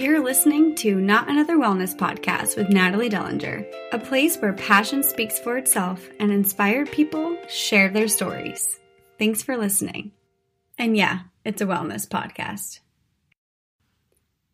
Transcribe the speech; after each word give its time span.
You're 0.00 0.24
listening 0.24 0.76
to 0.76 0.94
Not 0.94 1.28
Another 1.28 1.58
Wellness 1.58 1.94
Podcast 1.94 2.56
with 2.56 2.70
Natalie 2.70 3.10
Dellinger, 3.10 3.70
a 3.92 3.98
place 3.98 4.38
where 4.38 4.54
passion 4.54 5.02
speaks 5.02 5.38
for 5.38 5.58
itself 5.58 6.08
and 6.18 6.32
inspired 6.32 6.90
people 6.90 7.36
share 7.50 7.90
their 7.90 8.08
stories. 8.08 8.80
Thanks 9.18 9.42
for 9.42 9.58
listening. 9.58 10.12
And 10.78 10.96
yeah, 10.96 11.24
it's 11.44 11.60
a 11.60 11.66
wellness 11.66 12.08
podcast. 12.08 12.80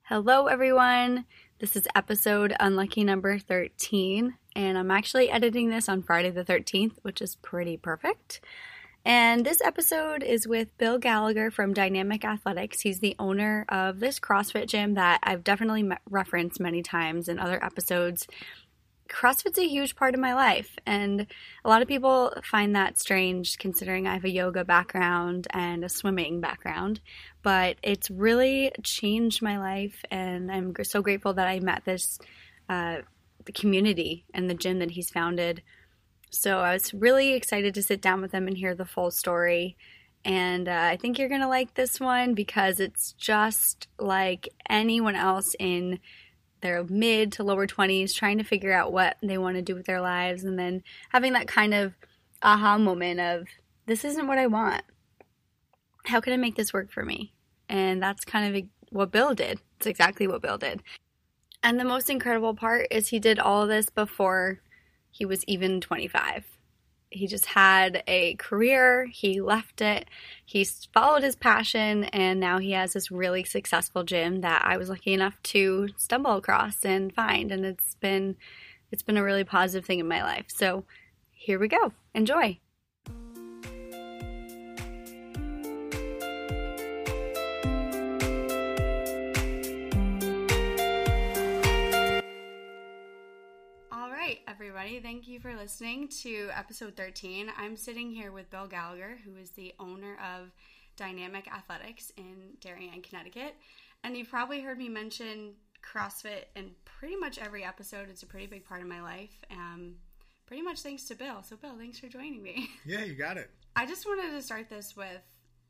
Hello, 0.03 0.49
everyone. 0.49 1.27
This 1.61 1.77
is 1.77 1.87
episode 1.95 2.53
unlucky 2.59 3.05
number 3.05 3.39
13, 3.39 4.35
and 4.57 4.77
I'm 4.77 4.91
actually 4.91 5.31
editing 5.31 5.71
this 5.71 5.89
on 5.89 6.03
Friday 6.03 6.31
the 6.31 6.45
13th, 6.45 6.97
which 7.03 7.23
is 7.23 7.37
pretty 7.37 7.77
perfect. 7.77 8.41
And 9.07 9.47
this 9.47 9.61
episode 9.61 10.25
is 10.25 10.49
with 10.49 10.77
Bill 10.79 10.99
Gallagher 10.99 11.53
from 11.53 11.73
Dynamic 11.73 12.25
Athletics. 12.25 12.81
He's 12.81 12.99
the 12.99 13.15
owner 13.21 13.65
of 13.69 14.01
this 14.01 14.19
CrossFit 14.19 14.67
gym 14.67 14.95
that 14.95 15.21
I've 15.23 15.45
definitely 15.45 15.89
referenced 16.11 16.59
many 16.59 16.83
times 16.83 17.29
in 17.29 17.39
other 17.39 17.65
episodes. 17.65 18.27
CrossFit's 19.09 19.61
a 19.61 19.69
huge 19.69 19.95
part 19.95 20.15
of 20.15 20.21
my 20.21 20.35
life, 20.35 20.77
and 20.87 21.29
a 21.65 21.69
lot 21.69 21.83
of 21.83 21.87
people 21.87 22.35
find 22.43 22.75
that 22.75 22.99
strange 22.99 23.59
considering 23.59 24.09
I 24.09 24.15
have 24.15 24.25
a 24.25 24.29
yoga 24.29 24.65
background 24.65 25.47
and 25.51 25.85
a 25.85 25.89
swimming 25.89 26.41
background. 26.41 27.01
But 27.45 27.77
it's 27.85 28.11
really 28.11 28.73
changed 28.83 29.41
my 29.41 29.57
life, 29.57 30.05
and 30.11 30.51
I'm 30.51 30.75
so 30.83 31.01
grateful 31.01 31.33
that 31.35 31.47
I 31.47 31.61
met 31.61 31.85
this 31.85 32.19
uh, 32.69 33.03
community 33.55 34.25
and 34.35 34.51
the 34.51 34.55
gym 34.55 34.81
that 34.81 34.91
he's 34.91 35.11
founded 35.11 35.63
so 36.31 36.59
I 36.59 36.73
was 36.73 36.93
really 36.93 37.33
excited 37.33 37.75
to 37.75 37.83
sit 37.83 38.01
down 38.01 38.21
with 38.21 38.33
them 38.33 38.47
and 38.47 38.57
hear 38.57 38.75
the 38.75 38.85
full 38.85 39.11
story. 39.11 39.77
And 40.25 40.69
uh, 40.69 40.89
I 40.91 40.97
think 40.97 41.19
you're 41.19 41.29
going 41.29 41.41
to 41.41 41.49
like 41.49 41.75
this 41.75 42.01
one 42.01 42.35
because 42.35 42.81
it's 42.81 43.13
just 43.13 43.89
like 43.99 44.49
anyone 44.69 45.15
else 45.15 45.55
in 45.59 46.01
their 46.63 46.85
mid 46.85 47.33
to 47.33 47.45
lower 47.45 47.67
20s 47.67 48.15
trying 48.15 48.39
to 48.39 48.45
figure 48.45 48.73
out 48.73 48.93
what 48.93 49.17
they 49.23 49.39
want 49.39 49.57
to 49.57 49.63
do 49.63 49.75
with 49.75 49.87
their 49.87 50.01
lives 50.01 50.43
and 50.43 50.59
then 50.59 50.83
having 51.11 51.33
that 51.35 51.47
kind 51.47 51.75
of 51.75 51.95
aha 52.43 52.77
moment 52.77 53.21
of 53.21 53.47
this 53.87 54.05
isn't 54.05 54.27
what 54.27 54.39
I 54.39 54.47
want. 54.47 54.83
How 56.07 56.21
can 56.21 56.33
I 56.33 56.39
make 56.39 56.57
this 56.57 56.73
work 56.73 56.91
for 56.91 57.05
me? 57.05 57.33
And 57.69 58.03
that's 58.03 58.25
kind 58.25 58.57
of 58.57 58.65
what 58.91 59.13
Bill 59.13 59.35
did. 59.35 59.61
It's 59.77 59.87
exactly 59.87 60.27
what 60.27 60.43
Bill 60.43 60.59
did. 60.59 60.83
And 61.63 61.79
the 61.79 61.85
most 61.85 62.11
incredible 62.11 62.55
part 62.55 62.87
is 62.91 63.09
he 63.09 63.19
did 63.19 63.39
all 63.39 63.67
this 63.67 63.91
before 63.91 64.61
he 65.17 65.25
was 65.25 65.45
even 65.47 65.81
25. 65.81 66.45
He 67.09 67.27
just 67.27 67.47
had 67.47 68.03
a 68.07 68.35
career, 68.35 69.07
he 69.07 69.41
left 69.41 69.81
it, 69.81 70.09
he 70.45 70.65
followed 70.93 71.23
his 71.23 71.37
passion, 71.37 72.05
and 72.05 72.39
now 72.39 72.59
he 72.59 72.73
has 72.73 72.93
this 72.93 73.11
really 73.11 73.45
successful 73.45 74.03
gym 74.03 74.43
that 74.43 74.63
I 74.65 74.77
was 74.77 74.91
lucky 74.91 75.15
enough 75.15 75.41
to 75.45 75.89
stumble 75.97 76.37
across 76.37 76.85
and 76.85 77.15
find. 77.15 77.51
And 77.51 77.65
it's 77.65 77.95
been 77.95 78.37
it's 78.93 79.03
been 79.03 79.17
a 79.17 79.25
really 79.25 79.45
positive 79.45 79.87
thing 79.87 80.01
in 80.01 80.09
my 80.09 80.23
life. 80.23 80.47
So 80.49 80.85
here 81.31 81.59
we 81.59 81.69
go. 81.69 81.93
Enjoy. 82.15 82.59
Thank 95.03 95.29
you 95.29 95.41
for 95.41 95.55
listening 95.55 96.09
to 96.23 96.49
episode 96.57 96.97
13. 96.97 97.51
I'm 97.59 97.77
sitting 97.77 98.11
here 98.11 98.33
with 98.33 98.51
Bill 98.51 98.67
Gallagher, 98.67 99.19
who 99.25 99.37
is 99.37 99.51
the 99.51 99.75
owner 99.79 100.17
of 100.17 100.53
Dynamic 100.97 101.47
Athletics 101.53 102.13
in 102.17 102.57
Darien, 102.63 103.03
Connecticut. 103.03 103.57
And 104.05 104.17
you've 104.17 104.31
probably 104.31 104.63
heard 104.63 104.79
me 104.79 104.89
mention 104.89 105.53
CrossFit 105.83 106.45
in 106.55 106.71
pretty 106.87 107.15
much 107.15 107.39
every 107.39 107.63
episode. 107.63 108.09
It's 108.09 108.23
a 108.23 108.27
pretty 108.27 108.47
big 108.47 108.65
part 108.65 108.81
of 108.81 108.89
my 108.89 109.03
life. 109.03 109.45
Um, 109.51 109.97
pretty 110.47 110.63
much 110.63 110.81
thanks 110.81 111.05
to 111.09 111.15
Bill. 111.15 111.43
So, 111.43 111.57
Bill, 111.57 111.77
thanks 111.77 111.99
for 111.99 112.09
joining 112.09 112.43
me. 112.43 112.71
Yeah, 112.87 113.05
you 113.05 113.15
got 113.15 113.37
it. 113.37 113.51
I 113.75 113.85
just 113.85 114.07
wanted 114.07 114.31
to 114.31 114.41
start 114.41 114.71
this 114.71 114.97
with 114.97 115.21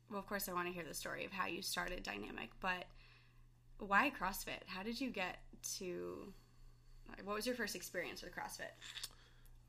well, 0.09 0.19
of 0.19 0.27
course, 0.27 0.47
I 0.47 0.53
want 0.53 0.67
to 0.67 0.73
hear 0.73 0.85
the 0.85 0.93
story 0.93 1.25
of 1.25 1.33
how 1.33 1.47
you 1.47 1.61
started 1.61 2.01
Dynamic, 2.01 2.51
but 2.61 2.85
why 3.79 4.09
CrossFit? 4.17 4.63
How 4.67 4.83
did 4.83 5.01
you 5.01 5.09
get 5.09 5.39
to 5.79 6.33
what 7.23 7.35
was 7.35 7.45
your 7.45 7.55
first 7.55 7.75
experience 7.75 8.21
with 8.21 8.33
CrossFit? 8.33 8.71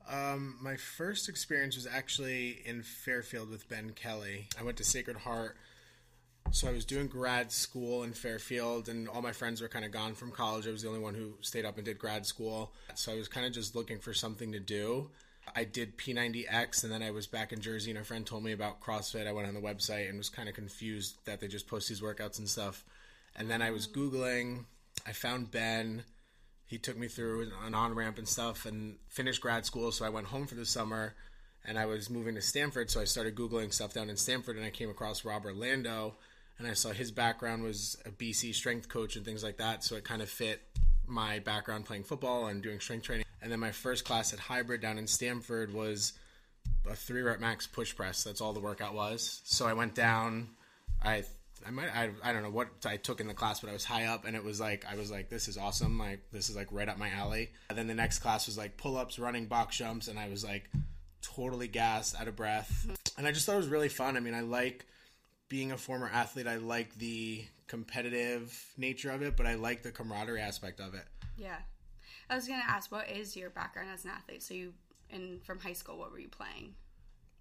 Um, 0.09 0.55
my 0.59 0.75
first 0.75 1.29
experience 1.29 1.75
was 1.75 1.85
actually 1.85 2.61
in 2.65 2.81
Fairfield 2.81 3.49
with 3.49 3.69
Ben 3.69 3.91
Kelly. 3.91 4.47
I 4.59 4.63
went 4.63 4.77
to 4.77 4.83
Sacred 4.83 5.17
Heart. 5.17 5.55
So 6.51 6.67
I 6.67 6.71
was 6.71 6.83
doing 6.83 7.05
grad 7.07 7.51
school 7.51 8.01
in 8.01 8.13
Fairfield, 8.13 8.89
and 8.89 9.07
all 9.07 9.21
my 9.21 9.33
friends 9.33 9.61
were 9.61 9.67
kind 9.67 9.85
of 9.85 9.91
gone 9.91 10.15
from 10.15 10.31
college. 10.31 10.67
I 10.67 10.71
was 10.71 10.81
the 10.81 10.87
only 10.87 10.99
one 10.99 11.13
who 11.13 11.33
stayed 11.41 11.63
up 11.63 11.75
and 11.75 11.85
did 11.85 11.99
grad 11.99 12.25
school. 12.25 12.73
So 12.95 13.11
I 13.11 13.15
was 13.15 13.27
kind 13.27 13.45
of 13.45 13.53
just 13.53 13.75
looking 13.75 13.99
for 13.99 14.15
something 14.15 14.51
to 14.53 14.59
do. 14.59 15.11
I 15.55 15.63
did 15.63 15.97
P90X, 15.97 16.83
and 16.83 16.91
then 16.91 17.03
I 17.03 17.11
was 17.11 17.27
back 17.27 17.53
in 17.53 17.61
Jersey, 17.61 17.91
and 17.91 17.99
a 17.99 18.03
friend 18.03 18.25
told 18.25 18.43
me 18.43 18.51
about 18.51 18.81
CrossFit. 18.81 19.27
I 19.27 19.31
went 19.31 19.47
on 19.47 19.53
the 19.53 19.59
website 19.59 20.09
and 20.09 20.17
was 20.17 20.29
kind 20.29 20.49
of 20.49 20.55
confused 20.55 21.17
that 21.25 21.39
they 21.39 21.47
just 21.47 21.67
post 21.67 21.87
these 21.87 22.01
workouts 22.01 22.39
and 22.39 22.49
stuff. 22.49 22.83
And 23.35 23.49
then 23.49 23.61
I 23.61 23.69
was 23.69 23.87
Googling. 23.87 24.65
I 25.05 25.11
found 25.11 25.51
Ben 25.51 26.03
he 26.69 26.77
took 26.77 26.95
me 26.95 27.07
through 27.07 27.51
an 27.65 27.73
on 27.73 27.95
ramp 27.95 28.19
and 28.19 28.27
stuff 28.27 28.67
and 28.67 28.97
finished 29.07 29.41
grad 29.41 29.65
school. 29.65 29.91
So 29.91 30.05
I 30.05 30.09
went 30.09 30.27
home 30.27 30.45
for 30.45 30.53
the 30.53 30.67
summer 30.67 31.15
and 31.65 31.79
I 31.79 31.87
was 31.87 32.11
moving 32.11 32.35
to 32.35 32.41
Stamford. 32.41 32.91
So 32.91 33.01
I 33.01 33.05
started 33.05 33.33
Googling 33.33 33.73
stuff 33.73 33.91
down 33.91 34.07
in 34.07 34.15
Stamford 34.15 34.55
and 34.55 34.63
I 34.63 34.69
came 34.69 34.91
across 34.91 35.25
Rob 35.25 35.45
Orlando 35.45 36.13
and 36.59 36.67
I 36.67 36.73
saw 36.73 36.91
his 36.91 37.09
background 37.09 37.63
was 37.63 37.97
a 38.05 38.11
BC 38.11 38.53
strength 38.53 38.87
coach 38.87 39.15
and 39.15 39.25
things 39.25 39.43
like 39.43 39.57
that. 39.57 39.83
So 39.83 39.95
it 39.95 40.03
kind 40.03 40.21
of 40.21 40.29
fit 40.29 40.61
my 41.07 41.39
background 41.39 41.85
playing 41.85 42.03
football 42.03 42.45
and 42.45 42.61
doing 42.61 42.79
strength 42.79 43.03
training. 43.03 43.25
And 43.41 43.51
then 43.51 43.59
my 43.59 43.71
first 43.71 44.05
class 44.05 44.31
at 44.31 44.37
Hybrid 44.37 44.79
down 44.79 44.99
in 44.99 45.07
Stamford 45.07 45.73
was 45.73 46.13
a 46.87 46.95
three 46.95 47.23
rep 47.23 47.39
max 47.39 47.65
push 47.65 47.95
press. 47.95 48.23
That's 48.23 48.41
all 48.41 48.53
the 48.53 48.59
workout 48.59 48.93
was. 48.93 49.41
So 49.43 49.65
I 49.65 49.73
went 49.73 49.95
down. 49.95 50.49
I 51.03 51.23
I 51.65 51.71
might 51.71 51.89
I, 51.95 52.09
I 52.23 52.33
don't 52.33 52.43
know 52.43 52.49
what 52.49 52.69
I 52.85 52.97
took 52.97 53.19
in 53.21 53.27
the 53.27 53.33
class, 53.33 53.59
but 53.59 53.69
I 53.69 53.73
was 53.73 53.85
high 53.85 54.05
up 54.05 54.25
and 54.25 54.35
it 54.35 54.43
was 54.43 54.59
like 54.59 54.85
I 54.89 54.95
was 54.95 55.11
like 55.11 55.29
this 55.29 55.47
is 55.47 55.57
awesome. 55.57 55.99
Like 55.99 56.21
this 56.31 56.49
is 56.49 56.55
like 56.55 56.67
right 56.71 56.89
up 56.89 56.97
my 56.97 57.09
alley. 57.09 57.51
And 57.69 57.77
then 57.77 57.87
the 57.87 57.93
next 57.93 58.19
class 58.19 58.45
was 58.45 58.57
like 58.57 58.77
pull 58.77 58.97
ups, 58.97 59.19
running, 59.19 59.45
box 59.45 59.77
jumps, 59.77 60.07
and 60.07 60.17
I 60.17 60.29
was 60.29 60.43
like 60.43 60.69
totally 61.21 61.67
gassed, 61.67 62.19
out 62.19 62.27
of 62.27 62.35
breath. 62.35 62.87
And 63.17 63.27
I 63.27 63.31
just 63.31 63.45
thought 63.45 63.53
it 63.53 63.57
was 63.57 63.67
really 63.67 63.89
fun. 63.89 64.17
I 64.17 64.19
mean, 64.19 64.33
I 64.33 64.41
like 64.41 64.85
being 65.49 65.71
a 65.71 65.77
former 65.77 66.09
athlete. 66.11 66.47
I 66.47 66.57
like 66.57 66.95
the 66.95 67.45
competitive 67.67 68.73
nature 68.77 69.11
of 69.11 69.21
it, 69.21 69.35
but 69.35 69.45
I 69.45 69.55
like 69.55 69.83
the 69.83 69.91
camaraderie 69.91 70.41
aspect 70.41 70.79
of 70.79 70.93
it. 70.93 71.05
Yeah. 71.37 71.57
I 72.29 72.35
was 72.35 72.47
gonna 72.47 72.63
ask, 72.67 72.91
what 72.91 73.09
is 73.09 73.35
your 73.35 73.49
background 73.49 73.89
as 73.93 74.05
an 74.05 74.11
athlete? 74.11 74.43
So 74.43 74.53
you, 74.53 74.73
in 75.09 75.39
from 75.43 75.59
high 75.59 75.73
school, 75.73 75.97
what 75.97 76.11
were 76.11 76.19
you 76.19 76.29
playing? 76.29 76.75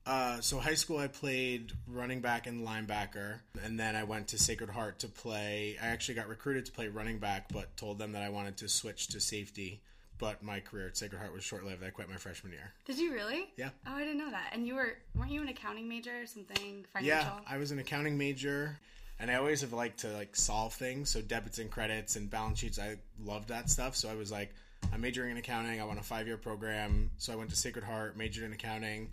Uh, 0.08 0.40
so 0.40 0.58
high 0.58 0.74
school, 0.74 0.96
I 0.96 1.06
played 1.06 1.70
running 1.86 2.20
back 2.20 2.46
and 2.46 2.66
linebacker, 2.66 3.40
and 3.62 3.78
then 3.78 3.94
I 3.94 4.04
went 4.04 4.28
to 4.28 4.38
Sacred 4.38 4.70
Heart 4.70 5.00
to 5.00 5.08
play. 5.08 5.76
I 5.82 5.88
actually 5.88 6.14
got 6.14 6.28
recruited 6.28 6.64
to 6.64 6.72
play 6.72 6.88
running 6.88 7.18
back, 7.18 7.52
but 7.52 7.76
told 7.76 7.98
them 7.98 8.12
that 8.12 8.22
I 8.22 8.30
wanted 8.30 8.56
to 8.58 8.70
switch 8.70 9.08
to 9.08 9.20
safety. 9.20 9.82
But 10.16 10.42
my 10.42 10.60
career 10.60 10.86
at 10.86 10.96
Sacred 10.96 11.18
Heart 11.18 11.34
was 11.34 11.44
short 11.44 11.64
lived. 11.64 11.84
I 11.84 11.90
quit 11.90 12.08
my 12.08 12.16
freshman 12.16 12.52
year. 12.52 12.72
Did 12.86 12.98
you 12.98 13.12
really? 13.12 13.50
Yeah. 13.58 13.68
Oh, 13.86 13.96
I 13.96 14.00
didn't 14.00 14.16
know 14.16 14.30
that. 14.30 14.48
And 14.52 14.66
you 14.66 14.76
were 14.76 14.96
weren't 15.14 15.30
you 15.30 15.42
an 15.42 15.48
accounting 15.48 15.86
major 15.86 16.22
or 16.22 16.26
something? 16.26 16.86
Financial? 16.90 17.06
Yeah, 17.06 17.30
I 17.46 17.58
was 17.58 17.70
an 17.70 17.78
accounting 17.78 18.16
major, 18.16 18.78
and 19.20 19.30
I 19.30 19.34
always 19.34 19.60
have 19.60 19.74
liked 19.74 20.00
to 20.00 20.08
like 20.08 20.34
solve 20.34 20.72
things. 20.72 21.10
So 21.10 21.20
debits 21.20 21.58
and 21.58 21.70
credits 21.70 22.16
and 22.16 22.30
balance 22.30 22.60
sheets, 22.60 22.78
I 22.78 22.96
loved 23.22 23.50
that 23.50 23.68
stuff. 23.68 23.94
So 23.94 24.08
I 24.08 24.14
was 24.14 24.32
like, 24.32 24.54
I'm 24.90 25.02
majoring 25.02 25.32
in 25.32 25.36
accounting. 25.36 25.82
I 25.82 25.84
want 25.84 26.00
a 26.00 26.02
five 26.02 26.26
year 26.26 26.38
program. 26.38 27.10
So 27.18 27.34
I 27.34 27.36
went 27.36 27.50
to 27.50 27.56
Sacred 27.56 27.84
Heart, 27.84 28.16
majored 28.16 28.44
in 28.44 28.54
accounting 28.54 29.10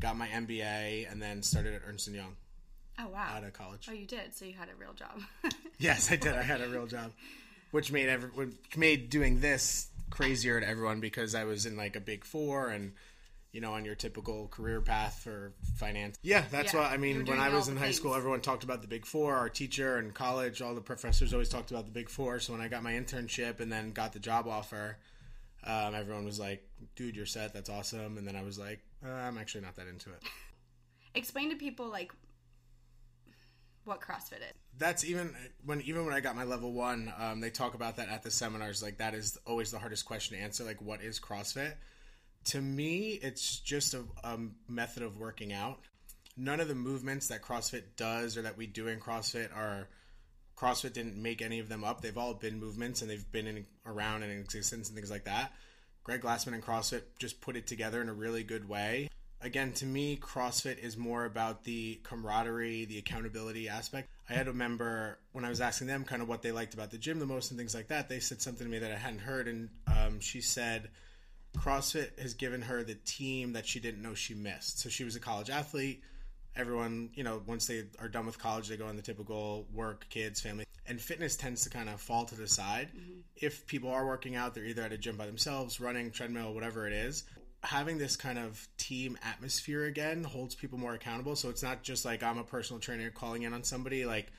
got 0.00 0.16
my 0.16 0.28
MBA, 0.28 1.10
and 1.10 1.20
then 1.20 1.42
started 1.42 1.74
at 1.74 1.82
Ernst 1.86 2.06
and 2.06 2.16
Young. 2.16 2.36
Oh 2.98 3.08
wow! 3.08 3.34
Out 3.36 3.44
of 3.44 3.52
college. 3.52 3.86
Oh, 3.90 3.92
you 3.92 4.06
did. 4.06 4.34
So 4.34 4.44
you 4.44 4.52
had 4.52 4.68
a 4.68 4.74
real 4.78 4.92
job. 4.92 5.20
yes, 5.78 6.12
I 6.12 6.16
did. 6.16 6.34
I 6.34 6.42
had 6.42 6.60
a 6.60 6.68
real 6.68 6.86
job, 6.86 7.12
which 7.72 7.90
made 7.90 8.08
every 8.08 8.30
which 8.30 8.76
made 8.76 9.10
doing 9.10 9.40
this 9.40 9.88
crazier 10.10 10.60
to 10.60 10.68
everyone 10.68 11.00
because 11.00 11.34
I 11.34 11.44
was 11.44 11.66
in 11.66 11.76
like 11.76 11.96
a 11.96 12.00
big 12.00 12.24
four 12.24 12.68
and 12.68 12.92
you 13.50 13.60
know 13.60 13.72
on 13.72 13.84
your 13.84 13.96
typical 13.96 14.46
career 14.48 14.80
path 14.80 15.20
for 15.24 15.52
finance. 15.76 16.16
Yeah, 16.22 16.44
that's 16.50 16.72
yeah, 16.72 16.80
what 16.80 16.92
I 16.92 16.98
mean. 16.98 17.26
When 17.26 17.40
I 17.40 17.48
was 17.48 17.68
in 17.68 17.76
high 17.76 17.86
things. 17.86 17.96
school, 17.96 18.14
everyone 18.14 18.40
talked 18.40 18.62
about 18.62 18.80
the 18.80 18.88
big 18.88 19.04
four. 19.06 19.34
Our 19.34 19.48
teacher 19.48 19.98
in 19.98 20.12
college, 20.12 20.62
all 20.62 20.74
the 20.74 20.80
professors 20.80 21.32
always 21.32 21.48
talked 21.48 21.72
about 21.72 21.86
the 21.86 21.92
big 21.92 22.08
four. 22.08 22.38
So 22.38 22.52
when 22.52 22.62
I 22.62 22.68
got 22.68 22.84
my 22.84 22.92
internship 22.92 23.58
and 23.58 23.72
then 23.72 23.90
got 23.90 24.12
the 24.12 24.20
job 24.20 24.46
offer, 24.46 24.98
um, 25.66 25.94
everyone 25.94 26.24
was 26.24 26.38
like, 26.38 26.62
"Dude, 26.96 27.16
you're 27.16 27.26
set. 27.26 27.52
That's 27.52 27.70
awesome." 27.70 28.18
And 28.18 28.26
then 28.26 28.36
I 28.36 28.42
was 28.42 28.58
like, 28.58 28.80
uh, 29.04 29.10
"I'm 29.10 29.38
actually 29.38 29.62
not 29.62 29.76
that 29.76 29.86
into 29.86 30.10
it." 30.10 30.22
Explain 31.14 31.50
to 31.50 31.56
people 31.56 31.88
like 31.88 32.12
what 33.84 34.00
CrossFit 34.00 34.38
is. 34.38 34.54
That's 34.76 35.04
even 35.04 35.34
when 35.64 35.80
even 35.82 36.04
when 36.04 36.14
I 36.14 36.20
got 36.20 36.36
my 36.36 36.44
level 36.44 36.72
one, 36.72 37.12
um, 37.18 37.40
they 37.40 37.50
talk 37.50 37.74
about 37.74 37.96
that 37.96 38.08
at 38.08 38.22
the 38.22 38.30
seminars. 38.30 38.82
Like 38.82 38.98
that 38.98 39.14
is 39.14 39.38
always 39.46 39.70
the 39.70 39.78
hardest 39.78 40.04
question 40.04 40.36
to 40.36 40.42
answer. 40.42 40.64
Like, 40.64 40.82
what 40.82 41.02
is 41.02 41.20
CrossFit? 41.20 41.74
To 42.46 42.60
me, 42.60 43.18
it's 43.22 43.58
just 43.60 43.94
a, 43.94 44.04
a 44.22 44.38
method 44.68 45.02
of 45.02 45.18
working 45.18 45.52
out. 45.52 45.80
None 46.36 46.60
of 46.60 46.68
the 46.68 46.74
movements 46.74 47.28
that 47.28 47.42
CrossFit 47.42 47.82
does 47.96 48.36
or 48.36 48.42
that 48.42 48.56
we 48.56 48.66
do 48.66 48.88
in 48.88 48.98
CrossFit 48.98 49.56
are 49.56 49.88
CrossFit 50.64 50.94
didn't 50.94 51.20
make 51.20 51.42
any 51.42 51.58
of 51.58 51.68
them 51.68 51.84
up. 51.84 52.00
They've 52.00 52.16
all 52.16 52.32
been 52.32 52.58
movements 52.58 53.02
and 53.02 53.10
they've 53.10 53.30
been 53.32 53.46
in, 53.46 53.66
around 53.84 54.22
and 54.22 54.32
in 54.32 54.40
existence 54.40 54.88
and 54.88 54.96
things 54.96 55.10
like 55.10 55.24
that. 55.24 55.52
Greg 56.04 56.22
Glassman 56.22 56.54
and 56.54 56.62
CrossFit 56.62 57.02
just 57.18 57.40
put 57.42 57.56
it 57.56 57.66
together 57.66 58.00
in 58.00 58.08
a 58.08 58.14
really 58.14 58.42
good 58.42 58.66
way. 58.66 59.10
Again, 59.42 59.72
to 59.74 59.84
me, 59.84 60.16
CrossFit 60.16 60.78
is 60.78 60.96
more 60.96 61.26
about 61.26 61.64
the 61.64 62.00
camaraderie, 62.02 62.86
the 62.86 62.96
accountability 62.96 63.68
aspect. 63.68 64.08
I 64.30 64.32
had 64.32 64.48
a 64.48 64.54
member 64.54 65.18
when 65.32 65.44
I 65.44 65.50
was 65.50 65.60
asking 65.60 65.88
them 65.88 66.04
kind 66.04 66.22
of 66.22 66.28
what 66.28 66.40
they 66.40 66.50
liked 66.50 66.72
about 66.72 66.90
the 66.90 66.96
gym 66.96 67.18
the 67.18 67.26
most 67.26 67.50
and 67.50 67.58
things 67.58 67.74
like 67.74 67.88
that. 67.88 68.08
They 68.08 68.20
said 68.20 68.40
something 68.40 68.66
to 68.66 68.70
me 68.70 68.78
that 68.78 68.90
I 68.90 68.96
hadn't 68.96 69.18
heard, 69.18 69.48
and 69.48 69.68
um, 69.86 70.18
she 70.20 70.40
said 70.40 70.88
CrossFit 71.58 72.18
has 72.18 72.32
given 72.32 72.62
her 72.62 72.82
the 72.82 72.94
team 72.94 73.52
that 73.52 73.66
she 73.66 73.80
didn't 73.80 74.02
know 74.02 74.14
she 74.14 74.34
missed. 74.34 74.80
So 74.80 74.88
she 74.88 75.04
was 75.04 75.14
a 75.14 75.20
college 75.20 75.50
athlete. 75.50 76.02
Everyone, 76.56 77.10
you 77.14 77.24
know, 77.24 77.42
once 77.46 77.66
they 77.66 77.84
are 77.98 78.08
done 78.08 78.26
with 78.26 78.38
college, 78.38 78.68
they 78.68 78.76
go 78.76 78.86
on 78.86 78.96
the 78.96 79.02
typical 79.02 79.66
work, 79.72 80.06
kids, 80.08 80.40
family. 80.40 80.64
And 80.86 81.00
fitness 81.00 81.36
tends 81.36 81.64
to 81.64 81.70
kind 81.70 81.88
of 81.88 82.00
fall 82.00 82.24
to 82.26 82.34
the 82.34 82.46
side. 82.46 82.88
Mm-hmm. 82.88 83.20
If 83.36 83.66
people 83.66 83.90
are 83.90 84.06
working 84.06 84.36
out, 84.36 84.54
they're 84.54 84.64
either 84.64 84.82
at 84.82 84.92
a 84.92 84.98
gym 84.98 85.16
by 85.16 85.26
themselves, 85.26 85.80
running, 85.80 86.10
treadmill, 86.10 86.54
whatever 86.54 86.86
it 86.86 86.92
is. 86.92 87.24
Having 87.62 87.98
this 87.98 88.16
kind 88.16 88.38
of 88.38 88.68
team 88.76 89.16
atmosphere 89.22 89.84
again 89.84 90.22
holds 90.22 90.54
people 90.54 90.78
more 90.78 90.94
accountable. 90.94 91.34
So 91.34 91.48
it's 91.48 91.62
not 91.62 91.82
just 91.82 92.04
like 92.04 92.22
I'm 92.22 92.38
a 92.38 92.44
personal 92.44 92.80
trainer 92.80 93.10
calling 93.10 93.42
in 93.42 93.54
on 93.54 93.64
somebody. 93.64 94.04
Like 94.04 94.30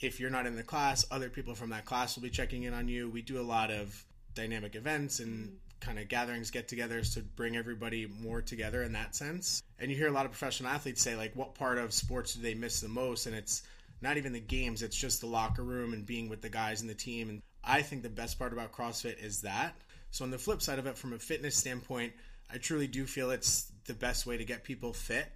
if 0.00 0.18
you're 0.18 0.30
not 0.30 0.46
in 0.46 0.56
the 0.56 0.64
class, 0.64 1.06
other 1.10 1.30
people 1.30 1.54
from 1.54 1.70
that 1.70 1.84
class 1.84 2.16
will 2.16 2.24
be 2.24 2.30
checking 2.30 2.64
in 2.64 2.74
on 2.74 2.88
you. 2.88 3.08
We 3.08 3.22
do 3.22 3.40
a 3.40 3.42
lot 3.42 3.70
of 3.70 4.04
dynamic 4.34 4.74
events 4.74 5.20
and 5.20 5.46
mm-hmm 5.46 5.56
kind 5.82 5.98
of 5.98 6.08
gatherings, 6.08 6.50
get 6.50 6.68
togethers 6.68 7.14
to 7.14 7.20
bring 7.20 7.56
everybody 7.56 8.06
more 8.20 8.40
together 8.40 8.82
in 8.82 8.92
that 8.92 9.14
sense. 9.14 9.62
And 9.78 9.90
you 9.90 9.96
hear 9.96 10.08
a 10.08 10.12
lot 10.12 10.24
of 10.24 10.32
professional 10.32 10.70
athletes 10.70 11.02
say, 11.02 11.16
like, 11.16 11.34
what 11.34 11.54
part 11.54 11.78
of 11.78 11.92
sports 11.92 12.34
do 12.34 12.42
they 12.42 12.54
miss 12.54 12.80
the 12.80 12.88
most? 12.88 13.26
And 13.26 13.34
it's 13.34 13.62
not 14.00 14.16
even 14.16 14.32
the 14.32 14.40
games, 14.40 14.82
it's 14.82 14.96
just 14.96 15.20
the 15.20 15.26
locker 15.26 15.62
room 15.62 15.92
and 15.92 16.06
being 16.06 16.28
with 16.28 16.40
the 16.40 16.48
guys 16.48 16.82
in 16.82 16.88
the 16.88 16.94
team. 16.94 17.28
And 17.28 17.42
I 17.62 17.82
think 17.82 18.02
the 18.02 18.08
best 18.08 18.38
part 18.38 18.52
about 18.52 18.72
CrossFit 18.72 19.22
is 19.22 19.42
that. 19.42 19.76
So, 20.10 20.24
on 20.24 20.30
the 20.30 20.38
flip 20.38 20.62
side 20.62 20.78
of 20.78 20.86
it, 20.86 20.96
from 20.96 21.12
a 21.12 21.18
fitness 21.18 21.56
standpoint, 21.56 22.12
I 22.52 22.58
truly 22.58 22.86
do 22.86 23.06
feel 23.06 23.30
it's 23.30 23.70
the 23.86 23.94
best 23.94 24.26
way 24.26 24.36
to 24.36 24.44
get 24.44 24.62
people 24.62 24.92
fit 24.92 25.26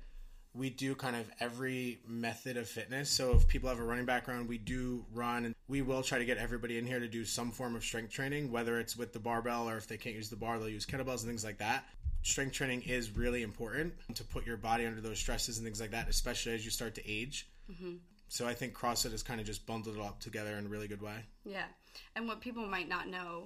we 0.57 0.71
do 0.71 0.95
kind 0.95 1.17
of 1.17 1.31
every 1.41 1.99
method 2.07 2.57
of 2.57 2.69
fitness. 2.69 3.11
So 3.11 3.33
if 3.33 3.47
people 3.47 3.69
have 3.69 3.79
a 3.79 3.85
running 3.85 4.07
background, 4.07 4.49
we 4.49 4.59
do 4.59 5.05
run 5.13 5.45
and 5.45 5.55
we 5.69 5.83
will 5.83 6.03
try 6.03 6.19
to 6.19 6.25
get 6.25 6.39
everybody 6.39 6.79
in 6.79 6.87
here 6.87 7.01
to 7.01 7.09
do 7.09 7.25
some 7.25 7.51
form 7.51 7.77
of 7.77 7.85
strength 7.85 8.13
training, 8.13 8.51
whether 8.51 8.79
it's 8.79 8.97
with 8.97 9.13
the 9.13 9.19
barbell 9.19 9.69
or 9.69 9.77
if 9.77 9.87
they 9.87 9.97
can't 9.97 10.17
use 10.17 10.31
the 10.31 10.37
bar, 10.37 10.59
they'll 10.59 10.69
use 10.69 10.87
kettlebells 10.87 11.21
and 11.21 11.29
things 11.29 11.45
like 11.45 11.59
that. 11.59 11.85
Strength 12.23 12.55
training 12.55 12.83
is 12.83 13.17
really 13.17 13.43
important 13.43 13.95
to 14.15 14.25
put 14.25 14.47
your 14.47 14.57
body 14.57 14.87
under 14.87 15.01
those 15.01 15.19
stresses 15.19 15.59
and 15.59 15.67
things 15.67 15.81
like 15.81 15.91
that, 15.93 16.09
especially 16.09 16.55
as 16.55 16.65
you 16.65 16.71
start 16.71 16.95
to 16.95 17.11
age. 17.11 17.49
Mm-hmm. 17.71 17.97
So 18.29 18.47
I 18.47 18.55
think 18.55 18.75
CrossFit 18.75 19.13
has 19.13 19.23
kind 19.23 19.41
of 19.41 19.47
just 19.47 19.67
bundled 19.67 19.97
it 19.97 20.01
all 20.01 20.17
together 20.19 20.57
in 20.57 20.67
a 20.67 20.69
really 20.69 20.89
good 20.89 21.03
way. 21.03 21.25
Yeah. 21.45 21.67
And 22.17 22.27
what 22.27 22.41
people 22.41 22.67
might 22.67 22.89
not 22.89 23.09
know 23.09 23.45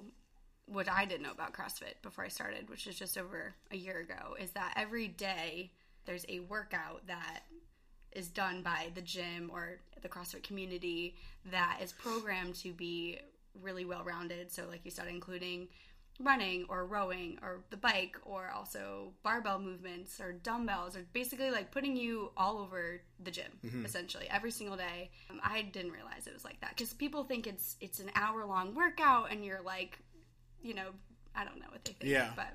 what 0.65 0.89
I 0.89 1.05
didn't 1.05 1.23
know 1.23 1.31
about 1.31 1.53
CrossFit 1.53 2.01
before 2.01 2.23
I 2.23 2.29
started, 2.29 2.69
which 2.69 2.87
is 2.87 2.97
just 2.97 3.17
over 3.17 3.53
a 3.71 3.75
year 3.75 3.99
ago, 3.99 4.35
is 4.39 4.51
that 4.51 4.73
every 4.77 5.07
day 5.07 5.71
there's 6.05 6.25
a 6.29 6.39
workout 6.39 7.05
that 7.07 7.41
is 8.11 8.27
done 8.27 8.61
by 8.61 8.91
the 8.93 9.01
gym 9.01 9.49
or 9.53 9.79
the 10.01 10.09
CrossFit 10.09 10.43
community 10.43 11.15
that 11.51 11.79
is 11.81 11.91
programmed 11.91 12.55
to 12.55 12.73
be 12.73 13.19
really 13.61 13.85
well 13.85 14.03
rounded. 14.03 14.51
So, 14.51 14.65
like 14.69 14.81
you 14.83 14.91
said, 14.91 15.07
including 15.07 15.67
running 16.19 16.65
or 16.69 16.85
rowing 16.85 17.39
or 17.41 17.63
the 17.69 17.77
bike 17.77 18.15
or 18.23 18.51
also 18.55 19.11
barbell 19.23 19.59
movements 19.59 20.19
or 20.19 20.33
dumbbells 20.33 20.95
or 20.95 21.05
basically 21.13 21.49
like 21.49 21.71
putting 21.71 21.95
you 21.95 22.31
all 22.37 22.59
over 22.59 23.01
the 23.23 23.31
gym 23.31 23.51
mm-hmm. 23.65 23.85
essentially 23.85 24.27
every 24.29 24.51
single 24.51 24.77
day 24.77 25.09
um, 25.29 25.39
i 25.43 25.61
didn't 25.61 25.91
realize 25.91 26.27
it 26.27 26.33
was 26.33 26.43
like 26.43 26.59
that 26.61 26.71
because 26.75 26.93
people 26.93 27.23
think 27.23 27.47
it's 27.47 27.75
it's 27.79 27.99
an 27.99 28.11
hour 28.15 28.45
long 28.45 28.75
workout 28.75 29.31
and 29.31 29.43
you're 29.43 29.61
like 29.61 29.97
you 30.61 30.73
know 30.73 30.89
i 31.35 31.43
don't 31.43 31.59
know 31.59 31.67
what 31.71 31.83
they 31.85 31.93
think 31.93 32.11
yeah 32.11 32.31
but 32.35 32.53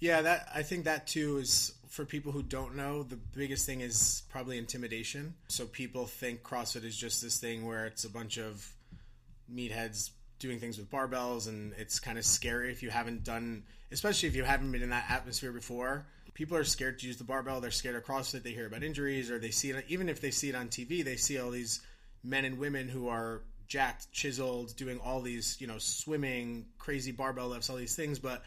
yeah, 0.00 0.22
that 0.22 0.48
I 0.54 0.62
think 0.62 0.84
that 0.84 1.06
too 1.06 1.38
is 1.38 1.74
for 1.88 2.04
people 2.04 2.32
who 2.32 2.42
don't 2.42 2.76
know, 2.76 3.02
the 3.02 3.16
biggest 3.16 3.64
thing 3.64 3.80
is 3.80 4.22
probably 4.30 4.58
intimidation. 4.58 5.34
So 5.48 5.66
people 5.66 6.06
think 6.06 6.42
CrossFit 6.42 6.84
is 6.84 6.96
just 6.96 7.22
this 7.22 7.38
thing 7.38 7.66
where 7.66 7.86
it's 7.86 8.04
a 8.04 8.10
bunch 8.10 8.38
of 8.38 8.70
meatheads 9.52 10.10
doing 10.38 10.58
things 10.60 10.76
with 10.76 10.90
barbells 10.90 11.48
and 11.48 11.72
it's 11.78 11.98
kind 11.98 12.18
of 12.18 12.24
scary 12.24 12.70
if 12.70 12.82
you 12.82 12.90
haven't 12.90 13.24
done 13.24 13.62
especially 13.90 14.28
if 14.28 14.36
you 14.36 14.44
haven't 14.44 14.70
been 14.72 14.82
in 14.82 14.90
that 14.90 15.10
atmosphere 15.10 15.52
before. 15.52 16.06
People 16.34 16.56
are 16.56 16.64
scared 16.64 16.98
to 16.98 17.06
use 17.06 17.16
the 17.16 17.24
barbell, 17.24 17.60
they're 17.60 17.70
scared 17.70 17.96
of 17.96 18.04
CrossFit, 18.04 18.42
they 18.42 18.50
hear 18.50 18.66
about 18.66 18.82
injuries 18.82 19.30
or 19.30 19.38
they 19.38 19.50
see 19.50 19.70
it 19.70 19.84
even 19.88 20.08
if 20.08 20.20
they 20.20 20.30
see 20.30 20.48
it 20.48 20.54
on 20.54 20.68
TV, 20.68 21.02
they 21.04 21.16
see 21.16 21.38
all 21.38 21.50
these 21.50 21.80
men 22.22 22.44
and 22.44 22.58
women 22.58 22.88
who 22.88 23.08
are 23.08 23.42
jacked, 23.68 24.12
chiseled, 24.12 24.76
doing 24.76 25.00
all 25.02 25.22
these, 25.22 25.56
you 25.60 25.66
know, 25.66 25.78
swimming, 25.78 26.66
crazy 26.78 27.12
barbell 27.12 27.48
lifts, 27.48 27.70
all 27.70 27.76
these 27.76 27.96
things, 27.96 28.18
but 28.18 28.42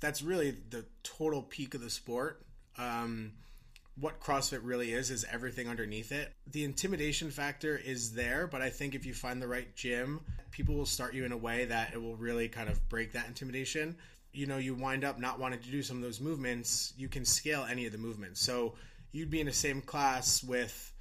that's 0.00 0.22
really 0.22 0.50
the 0.70 0.84
total 1.02 1.42
peak 1.42 1.74
of 1.74 1.80
the 1.80 1.90
sport. 1.90 2.42
Um, 2.76 3.32
what 4.00 4.20
CrossFit 4.20 4.60
really 4.62 4.92
is 4.92 5.10
is 5.10 5.26
everything 5.30 5.68
underneath 5.68 6.12
it. 6.12 6.32
The 6.52 6.64
intimidation 6.64 7.30
factor 7.30 7.76
is 7.76 8.12
there, 8.12 8.46
but 8.46 8.62
I 8.62 8.70
think 8.70 8.94
if 8.94 9.04
you 9.04 9.12
find 9.12 9.42
the 9.42 9.48
right 9.48 9.74
gym, 9.74 10.20
people 10.52 10.76
will 10.76 10.86
start 10.86 11.14
you 11.14 11.24
in 11.24 11.32
a 11.32 11.36
way 11.36 11.64
that 11.64 11.92
it 11.92 12.00
will 12.00 12.16
really 12.16 12.48
kind 12.48 12.68
of 12.68 12.88
break 12.88 13.12
that 13.12 13.26
intimidation. 13.26 13.96
You 14.32 14.46
know, 14.46 14.58
you 14.58 14.74
wind 14.74 15.04
up 15.04 15.18
not 15.18 15.40
wanting 15.40 15.60
to 15.60 15.70
do 15.70 15.82
some 15.82 15.96
of 15.96 16.02
those 16.02 16.20
movements, 16.20 16.92
you 16.96 17.08
can 17.08 17.24
scale 17.24 17.66
any 17.68 17.86
of 17.86 17.92
the 17.92 17.98
movements. 17.98 18.40
So 18.40 18.74
you'd 19.10 19.30
be 19.30 19.40
in 19.40 19.46
the 19.46 19.52
same 19.52 19.80
class 19.80 20.44
with 20.44 20.92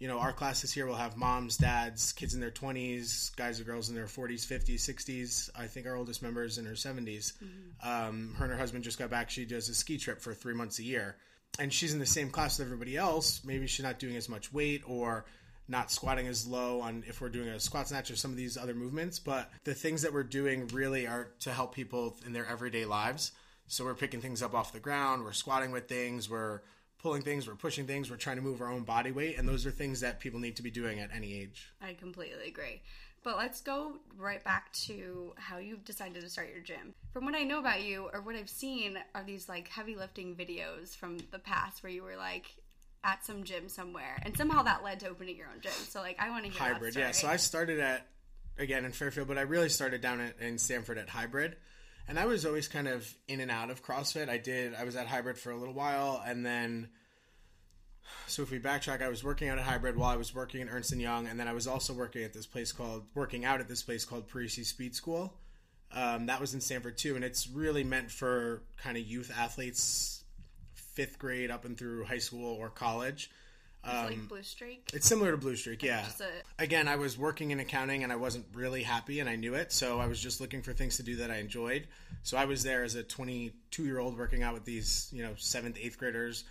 you 0.00 0.08
know, 0.08 0.18
our 0.18 0.32
classes 0.32 0.72
here 0.72 0.86
will 0.86 0.96
have 0.96 1.18
moms, 1.18 1.58
dads, 1.58 2.12
kids 2.12 2.32
in 2.34 2.40
their 2.40 2.50
20s, 2.50 3.36
guys 3.36 3.60
or 3.60 3.64
girls 3.64 3.90
in 3.90 3.94
their 3.94 4.06
40s, 4.06 4.46
50s, 4.46 4.76
60s. 4.76 5.50
I 5.54 5.66
think 5.66 5.86
our 5.86 5.94
oldest 5.94 6.22
member 6.22 6.42
is 6.42 6.56
in 6.56 6.64
her 6.64 6.72
70s. 6.72 7.34
Mm-hmm. 7.34 7.88
Um, 7.88 8.34
her 8.38 8.46
and 8.46 8.52
her 8.52 8.58
husband 8.58 8.82
just 8.82 8.98
got 8.98 9.10
back. 9.10 9.28
She 9.28 9.44
does 9.44 9.68
a 9.68 9.74
ski 9.74 9.98
trip 9.98 10.22
for 10.22 10.32
three 10.32 10.54
months 10.54 10.78
a 10.78 10.82
year. 10.82 11.16
And 11.58 11.70
she's 11.70 11.92
in 11.92 11.98
the 11.98 12.06
same 12.06 12.30
class 12.30 12.58
as 12.58 12.64
everybody 12.64 12.96
else. 12.96 13.42
Maybe 13.44 13.66
she's 13.66 13.84
not 13.84 13.98
doing 13.98 14.16
as 14.16 14.26
much 14.26 14.50
weight 14.50 14.82
or 14.86 15.26
not 15.68 15.90
squatting 15.90 16.26
as 16.26 16.46
low 16.46 16.80
on 16.80 17.04
if 17.06 17.20
we're 17.20 17.28
doing 17.28 17.48
a 17.48 17.60
squat 17.60 17.88
snatch 17.88 18.10
or 18.10 18.16
some 18.16 18.30
of 18.30 18.38
these 18.38 18.56
other 18.56 18.74
movements. 18.74 19.18
But 19.18 19.50
the 19.64 19.74
things 19.74 20.00
that 20.02 20.14
we're 20.14 20.22
doing 20.22 20.68
really 20.68 21.06
are 21.06 21.28
to 21.40 21.52
help 21.52 21.74
people 21.74 22.16
in 22.24 22.32
their 22.32 22.46
everyday 22.46 22.86
lives. 22.86 23.32
So 23.66 23.84
we're 23.84 23.94
picking 23.94 24.22
things 24.22 24.42
up 24.42 24.54
off 24.54 24.72
the 24.72 24.80
ground, 24.80 25.24
we're 25.24 25.32
squatting 25.32 25.70
with 25.70 25.88
things, 25.88 26.28
we're 26.28 26.62
pulling 27.02 27.22
things, 27.22 27.48
we're 27.48 27.54
pushing 27.54 27.86
things, 27.86 28.10
we're 28.10 28.16
trying 28.16 28.36
to 28.36 28.42
move 28.42 28.60
our 28.60 28.70
own 28.70 28.82
body 28.82 29.10
weight, 29.10 29.38
and 29.38 29.48
those 29.48 29.66
are 29.66 29.70
things 29.70 30.00
that 30.00 30.20
people 30.20 30.38
need 30.38 30.56
to 30.56 30.62
be 30.62 30.70
doing 30.70 31.00
at 31.00 31.10
any 31.14 31.34
age. 31.34 31.70
I 31.80 31.94
completely 31.94 32.48
agree. 32.48 32.82
But 33.22 33.36
let's 33.36 33.60
go 33.60 33.96
right 34.16 34.42
back 34.42 34.72
to 34.84 35.34
how 35.36 35.58
you've 35.58 35.84
decided 35.84 36.22
to 36.22 36.30
start 36.30 36.48
your 36.50 36.62
gym. 36.62 36.94
From 37.12 37.26
what 37.26 37.34
I 37.34 37.42
know 37.42 37.58
about 37.58 37.82
you, 37.82 38.08
or 38.12 38.22
what 38.22 38.34
I've 38.34 38.48
seen, 38.48 38.98
are 39.14 39.22
these 39.22 39.48
like 39.48 39.68
heavy 39.68 39.94
lifting 39.94 40.34
videos 40.34 40.96
from 40.96 41.18
the 41.30 41.38
past 41.38 41.82
where 41.82 41.92
you 41.92 42.02
were 42.02 42.16
like 42.16 42.54
at 43.04 43.24
some 43.24 43.44
gym 43.44 43.68
somewhere, 43.68 44.18
and 44.22 44.36
somehow 44.36 44.62
that 44.62 44.82
led 44.82 45.00
to 45.00 45.08
opening 45.08 45.36
your 45.36 45.48
own 45.48 45.60
gym. 45.60 45.72
So 45.72 46.00
like, 46.00 46.18
I 46.18 46.30
want 46.30 46.44
to 46.46 46.50
hear 46.50 46.72
hybrid. 46.72 46.96
Yeah. 46.96 47.10
So 47.10 47.28
I 47.28 47.36
started 47.36 47.78
at 47.78 48.06
again 48.58 48.84
in 48.84 48.92
Fairfield, 48.92 49.28
but 49.28 49.38
I 49.38 49.42
really 49.42 49.68
started 49.68 50.00
down 50.00 50.20
at, 50.20 50.38
in 50.40 50.56
Stamford 50.58 50.96
at 50.96 51.08
hybrid 51.08 51.56
and 52.10 52.18
I 52.18 52.26
was 52.26 52.44
always 52.44 52.66
kind 52.66 52.88
of 52.88 53.08
in 53.28 53.38
and 53.38 53.52
out 53.52 53.70
of 53.70 53.84
CrossFit. 53.84 54.28
I 54.28 54.36
did 54.36 54.74
I 54.74 54.82
was 54.82 54.96
at 54.96 55.06
Hybrid 55.06 55.38
for 55.38 55.52
a 55.52 55.56
little 55.56 55.72
while, 55.72 56.20
and 56.26 56.44
then 56.44 56.88
so 58.26 58.42
if 58.42 58.50
we 58.50 58.58
backtrack, 58.58 59.00
I 59.00 59.08
was 59.08 59.22
working 59.22 59.48
out 59.48 59.58
at 59.58 59.64
Hybrid 59.64 59.96
while 59.96 60.10
I 60.10 60.16
was 60.16 60.34
working 60.34 60.60
at 60.60 60.68
Ernst 60.68 60.90
and 60.90 61.00
Young, 61.00 61.28
and 61.28 61.38
then 61.38 61.46
I 61.46 61.52
was 61.52 61.68
also 61.68 61.92
working 61.94 62.24
at 62.24 62.34
this 62.34 62.46
place 62.46 62.72
called 62.72 63.04
working 63.14 63.44
out 63.44 63.60
at 63.60 63.68
this 63.68 63.82
place 63.82 64.04
called 64.04 64.28
Parisi 64.28 64.66
Speed 64.66 64.96
School. 64.96 65.32
Um, 65.92 66.26
that 66.26 66.40
was 66.40 66.52
in 66.52 66.60
Stamford 66.60 66.98
too, 66.98 67.14
and 67.14 67.24
it's 67.24 67.48
really 67.48 67.84
meant 67.84 68.10
for 68.10 68.64
kind 68.82 68.96
of 68.96 69.06
youth 69.06 69.30
athletes, 69.36 70.24
fifth 70.74 71.16
grade 71.16 71.52
up 71.52 71.64
and 71.64 71.78
through 71.78 72.04
high 72.04 72.18
school 72.18 72.56
or 72.56 72.70
college. 72.70 73.30
Um, 73.82 74.06
like 74.06 74.28
Blue 74.28 74.42
Streak. 74.42 74.90
It's 74.92 75.06
similar 75.06 75.30
to 75.30 75.36
Blue 75.36 75.56
Streak, 75.56 75.82
yeah. 75.82 76.04
A... 76.58 76.62
Again, 76.62 76.86
I 76.86 76.96
was 76.96 77.16
working 77.16 77.50
in 77.50 77.60
accounting 77.60 78.04
and 78.04 78.12
I 78.12 78.16
wasn't 78.16 78.44
really 78.52 78.82
happy, 78.82 79.20
and 79.20 79.28
I 79.28 79.36
knew 79.36 79.54
it. 79.54 79.72
So 79.72 79.98
I 79.98 80.06
was 80.06 80.20
just 80.20 80.40
looking 80.40 80.62
for 80.62 80.72
things 80.72 80.98
to 80.98 81.02
do 81.02 81.16
that 81.16 81.30
I 81.30 81.36
enjoyed. 81.36 81.86
So 82.22 82.36
I 82.36 82.44
was 82.44 82.62
there 82.62 82.84
as 82.84 82.94
a 82.94 83.02
22 83.02 83.84
year 83.84 83.98
old 83.98 84.18
working 84.18 84.42
out 84.42 84.54
with 84.54 84.64
these, 84.64 85.08
you 85.12 85.22
know, 85.22 85.32
seventh, 85.36 85.78
eighth 85.80 85.98
graders. 85.98 86.44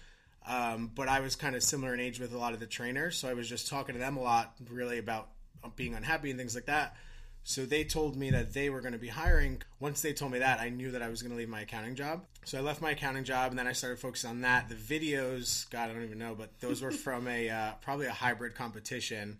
Um, 0.48 0.91
but 0.95 1.07
I 1.07 1.19
was 1.19 1.36
kind 1.36 1.55
of 1.55 1.62
similar 1.62 1.93
in 1.93 2.00
age 2.00 2.19
with 2.19 2.33
a 2.33 2.38
lot 2.38 2.53
of 2.53 2.59
the 2.59 2.65
trainers, 2.65 3.17
so 3.17 3.27
I 3.27 3.33
was 3.33 3.48
just 3.48 3.67
talking 3.67 3.93
to 3.93 4.00
them 4.00 4.17
a 4.17 4.21
lot, 4.21 4.55
really 4.69 4.98
about 4.98 5.29
being 5.75 5.93
unhappy 5.93 6.31
and 6.31 6.39
things 6.39 6.55
like 6.55 6.65
that. 6.65 6.95
So 7.43 7.65
they 7.65 7.84
told 7.84 8.15
me 8.15 8.29
that 8.31 8.53
they 8.53 8.69
were 8.69 8.81
going 8.81 8.93
to 8.93 9.00
be 9.00 9.08
hiring. 9.08 9.62
Once 9.79 10.01
they 10.01 10.13
told 10.13 10.31
me 10.31 10.39
that, 10.39 10.60
I 10.60 10.69
knew 10.69 10.91
that 10.91 11.01
I 11.01 11.10
was 11.10 11.22
going 11.22 11.31
to 11.31 11.38
leave 11.38 11.50
my 11.50 11.62
accounting 11.62 11.96
job. 11.96 12.25
So 12.46 12.58
I 12.58 12.62
left 12.62 12.81
my 12.81 12.91
accounting 12.91 13.24
job, 13.24 13.51
and 13.51 13.60
then 13.60 13.67
I 13.67 13.74
started 13.74 14.00
focusing 14.00 14.29
on 14.29 14.41
that. 14.41 14.69
The 14.69 14.75
videos, 14.75 15.69
God, 15.69 15.89
I 15.89 15.93
don't 15.93 16.03
even 16.03 16.19
know, 16.19 16.36
but 16.36 16.60
those 16.60 16.81
were 16.81 16.91
from 16.91 17.27
a 17.27 17.50
uh, 17.50 17.72
probably 17.81 18.05
a 18.05 18.12
hybrid 18.12 18.55
competition. 18.55 19.39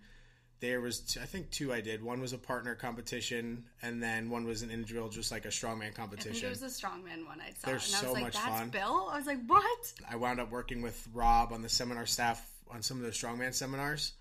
There 0.60 0.82
was, 0.82 1.00
two, 1.00 1.22
I 1.22 1.26
think, 1.26 1.52
two 1.52 1.72
I 1.72 1.80
did. 1.80 2.04
One 2.04 2.20
was 2.20 2.34
a 2.34 2.38
partner 2.38 2.76
competition, 2.76 3.64
and 3.82 4.04
then 4.04 4.30
one 4.30 4.46
was 4.46 4.62
an 4.62 4.72
individual, 4.72 5.08
just 5.08 5.32
like 5.32 5.46
a 5.46 5.50
strongman 5.50 5.96
competition. 5.96 6.32
I 6.32 6.34
think 6.34 6.44
it 6.44 6.50
was 6.50 6.64
a 6.64 6.66
strongman 6.66 7.26
one 7.26 7.40
I 7.40 7.52
saw. 7.52 7.68
They're 7.68 7.76
and 7.76 7.82
so 7.82 7.98
I 7.98 8.10
was 8.10 8.14
like, 8.14 8.24
much 8.24 8.34
That's 8.34 8.46
fun. 8.48 8.70
Bill. 8.70 9.10
I 9.10 9.18
was 9.18 9.28
like, 9.28 9.46
what? 9.46 9.94
I 10.10 10.18
wound 10.18 10.42
up 10.42 10.52
working 10.52 10.82
with 10.82 11.08
Rob 11.14 11.54
on 11.54 11.62
the 11.62 11.70
seminar 11.70 12.06
staff 12.06 12.46
on 12.70 12.82
some 12.82 12.98
of 12.98 13.04
the 13.04 13.12
strongman 13.12 13.54
seminars. 13.54 14.14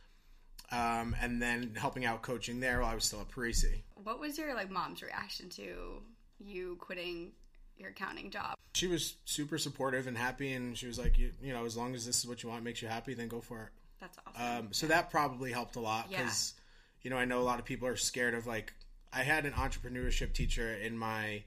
Um, 0.71 1.17
and 1.21 1.41
then 1.41 1.73
helping 1.77 2.05
out 2.05 2.23
coaching 2.23 2.61
there 2.61 2.81
while 2.81 2.91
I 2.91 2.95
was 2.95 3.05
still 3.05 3.21
at 3.21 3.29
Parisi. 3.29 3.83
What 4.03 4.21
was 4.21 4.39
your 4.39 4.55
like 4.55 4.71
mom's 4.71 5.03
reaction 5.03 5.49
to 5.51 6.03
you 6.39 6.77
quitting 6.81 7.33
your 7.79 7.91
accounting 7.91 8.31
job? 8.31 8.55
She 8.75 8.87
was 8.87 9.15
super 9.25 9.59
supportive 9.59 10.07
and 10.07 10.17
happy, 10.17 10.53
and 10.53 10.77
she 10.77 10.87
was 10.87 10.99
like, 10.99 11.19
you, 11.19 11.33
you 11.43 11.53
know, 11.53 11.65
as 11.65 11.77
long 11.77 11.95
as 11.95 12.07
this 12.07 12.19
is 12.19 12.27
what 12.27 12.43
you 12.43 12.49
want, 12.49 12.63
makes 12.65 12.83
you 12.83 12.89
happy, 12.89 13.15
then 13.15 13.29
go 13.29 13.41
for 13.41 13.63
it. 13.63 13.69
That's 14.01 14.19
awesome. 14.27 14.59
Um, 14.67 14.69
so 14.73 14.87
that 14.87 15.11
probably 15.11 15.51
helped 15.51 15.77
a 15.77 15.81
lot 15.81 16.09
because, 16.09 16.55
you 17.03 17.11
know, 17.11 17.17
I 17.17 17.25
know 17.25 17.41
a 17.41 17.43
lot 17.43 17.59
of 17.59 17.65
people 17.65 17.89
are 17.89 17.97
scared 17.97 18.35
of 18.35 18.47
like. 18.47 18.73
I 19.11 19.23
had 19.23 19.47
an 19.47 19.53
entrepreneurship 19.53 20.35
teacher 20.35 20.75
in 20.75 20.97
my 20.97 21.43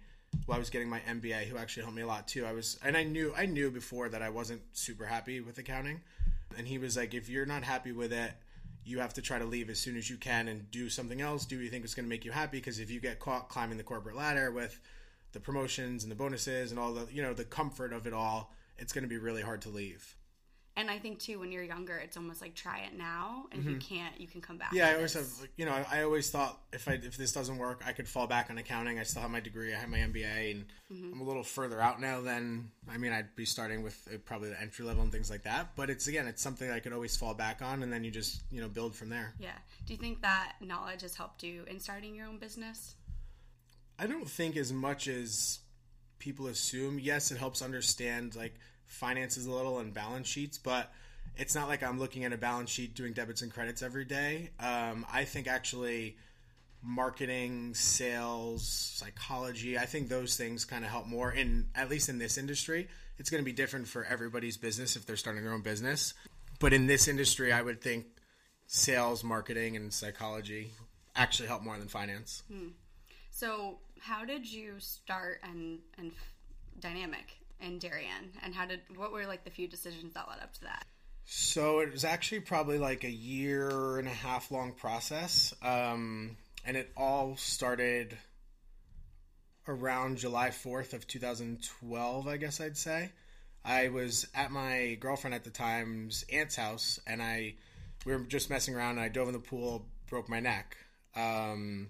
while 0.46 0.56
I 0.56 0.60
was 0.60 0.72
getting 0.72 0.90
my 0.90 1.00
MBA 1.02 1.44
who 1.44 1.58
actually 1.58 1.84
helped 1.84 1.96
me 1.96 2.02
a 2.02 2.08
lot 2.08 2.28
too. 2.28 2.46
I 2.46 2.54
was 2.54 2.80
and 2.84 2.98
I 2.98 3.04
knew 3.04 3.34
I 3.38 3.46
knew 3.46 3.70
before 3.70 4.10
that 4.10 4.22
I 4.22 4.30
wasn't 4.30 4.62
super 4.74 5.06
happy 5.06 5.42
with 5.42 5.58
accounting, 5.60 6.02
and 6.58 6.68
he 6.68 6.80
was 6.80 6.98
like, 6.98 7.14
if 7.14 7.30
you're 7.30 7.46
not 7.46 7.64
happy 7.64 7.92
with 7.92 8.12
it, 8.12 8.32
you 8.86 9.00
have 9.00 9.14
to 9.14 9.22
try 9.22 9.38
to 9.38 9.46
leave 9.46 9.70
as 9.70 9.80
soon 9.80 9.96
as 9.96 10.10
you 10.10 10.18
can 10.18 10.48
and 10.48 10.70
do 10.72 10.90
something 10.90 11.22
else. 11.22 11.46
Do 11.46 11.60
you 11.60 11.70
think 11.70 11.84
it's 11.84 11.94
going 11.94 12.06
to 12.06 12.10
make 12.10 12.26
you 12.26 12.32
happy? 12.32 12.58
Because 12.58 12.80
if 12.80 12.90
you 12.90 13.00
get 13.00 13.20
caught 13.20 13.50
climbing 13.50 13.78
the 13.78 13.84
corporate 13.84 14.16
ladder 14.16 14.52
with 14.52 14.80
the 15.34 15.40
promotions 15.40 16.04
and 16.04 16.12
the 16.12 16.16
bonuses 16.16 16.72
and 16.72 16.80
all 16.80 16.94
the 16.94 17.08
you 17.12 17.22
know 17.22 17.34
the 17.34 17.46
comfort 17.46 17.94
of 17.94 18.08
it 18.08 18.14
all, 18.14 18.54
it's 18.78 18.94
going 18.94 19.04
to 19.04 19.10
be 19.10 19.18
really 19.18 19.42
hard 19.42 19.62
to 19.62 19.70
leave. 19.70 20.16
And 20.78 20.90
I 20.90 21.00
think 21.00 21.20
too, 21.20 21.40
when 21.40 21.52
you're 21.52 21.64
younger, 21.64 21.98
it's 21.98 22.16
almost 22.16 22.42
like 22.42 22.56
try 22.56 22.80
it 22.80 22.98
now, 22.98 23.46
and 23.52 23.62
if 23.62 23.70
you 23.70 23.76
can't, 23.78 24.20
you 24.20 24.26
can 24.28 24.40
come 24.40 24.58
back. 24.58 24.70
Mm-hmm. 24.70 24.78
Yeah, 24.78 24.90
I 24.90 24.96
always 24.96 25.14
have. 25.14 25.28
You 25.58 25.66
know, 25.66 25.74
I, 25.74 26.00
I 26.00 26.04
always 26.04 26.30
thought 26.30 26.58
if 26.72 26.88
I 26.88 26.94
if 26.94 27.18
this 27.18 27.34
doesn't 27.34 27.58
work, 27.58 27.84
I 27.86 27.92
could 27.92 28.08
fall 28.08 28.26
back 28.26 28.50
on 28.50 28.58
accounting. 28.58 28.98
I 28.98 29.04
still 29.04 29.22
have 29.22 29.32
my 29.32 29.42
degree. 29.42 29.74
I 29.74 29.78
have 29.78 29.90
my 29.90 29.98
MBA, 29.98 30.52
and 30.52 30.66
Mm-hmm. 30.92 31.14
I'm 31.14 31.22
a 31.22 31.24
little 31.24 31.44
further 31.44 31.80
out 31.80 32.02
now 32.02 32.22
than. 32.22 32.70
I 32.90 32.98
mean, 32.98 33.14
I'd 33.14 33.34
be 33.36 33.46
starting 33.46 33.82
with 33.82 34.08
uh, 34.14 34.18
probably 34.26 34.50
the 34.50 34.62
entry 34.62 34.84
level 34.84 35.04
and 35.04 35.12
things 35.12 35.30
like 35.30 35.44
that. 35.44 35.70
But 35.76 35.90
it's 35.90 36.08
again, 36.08 36.28
it's 36.28 36.42
something 36.42 36.70
I 36.70 36.80
could 36.80 36.92
always 36.92 37.16
fall 37.16 37.34
back 37.34 37.62
on, 37.62 37.84
and 37.84 37.92
then 37.94 38.04
you 38.04 38.12
just 38.12 38.42
you 38.52 38.62
know 38.62 38.68
build 38.68 38.94
from 38.94 39.10
there. 39.10 39.34
Yeah. 39.40 39.58
Do 39.86 39.94
you 39.94 40.00
think 40.00 40.22
that 40.22 40.54
knowledge 40.60 41.02
has 41.02 41.16
helped 41.16 41.44
you 41.44 41.64
in 41.68 41.80
starting 41.80 42.14
your 42.14 42.28
own 42.28 42.38
business? 42.38 42.96
I 43.98 44.08
don't 44.08 44.30
think 44.30 44.58
as 44.58 44.74
much 44.74 45.08
as 45.08 45.60
people 46.20 46.48
assume. 46.48 47.00
Yes, 47.00 47.32
it 47.32 47.38
helps 47.38 47.62
understand 47.62 48.36
like 48.36 48.56
finances 48.92 49.46
a 49.46 49.52
little 49.52 49.80
and 49.80 49.94
balance 49.94 50.28
sheets, 50.28 50.58
but 50.58 50.92
it's 51.38 51.56
not 51.56 51.68
like 51.68 51.82
I'm 51.82 51.98
looking 51.98 52.26
at 52.26 52.34
a 52.34 52.38
balance 52.38 52.70
sheet 52.70 52.94
doing 52.94 53.14
debits 53.14 53.42
and 53.42 53.52
credits 53.52 53.82
every 53.82 54.06
day. 54.06 54.50
Um, 54.60 55.06
I 55.12 55.24
think 55.24 55.48
actually 55.48 56.18
marketing, 56.84 57.74
sales, 57.74 58.68
psychology, 58.68 59.78
I 59.78 59.86
think 59.86 60.10
those 60.10 60.36
things 60.36 60.66
kind 60.66 60.84
of 60.84 60.92
help 60.92 61.08
more 61.08 61.32
in 61.32 61.68
at 61.74 61.90
least 61.90 62.10
in 62.10 62.20
this 62.20 62.38
industry. 62.38 62.88
It's 63.18 63.30
going 63.30 63.42
to 63.42 63.46
be 63.46 63.54
different 63.54 63.88
for 63.88 64.04
everybody's 64.04 64.58
business 64.58 64.96
if 64.96 65.06
they're 65.06 65.16
starting 65.16 65.44
their 65.44 65.54
own 65.54 65.62
business. 65.62 66.14
But 66.60 66.74
in 66.74 66.88
this 66.88 67.08
industry, 67.08 67.52
I 67.52 67.62
would 67.62 67.82
think 67.82 68.06
sales, 68.68 69.24
marketing, 69.24 69.76
and 69.76 69.94
psychology 69.94 70.72
actually 71.16 71.48
help 71.48 71.64
more 71.64 71.78
than 71.78 71.88
finance. 71.88 72.44
So, 73.30 73.80
how 74.00 74.26
did 74.26 74.52
you 74.52 74.76
start 74.80 75.40
and 75.44 75.80
and 75.98 76.12
dynamic 76.80 77.41
in 77.62 77.80
Darien, 77.80 78.32
and 78.44 78.54
how 78.54 78.66
did 78.66 78.82
what 78.96 79.12
were 79.12 79.26
like 79.26 79.44
the 79.44 79.52
few 79.52 79.68
decisions 79.68 80.14
that 80.14 80.28
led 80.30 80.40
up 80.42 80.54
to 80.56 80.62
that? 80.62 80.86
So 81.26 81.80
it 81.80 81.92
was 81.92 82.04
actually 82.04 82.42
probably 82.42 82.78
like 82.78 83.04
a 83.04 83.10
year 83.10 83.98
and 83.98 84.08
a 84.08 84.12
half 84.12 84.52
long 84.52 84.74
process. 84.74 85.54
Um, 85.62 86.36
and 86.66 86.76
it 86.76 86.92
all 86.98 87.38
started 87.38 88.18
around 89.68 90.18
July 90.18 90.50
4th 90.50 90.94
of 90.94 91.08
2012, 91.08 92.28
I 92.28 92.38
guess 92.38 92.60
I'd 92.60 92.78
say. 92.78 93.12
I 93.64 93.90
was 93.90 94.28
at 94.34 94.52
my 94.52 94.98
girlfriend 95.00 95.36
at 95.36 95.44
the 95.44 95.52
time's 95.52 96.26
aunt's 96.32 96.56
house 96.56 97.00
and 97.06 97.22
I 97.22 97.56
we 98.06 98.14
were 98.14 98.22
just 98.22 98.50
messing 98.50 98.76
around 98.76 98.92
and 98.92 99.02
I 99.02 99.10
dove 99.10 99.28
in 99.28 99.34
the 99.34 99.40
pool, 99.40 99.86
broke 100.10 100.28
my 100.28 100.40
neck. 100.40 100.76
Um, 101.16 101.90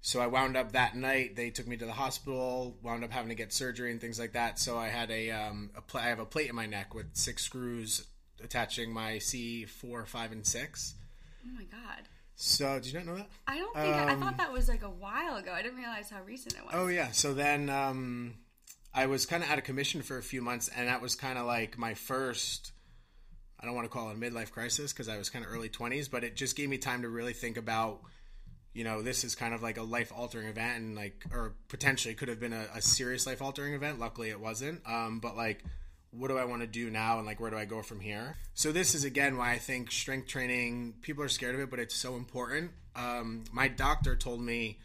so 0.00 0.20
I 0.20 0.26
wound 0.26 0.56
up 0.56 0.72
that 0.72 0.96
night. 0.96 1.36
They 1.36 1.50
took 1.50 1.66
me 1.66 1.76
to 1.76 1.84
the 1.84 1.92
hospital. 1.92 2.76
Wound 2.82 3.04
up 3.04 3.10
having 3.10 3.30
to 3.30 3.34
get 3.34 3.52
surgery 3.52 3.90
and 3.90 4.00
things 4.00 4.18
like 4.18 4.32
that. 4.32 4.58
So 4.58 4.78
I 4.78 4.88
had 4.88 5.10
a, 5.10 5.30
um, 5.32 5.70
a 5.76 5.80
pla- 5.80 6.02
I 6.02 6.06
have 6.06 6.20
a 6.20 6.24
plate 6.24 6.48
in 6.48 6.56
my 6.56 6.66
neck 6.66 6.94
with 6.94 7.06
six 7.14 7.42
screws 7.44 8.06
attaching 8.42 8.92
my 8.92 9.18
C 9.18 9.64
four, 9.64 10.06
five, 10.06 10.32
and 10.32 10.46
six. 10.46 10.94
Oh 11.44 11.50
my 11.54 11.64
god! 11.64 12.04
So 12.36 12.78
did 12.78 12.92
you 12.92 12.98
not 12.98 13.06
know 13.06 13.16
that? 13.16 13.28
I 13.48 13.58
don't 13.58 13.74
think 13.74 13.94
I, 13.94 14.12
I 14.12 14.14
thought 14.14 14.36
that 14.36 14.52
was 14.52 14.68
like 14.68 14.82
a 14.82 14.90
while 14.90 15.36
ago. 15.36 15.52
I 15.52 15.62
didn't 15.62 15.78
realize 15.78 16.08
how 16.08 16.22
recent 16.22 16.54
it 16.54 16.64
was. 16.64 16.74
Oh 16.74 16.86
yeah. 16.86 17.10
So 17.10 17.34
then 17.34 17.68
um, 17.68 18.34
I 18.94 19.06
was 19.06 19.26
kind 19.26 19.42
of 19.42 19.50
out 19.50 19.58
of 19.58 19.64
commission 19.64 20.02
for 20.02 20.18
a 20.18 20.22
few 20.22 20.40
months, 20.40 20.70
and 20.76 20.86
that 20.86 21.02
was 21.02 21.16
kind 21.16 21.38
of 21.38 21.46
like 21.46 21.76
my 21.76 21.94
first. 21.94 22.72
I 23.60 23.66
don't 23.66 23.74
want 23.74 23.86
to 23.86 23.88
call 23.88 24.10
it 24.10 24.12
a 24.12 24.16
midlife 24.16 24.52
crisis 24.52 24.92
because 24.92 25.08
I 25.08 25.18
was 25.18 25.30
kind 25.30 25.44
of 25.44 25.50
early 25.50 25.68
twenties, 25.68 26.08
but 26.08 26.22
it 26.22 26.36
just 26.36 26.54
gave 26.54 26.68
me 26.68 26.78
time 26.78 27.02
to 27.02 27.08
really 27.08 27.32
think 27.32 27.56
about. 27.56 28.02
You 28.74 28.84
know, 28.84 29.02
this 29.02 29.24
is 29.24 29.34
kind 29.34 29.54
of 29.54 29.62
like 29.62 29.76
a 29.76 29.82
life 29.82 30.12
altering 30.14 30.46
event, 30.46 30.78
and 30.78 30.94
like, 30.94 31.24
or 31.32 31.54
potentially 31.68 32.14
could 32.14 32.28
have 32.28 32.38
been 32.38 32.52
a, 32.52 32.66
a 32.74 32.82
serious 32.82 33.26
life 33.26 33.42
altering 33.42 33.74
event. 33.74 33.98
Luckily, 33.98 34.30
it 34.30 34.40
wasn't. 34.40 34.80
Um, 34.86 35.18
but 35.20 35.36
like, 35.36 35.64
what 36.10 36.28
do 36.28 36.38
I 36.38 36.44
want 36.44 36.62
to 36.62 36.66
do 36.66 36.88
now, 36.90 37.18
and 37.18 37.26
like, 37.26 37.40
where 37.40 37.50
do 37.50 37.56
I 37.56 37.64
go 37.64 37.82
from 37.82 38.00
here? 38.00 38.36
So 38.54 38.72
this 38.72 38.94
is 38.94 39.04
again 39.04 39.36
why 39.36 39.52
I 39.52 39.58
think 39.58 39.90
strength 39.90 40.28
training. 40.28 40.94
People 41.02 41.24
are 41.24 41.28
scared 41.28 41.54
of 41.54 41.60
it, 41.60 41.70
but 41.70 41.80
it's 41.80 41.96
so 41.96 42.14
important. 42.16 42.70
Um, 42.94 43.44
my 43.52 43.68
doctor 43.68 44.16
told 44.16 44.40
me 44.40 44.78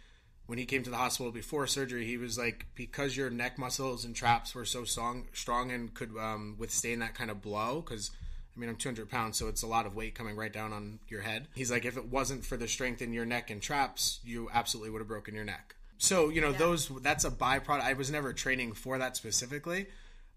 when 0.45 0.57
he 0.57 0.65
came 0.65 0.83
to 0.83 0.89
the 0.89 0.97
hospital 0.97 1.31
before 1.31 1.65
surgery, 1.67 2.05
he 2.05 2.17
was 2.17 2.37
like, 2.37 2.65
because 2.75 3.15
your 3.15 3.29
neck 3.29 3.57
muscles 3.57 4.03
and 4.03 4.13
traps 4.13 4.53
were 4.53 4.65
so 4.65 4.83
strong, 4.83 5.27
strong 5.33 5.71
and 5.71 5.93
could 5.93 6.11
um, 6.17 6.55
withstand 6.59 7.01
that 7.01 7.15
kind 7.15 7.31
of 7.31 7.41
blow, 7.41 7.81
because 7.81 8.11
I 8.55 8.59
mean, 8.59 8.69
I'm 8.69 8.75
200 8.75 9.09
pounds, 9.09 9.37
so 9.37 9.47
it's 9.47 9.63
a 9.63 9.67
lot 9.67 9.85
of 9.85 9.95
weight 9.95 10.13
coming 10.15 10.35
right 10.35 10.53
down 10.53 10.73
on 10.73 10.99
your 11.07 11.21
head. 11.21 11.47
He's 11.55 11.71
like, 11.71 11.85
if 11.85 11.97
it 11.97 12.05
wasn't 12.05 12.45
for 12.45 12.55
the 12.55 12.67
strength 12.67 13.01
in 13.01 13.11
your 13.13 13.25
neck 13.25 13.49
and 13.49 13.61
traps, 13.61 14.19
you 14.23 14.49
absolutely 14.53 14.91
would 14.91 14.99
have 14.99 15.07
broken 15.07 15.33
your 15.33 15.45
neck. 15.45 15.75
So, 15.97 16.29
you 16.29 16.41
know, 16.41 16.51
those, 16.51 16.89
that's 17.01 17.23
a 17.25 17.31
byproduct. 17.31 17.81
I 17.81 17.93
was 17.93 18.11
never 18.11 18.33
training 18.33 18.73
for 18.73 18.97
that 18.97 19.15
specifically. 19.15 19.87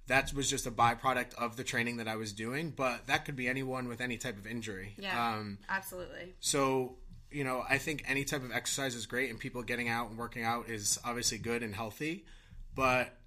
That 0.07 0.33
was 0.33 0.49
just 0.49 0.67
a 0.67 0.71
byproduct 0.71 1.35
of 1.35 1.57
the 1.57 1.65
training 1.65 1.97
that 1.97 2.07
I 2.09 2.17
was 2.17 2.33
doing, 2.33 2.71
but 2.71 3.09
that 3.09 3.25
could 3.25 3.35
be 3.37 3.49
anyone 3.49 3.89
with 3.89 4.01
any 4.01 4.17
type 4.17 4.39
of 4.39 4.47
injury. 4.47 4.95
yeah, 4.99 5.35
Um, 5.35 5.59
absolutely. 5.69 6.35
so, 6.41 6.95
you 7.31 7.43
know, 7.43 7.65
I 7.69 7.79
think 7.79 8.05
any 8.07 8.25
type 8.25 8.45
of 8.45 8.53
exercise 8.53 8.95
is 8.95 9.05
great 9.07 9.29
and 9.31 9.39
people 9.39 9.63
getting 9.65 9.89
out 9.89 10.09
and 10.09 10.17
working 10.17 10.45
out 10.45 10.69
is 10.69 10.99
obviously 11.05 11.39
good 11.39 11.63
and 11.65 11.75
healthy, 11.75 12.25
but 12.77 13.19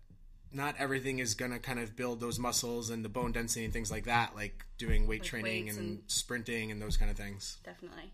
not 0.51 0.75
everything 0.79 1.19
is 1.19 1.35
going 1.35 1.51
to 1.51 1.59
kind 1.59 1.79
of 1.79 1.95
build 1.95 2.19
those 2.19 2.39
muscles 2.39 2.89
and 2.89 3.05
the 3.05 3.09
bone 3.09 3.31
density 3.31 3.65
and 3.65 3.73
things 3.73 3.91
like 3.91 4.05
that, 4.05 4.35
like 4.35 4.65
doing 4.77 5.07
weight 5.07 5.23
training 5.23 5.69
and, 5.69 5.77
and- 5.77 6.01
sprinting 6.07 6.71
and 6.71 6.81
those 6.81 6.97
kind 6.97 7.11
of 7.11 7.17
things. 7.17 7.57
Definitely. 7.63 8.13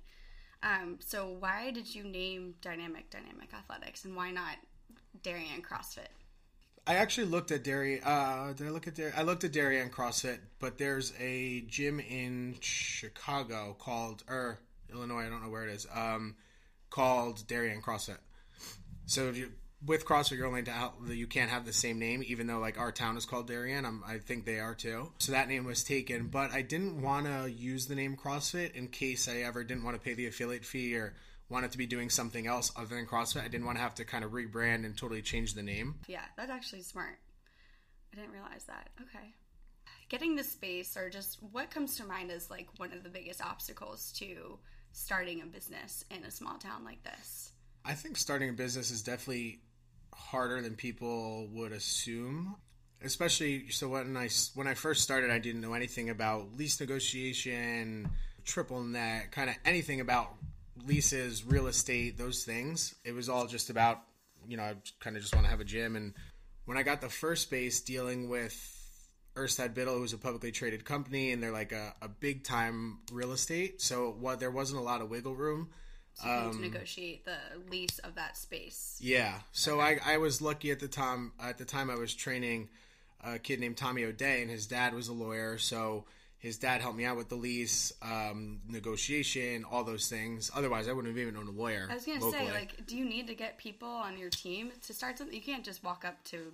Um, 0.64 0.98
so, 1.00 1.28
why 1.40 1.72
did 1.72 1.94
you 1.94 2.04
name 2.04 2.56
Dynamic 2.62 3.12
Dynamic 3.12 3.54
Athletics, 3.54 4.04
and 4.04 4.16
why 4.16 4.32
not 4.32 4.56
Darien 5.22 5.62
CrossFit? 5.62 6.08
I 6.88 6.96
actually 6.96 7.28
looked 7.28 7.52
at 7.52 7.64
Dairy. 7.64 8.02
Uh, 8.04 8.54
did 8.54 8.68
I 8.68 8.70
look 8.72 8.88
at 8.88 8.96
Dairy? 8.96 9.12
I 9.16 9.24
looked 9.24 9.44
at 9.44 9.52
Darien 9.52 9.90
CrossFit, 9.90 10.40
but 10.60 10.78
there's 10.78 11.14
a 11.20 11.62
gym 11.62 12.00
in 12.00 12.56
Chicago 12.62 13.76
called 13.78 14.24
or 14.28 14.60
Illinois. 14.92 15.26
I 15.26 15.30
don't 15.30 15.44
know 15.44 15.50
where 15.50 15.68
it 15.68 15.74
is. 15.74 15.88
Um, 15.94 16.36
called 16.90 17.46
Darien 17.48 17.82
CrossFit. 17.82 18.18
So 19.06 19.28
if 19.30 19.38
you, 19.38 19.52
with 19.84 20.06
CrossFit, 20.06 20.44
only 20.44 20.64
to, 20.64 20.92
you 21.14 21.28
can't 21.28 21.50
have 21.50 21.66
the 21.66 21.74
same 21.74 22.00
name, 22.00 22.24
even 22.28 22.48
though 22.48 22.60
like 22.60 22.80
our 22.80 22.92
town 22.92 23.18
is 23.18 23.26
called 23.26 23.48
Darien. 23.48 23.86
I'm, 23.86 24.04
I 24.08 24.18
think 24.20 24.46
they 24.46 24.60
are 24.60 24.76
too. 24.76 25.12
So 25.18 25.32
that 25.32 25.48
name 25.48 25.66
was 25.66 25.84
taken, 25.84 26.28
but 26.28 26.52
I 26.52 26.62
didn't 26.62 27.02
want 27.02 27.26
to 27.26 27.52
use 27.52 27.88
the 27.88 27.96
name 27.96 28.16
CrossFit 28.16 28.74
in 28.74 28.88
case 28.88 29.28
I 29.28 29.38
ever 29.42 29.64
didn't 29.64 29.84
want 29.84 29.96
to 29.96 30.02
pay 30.02 30.14
the 30.14 30.28
affiliate 30.28 30.66
fee 30.66 30.96
or 30.96 31.14
wanted 31.50 31.72
to 31.72 31.78
be 31.78 31.86
doing 31.86 32.10
something 32.10 32.48
else 32.48 32.72
other 32.76 32.96
than 32.96 33.06
CrossFit. 33.06 33.44
I 33.44 33.48
didn't 33.48 33.66
want 33.66 33.78
to 33.78 33.84
have 33.84 33.96
to 33.96 34.06
kind 34.06 34.24
of 34.24 34.32
rebrand 34.32 34.86
and 34.86 34.98
totally 34.98 35.22
change 35.22 35.54
the 35.54 35.64
name. 35.64 35.96
Yeah, 36.08 36.26
that's 36.38 36.52
actually 36.52 36.82
smart. 36.82 37.20
I 38.12 38.16
didn't 38.16 38.32
realize 38.32 38.64
that. 38.66 38.90
Okay. 39.02 39.34
Getting 40.10 40.36
the 40.36 40.44
space, 40.44 40.96
or 40.98 41.10
just 41.10 41.40
what 41.52 41.70
comes 41.70 41.98
to 41.98 42.06
mind 42.06 42.32
as 42.32 42.50
like 42.50 42.68
one 42.78 42.94
of 42.94 43.04
the 43.04 43.10
biggest 43.10 43.44
obstacles 43.44 44.12
to 44.20 44.60
starting 44.92 45.42
a 45.42 45.46
business 45.46 46.06
in 46.10 46.24
a 46.24 46.32
small 46.32 46.58
town 46.58 46.84
like 46.86 47.04
this? 47.04 47.52
I 47.86 47.94
think 47.94 48.18
starting 48.18 48.50
a 48.50 48.54
business 48.54 48.90
is 48.90 49.04
definitely 49.04 49.60
harder 50.14 50.62
than 50.62 50.76
people 50.76 51.48
would 51.54 51.72
assume. 51.72 52.56
Especially 53.04 53.70
so 53.70 53.90
when 53.90 54.18
I 54.18 54.30
when 54.56 54.68
I 54.68 54.74
first 54.74 55.04
started, 55.04 55.30
I 55.30 55.38
didn't 55.38 55.62
know 55.62 55.74
anything 55.74 56.10
about 56.10 56.58
lease 56.58 56.80
negotiation, 56.80 58.10
triple 58.44 58.82
net, 58.82 59.32
kind 59.32 59.50
of 59.50 59.56
anything 59.66 60.02
about 60.02 60.34
leases, 60.88 61.46
real 61.46 61.68
estate, 61.68 62.18
those 62.18 62.44
things. 62.44 62.96
It 63.04 63.14
was 63.14 63.30
all 63.30 63.46
just 63.46 63.70
about 63.70 64.02
you 64.48 64.58
know 64.58 64.64
I 64.64 64.76
kind 65.00 65.16
of 65.16 65.22
just 65.22 65.36
want 65.36 65.46
to 65.46 65.52
have 65.52 65.60
a 65.60 65.66
gym. 65.66 65.96
And 65.96 66.14
when 66.66 66.78
I 66.78 66.84
got 66.84 67.02
the 67.02 67.10
first 67.10 67.44
space 67.44 67.82
dealing 67.82 68.30
with 68.30 68.56
Urstadt 69.36 69.76
Biddle, 69.76 69.98
who's 69.98 70.14
a 70.14 70.18
publicly 70.18 70.52
traded 70.52 70.86
company, 70.86 71.32
and 71.32 71.44
they're 71.44 71.52
like 71.52 71.74
a, 71.74 71.94
a 72.02 72.08
big 72.08 72.44
time 72.44 73.00
real 73.12 73.34
estate, 73.34 73.82
so 73.82 74.16
what 74.20 74.40
there 74.40 74.52
wasn't 74.52 74.80
a 74.80 74.84
lot 74.84 75.02
of 75.02 75.10
wiggle 75.10 75.36
room. 75.36 75.70
So 76.16 76.46
need 76.46 76.54
to 76.54 76.62
negotiate 76.62 77.26
the 77.26 77.38
lease 77.70 78.00
of 78.00 78.16
that 78.16 78.38
space. 78.38 78.98
Yeah. 79.02 79.40
So 79.52 79.80
I, 79.80 80.00
I 80.06 80.18
was 80.18 80.42
lucky 80.42 80.72
at 80.72 80.80
the 80.80 80.88
time. 80.88 81.34
At 81.42 81.58
the 81.58 81.66
time, 81.66 81.90
I 81.90 81.96
was 81.96 82.14
training 82.14 82.70
a 83.24 83.38
kid 83.38 83.60
named 83.60 83.78
Tommy 83.78 84.06
O'Day, 84.06 84.42
and 84.42 84.50
his 84.50 84.66
dad 84.66 84.94
was 84.94 85.10
a 85.10 85.14
lawyer. 85.14 85.58
So 85.58 86.06
his 86.38 86.58
dad 86.58 86.80
helped 86.80 86.98
me 86.98 87.06
out 87.06 87.18
with 87.18 87.30
the 87.30 87.36
lease, 87.36 87.92
um, 88.02 88.62
negotiation, 88.70 89.66
all 89.70 89.84
those 89.84 90.08
things. 90.08 90.52
Otherwise, 90.56 90.88
I 90.88 90.94
wouldn't 90.94 91.14
have 91.14 91.22
even 91.22 91.34
known 91.34 91.48
a 91.48 91.52
lawyer. 91.52 91.88
I 91.90 91.96
was 91.96 92.06
gonna 92.06 92.24
locally. 92.24 92.48
say, 92.48 92.54
like, 92.54 92.86
do 92.86 92.96
you 92.96 93.04
need 93.04 93.28
to 93.28 93.36
get 93.36 93.58
people 93.58 93.90
on 93.90 94.18
your 94.18 94.30
team 94.30 94.72
to 94.86 94.94
start 94.94 95.18
something? 95.18 95.36
You 95.36 95.42
can't 95.42 95.66
just 95.66 95.84
walk 95.84 96.06
up 96.06 96.24
to 96.26 96.54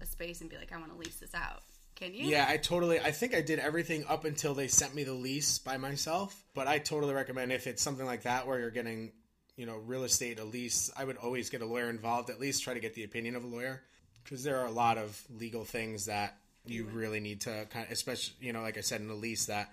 a 0.00 0.06
space 0.06 0.40
and 0.40 0.50
be 0.50 0.56
like, 0.56 0.72
"I 0.72 0.78
want 0.78 0.90
to 0.92 0.98
lease 0.98 1.16
this 1.16 1.34
out." 1.34 1.62
Can 1.96 2.14
you? 2.14 2.26
Yeah, 2.26 2.46
I 2.46 2.58
totally. 2.58 3.00
I 3.00 3.10
think 3.10 3.34
I 3.34 3.40
did 3.40 3.58
everything 3.58 4.04
up 4.06 4.24
until 4.24 4.54
they 4.54 4.68
sent 4.68 4.94
me 4.94 5.02
the 5.02 5.14
lease 5.14 5.58
by 5.58 5.78
myself. 5.78 6.44
But 6.54 6.68
I 6.68 6.78
totally 6.78 7.14
recommend 7.14 7.52
if 7.52 7.66
it's 7.66 7.82
something 7.82 8.06
like 8.06 8.22
that 8.22 8.46
where 8.46 8.60
you're 8.60 8.70
getting, 8.70 9.12
you 9.56 9.66
know, 9.66 9.78
real 9.78 10.04
estate, 10.04 10.38
a 10.38 10.44
lease. 10.44 10.90
I 10.96 11.04
would 11.04 11.16
always 11.16 11.48
get 11.48 11.62
a 11.62 11.66
lawyer 11.66 11.88
involved. 11.88 12.28
At 12.28 12.38
least 12.38 12.62
try 12.62 12.74
to 12.74 12.80
get 12.80 12.94
the 12.94 13.04
opinion 13.04 13.34
of 13.34 13.44
a 13.44 13.46
lawyer, 13.46 13.82
because 14.22 14.44
there 14.44 14.58
are 14.60 14.66
a 14.66 14.70
lot 14.70 14.98
of 14.98 15.20
legal 15.38 15.64
things 15.64 16.06
that 16.06 16.36
you 16.66 16.84
really 16.84 17.20
need 17.20 17.40
to 17.42 17.66
kind 17.70 17.86
of, 17.86 17.92
especially 17.92 18.34
you 18.40 18.52
know, 18.52 18.60
like 18.60 18.76
I 18.76 18.82
said 18.82 19.00
in 19.00 19.08
the 19.08 19.14
lease, 19.14 19.46
that 19.46 19.72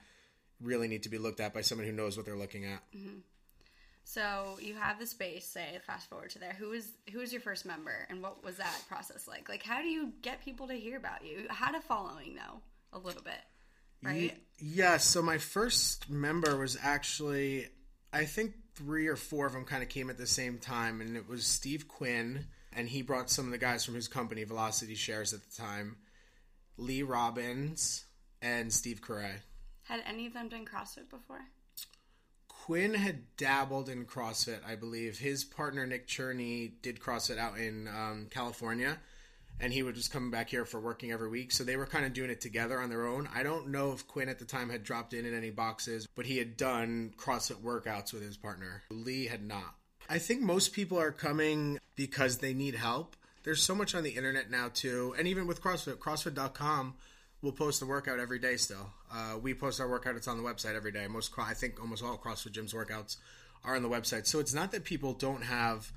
really 0.61 0.87
need 0.87 1.03
to 1.03 1.09
be 1.09 1.17
looked 1.17 1.41
at 1.41 1.53
by 1.53 1.61
someone 1.61 1.85
who 1.85 1.93
knows 1.93 2.15
what 2.15 2.25
they're 2.25 2.37
looking 2.37 2.63
at. 2.63 2.79
Mm-hmm. 2.95 3.17
So 4.05 4.57
you 4.61 4.75
have 4.75 4.99
the 4.99 5.05
space. 5.05 5.45
Say, 5.45 5.79
fast 5.85 6.09
forward 6.09 6.29
to 6.31 6.39
there. 6.39 6.53
Who 6.53 6.69
was 6.69 6.91
who 7.11 7.19
was 7.19 7.31
your 7.31 7.41
first 7.41 7.65
member, 7.65 8.05
and 8.09 8.21
what 8.21 8.43
was 8.43 8.57
that 8.57 8.81
process 8.87 9.27
like? 9.27 9.49
Like, 9.49 9.63
how 9.63 9.81
do 9.81 9.87
you 9.87 10.11
get 10.21 10.43
people 10.43 10.67
to 10.67 10.73
hear 10.73 10.97
about 10.97 11.25
you? 11.25 11.45
Had 11.49 11.75
a 11.75 11.81
following 11.81 12.35
though, 12.35 12.61
a 12.91 12.99
little 12.99 13.23
bit, 13.23 13.41
right? 14.01 14.37
Yeah. 14.59 14.97
So 14.97 15.21
my 15.21 15.37
first 15.37 16.09
member 16.09 16.57
was 16.57 16.77
actually, 16.81 17.67
I 18.11 18.25
think 18.25 18.53
three 18.75 19.07
or 19.07 19.15
four 19.15 19.45
of 19.45 19.53
them 19.53 19.65
kind 19.65 19.83
of 19.83 19.89
came 19.89 20.09
at 20.09 20.17
the 20.17 20.27
same 20.27 20.57
time, 20.57 20.99
and 21.01 21.15
it 21.15 21.27
was 21.29 21.45
Steve 21.45 21.87
Quinn, 21.87 22.47
and 22.73 22.89
he 22.89 23.01
brought 23.01 23.29
some 23.29 23.45
of 23.45 23.51
the 23.51 23.57
guys 23.57 23.85
from 23.85 23.95
his 23.95 24.07
company, 24.07 24.45
VelocityShares, 24.45 25.33
at 25.33 25.41
the 25.41 25.55
time, 25.55 25.97
Lee 26.77 27.03
Robbins, 27.03 28.05
and 28.41 28.73
Steve 28.73 29.01
Carre. 29.01 29.43
Had 29.83 30.01
any 30.07 30.27
of 30.27 30.33
them 30.33 30.49
done 30.49 30.65
CrossFit 30.65 31.09
before? 31.09 31.41
Quinn 32.63 32.93
had 32.93 33.35
dabbled 33.35 33.89
in 33.89 34.05
CrossFit, 34.05 34.59
I 34.65 34.75
believe. 34.75 35.19
His 35.19 35.43
partner 35.43 35.85
Nick 35.85 36.07
Cherney 36.07 36.71
did 36.81 36.97
CrossFit 36.97 37.37
out 37.37 37.57
in 37.57 37.89
um, 37.89 38.27
California, 38.29 38.99
and 39.59 39.73
he 39.73 39.83
would 39.83 39.95
just 39.95 40.13
come 40.13 40.31
back 40.31 40.49
here 40.49 40.63
for 40.63 40.79
working 40.79 41.11
every 41.11 41.27
week. 41.27 41.51
So 41.51 41.65
they 41.65 41.75
were 41.75 41.85
kind 41.85 42.05
of 42.05 42.13
doing 42.13 42.29
it 42.29 42.39
together 42.39 42.79
on 42.79 42.89
their 42.89 43.05
own. 43.05 43.27
I 43.35 43.43
don't 43.43 43.67
know 43.67 43.91
if 43.91 44.07
Quinn 44.07 44.29
at 44.29 44.39
the 44.39 44.45
time 44.45 44.69
had 44.69 44.85
dropped 44.85 45.13
in 45.13 45.25
in 45.25 45.35
any 45.35 45.49
boxes, 45.49 46.07
but 46.15 46.25
he 46.25 46.37
had 46.37 46.55
done 46.55 47.13
CrossFit 47.17 47.61
workouts 47.61 48.13
with 48.13 48.23
his 48.23 48.37
partner. 48.37 48.83
Lee 48.89 49.25
had 49.25 49.45
not. 49.45 49.75
I 50.09 50.17
think 50.19 50.39
most 50.39 50.71
people 50.71 50.97
are 50.97 51.11
coming 51.11 51.79
because 51.97 52.37
they 52.37 52.53
need 52.53 52.75
help. 52.75 53.17
There's 53.43 53.61
so 53.61 53.75
much 53.75 53.93
on 53.93 54.03
the 54.03 54.11
internet 54.11 54.49
now 54.49 54.69
too, 54.73 55.13
and 55.17 55.27
even 55.27 55.47
with 55.47 55.61
CrossFit, 55.61 55.97
CrossFit.com 55.97 56.93
we'll 57.43 57.51
post 57.51 57.79
the 57.79 57.85
workout 57.85 58.19
every 58.19 58.39
day 58.39 58.55
still. 58.55 58.89
Uh, 59.13 59.37
we 59.39 59.53
post 59.53 59.79
our 59.79 59.87
workout; 59.87 60.15
it's 60.15 60.27
on 60.27 60.37
the 60.37 60.43
website 60.43 60.75
every 60.75 60.91
day. 60.91 61.05
Most, 61.07 61.31
I 61.37 61.53
think, 61.53 61.79
almost 61.79 62.03
all 62.03 62.17
CrossFit 62.17 62.53
gyms 62.53 62.73
workouts 62.73 63.17
are 63.63 63.75
on 63.75 63.83
the 63.83 63.89
website. 63.89 64.25
So 64.25 64.39
it's 64.39 64.53
not 64.53 64.71
that 64.71 64.83
people 64.83 65.13
don't 65.13 65.43
have 65.43 65.91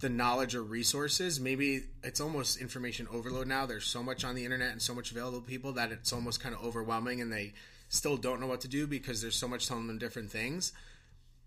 the 0.00 0.08
knowledge 0.08 0.54
or 0.54 0.62
resources. 0.62 1.38
Maybe 1.38 1.82
it's 2.02 2.20
almost 2.20 2.60
information 2.60 3.06
overload 3.12 3.46
now. 3.46 3.66
There's 3.66 3.84
so 3.84 4.02
much 4.02 4.24
on 4.24 4.34
the 4.34 4.44
internet 4.44 4.72
and 4.72 4.80
so 4.80 4.94
much 4.94 5.10
available 5.10 5.40
to 5.40 5.46
people 5.46 5.72
that 5.72 5.92
it's 5.92 6.12
almost 6.12 6.40
kind 6.40 6.54
of 6.54 6.64
overwhelming, 6.64 7.20
and 7.20 7.32
they 7.32 7.52
still 7.88 8.16
don't 8.16 8.40
know 8.40 8.46
what 8.46 8.62
to 8.62 8.68
do 8.68 8.86
because 8.86 9.20
there's 9.20 9.36
so 9.36 9.48
much 9.48 9.68
telling 9.68 9.88
them 9.88 9.98
different 9.98 10.30
things. 10.30 10.72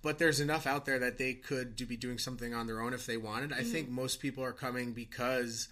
But 0.04 0.20
there's 0.20 0.40
enough 0.40 0.68
out 0.68 0.86
there 0.86 1.00
that 1.00 1.18
they 1.18 1.34
could 1.34 1.76
do, 1.76 1.86
be 1.86 1.98
doing 1.98 2.20
something 2.20 2.54
on 2.54 2.68
their 2.68 2.82
own 2.82 2.94
if 2.94 3.06
they 3.06 3.18
wanted. 3.18 3.50
Mm-hmm. 3.50 3.62
I 3.62 3.64
think 3.64 3.90
most 3.90 4.20
people 4.20 4.44
are 4.44 4.54
coming 4.54 4.94
because 4.94 5.70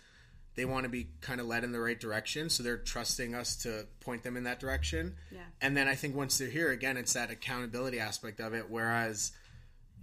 they 0.55 0.65
want 0.65 0.83
to 0.83 0.89
be 0.89 1.07
kind 1.21 1.39
of 1.39 1.47
led 1.47 1.63
in 1.63 1.71
the 1.71 1.79
right 1.79 1.99
direction 1.99 2.49
so 2.49 2.63
they're 2.63 2.77
trusting 2.77 3.35
us 3.35 3.55
to 3.55 3.85
point 3.99 4.23
them 4.23 4.37
in 4.37 4.43
that 4.43 4.59
direction. 4.59 5.15
Yeah. 5.31 5.39
and 5.61 5.75
then 5.75 5.87
i 5.87 5.95
think 5.95 6.15
once 6.15 6.37
they're 6.37 6.49
here 6.49 6.71
again 6.71 6.97
it's 6.97 7.13
that 7.13 7.31
accountability 7.31 7.99
aspect 7.99 8.39
of 8.39 8.53
it 8.53 8.69
whereas 8.69 9.31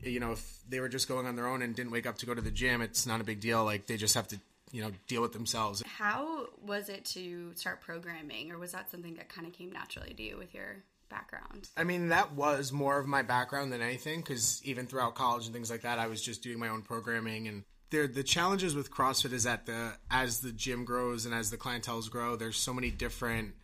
you 0.02 0.20
know 0.20 0.32
if 0.32 0.58
they 0.68 0.80
were 0.80 0.88
just 0.88 1.08
going 1.08 1.26
on 1.26 1.36
their 1.36 1.46
own 1.46 1.62
and 1.62 1.74
didn't 1.74 1.92
wake 1.92 2.06
up 2.06 2.18
to 2.18 2.26
go 2.26 2.34
to 2.34 2.40
the 2.40 2.50
gym 2.50 2.82
it's 2.82 3.06
not 3.06 3.20
a 3.20 3.24
big 3.24 3.40
deal. 3.40 3.64
Like 3.64 3.86
they 3.86 3.96
just 3.96 4.14
have 4.14 4.28
to 4.28 4.38
you 4.70 4.82
know 4.82 4.90
deal 5.06 5.22
with 5.22 5.32
themselves. 5.32 5.82
How 5.86 6.46
was 6.64 6.88
it 6.88 7.04
to 7.06 7.52
start 7.54 7.80
programming 7.80 8.50
or 8.50 8.58
was 8.58 8.72
that 8.72 8.90
something 8.90 9.14
that 9.16 9.28
kind 9.28 9.46
of 9.46 9.52
came 9.52 9.70
naturally 9.70 10.14
to 10.14 10.22
you 10.22 10.36
with 10.38 10.54
your 10.54 10.82
background? 11.08 11.68
I 11.76 11.84
mean 11.84 12.08
that 12.08 12.32
was 12.32 12.72
more 12.72 12.98
of 12.98 13.06
my 13.06 13.22
background 13.22 13.72
than 13.72 13.82
anything 13.82 14.20
because 14.20 14.60
even 14.64 14.86
throughout 14.86 15.14
college 15.14 15.44
and 15.44 15.54
things 15.54 15.70
like 15.70 15.82
that 15.82 15.98
i 15.98 16.06
was 16.06 16.22
just 16.22 16.42
doing 16.42 16.58
my 16.58 16.68
own 16.68 16.82
programming 16.82 17.48
and 17.48 17.64
there 17.92 18.08
the 18.08 18.24
challenges 18.24 18.74
with 18.74 18.90
CrossFit 18.90 19.32
is 19.32 19.44
that 19.44 19.66
the 19.66 19.92
as 20.10 20.40
the 20.40 20.50
gym 20.50 20.84
grows 20.84 21.24
and 21.24 21.34
as 21.34 21.50
the 21.50 21.56
clientels 21.56 22.10
grow, 22.10 22.34
there's 22.34 22.56
so 22.56 22.74
many 22.74 22.90
different 22.90 23.54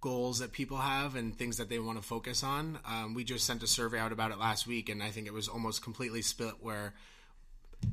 goals 0.00 0.40
that 0.40 0.52
people 0.52 0.76
have 0.76 1.16
and 1.16 1.36
things 1.36 1.56
that 1.56 1.68
they 1.68 1.78
want 1.78 2.00
to 2.00 2.06
focus 2.06 2.44
on. 2.44 2.78
Um, 2.86 3.14
we 3.14 3.24
just 3.24 3.46
sent 3.46 3.62
a 3.62 3.66
survey 3.66 3.98
out 3.98 4.12
about 4.12 4.30
it 4.30 4.38
last 4.38 4.66
week, 4.66 4.88
and 4.88 5.02
I 5.02 5.10
think 5.10 5.26
it 5.26 5.32
was 5.32 5.48
almost 5.48 5.82
completely 5.82 6.22
split 6.22 6.54
where 6.60 6.94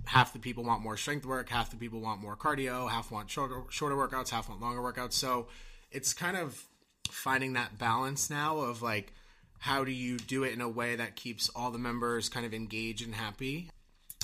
half 0.05 0.33
the 0.33 0.39
people 0.39 0.63
want 0.63 0.81
more 0.81 0.97
strength 0.97 1.25
work, 1.25 1.49
half 1.49 1.71
the 1.71 1.77
people 1.77 2.01
want 2.01 2.21
more 2.21 2.35
cardio, 2.35 2.89
half 2.89 3.11
want 3.11 3.29
shorter, 3.29 3.61
shorter 3.69 3.95
workouts, 3.95 4.29
half 4.29 4.49
want 4.49 4.61
longer 4.61 4.81
workouts. 4.81 5.13
So 5.13 5.47
it's 5.91 6.13
kind 6.13 6.35
of 6.35 6.61
finding 7.09 7.53
that 7.53 7.77
balance 7.77 8.29
now 8.29 8.57
of 8.57 8.81
like 8.81 9.13
how 9.59 9.83
do 9.83 9.91
you 9.91 10.17
do 10.17 10.43
it 10.43 10.53
in 10.53 10.61
a 10.61 10.69
way 10.69 10.95
that 10.95 11.15
keeps 11.15 11.49
all 11.55 11.71
the 11.71 11.77
members 11.79 12.29
kind 12.29 12.45
of 12.45 12.53
engaged 12.53 13.05
and 13.05 13.15
happy 13.15 13.69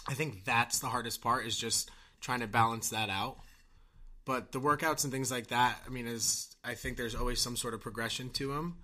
I 0.08 0.14
think 0.14 0.46
that's 0.46 0.80
the 0.80 0.88
hardest 0.88 1.22
part 1.22 1.46
is 1.46 1.58
just 1.58 1.92
trying 2.20 2.40
to 2.42 2.48
balance 2.48 2.90
that 2.90 3.10
out. 3.10 3.38
But 4.26 4.52
the 4.52 4.60
workouts 4.60 5.04
and 5.04 5.12
things 5.12 5.32
like 5.32 5.48
that, 5.48 5.80
I 5.86 5.90
mean, 5.90 6.08
is 6.08 6.56
I 6.64 6.76
think 6.76 6.98
there's 6.98 7.16
always 7.16 7.40
some 7.40 7.56
sort 7.56 7.74
of 7.74 7.82
progression 7.82 8.30
to 8.32 8.54
them. 8.54 8.78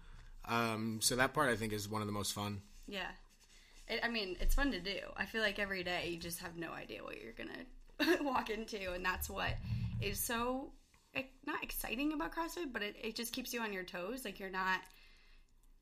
Um, 0.45 0.99
so 1.01 1.15
that 1.15 1.33
part 1.33 1.49
I 1.49 1.55
think 1.55 1.73
is 1.73 1.87
one 1.87 2.01
of 2.01 2.07
the 2.07 2.13
most 2.13 2.33
fun. 2.33 2.61
Yeah, 2.87 3.09
it, 3.87 3.99
I 4.03 4.09
mean, 4.09 4.37
it's 4.39 4.55
fun 4.55 4.71
to 4.71 4.79
do. 4.79 4.97
I 5.15 5.25
feel 5.25 5.41
like 5.41 5.59
every 5.59 5.83
day 5.83 6.09
you 6.09 6.17
just 6.17 6.39
have 6.39 6.55
no 6.55 6.71
idea 6.71 7.03
what 7.03 7.21
you're 7.21 7.33
gonna 7.33 8.23
walk 8.23 8.49
into, 8.49 8.93
and 8.93 9.05
that's 9.05 9.29
what 9.29 9.51
is 10.01 10.19
so 10.19 10.71
not 11.45 11.63
exciting 11.63 12.13
about 12.13 12.35
CrossFit, 12.35 12.71
but 12.71 12.81
it, 12.81 12.95
it 13.01 13.15
just 13.15 13.33
keeps 13.33 13.53
you 13.53 13.61
on 13.61 13.73
your 13.73 13.83
toes. 13.83 14.23
Like 14.25 14.39
you're 14.39 14.49
not 14.49 14.79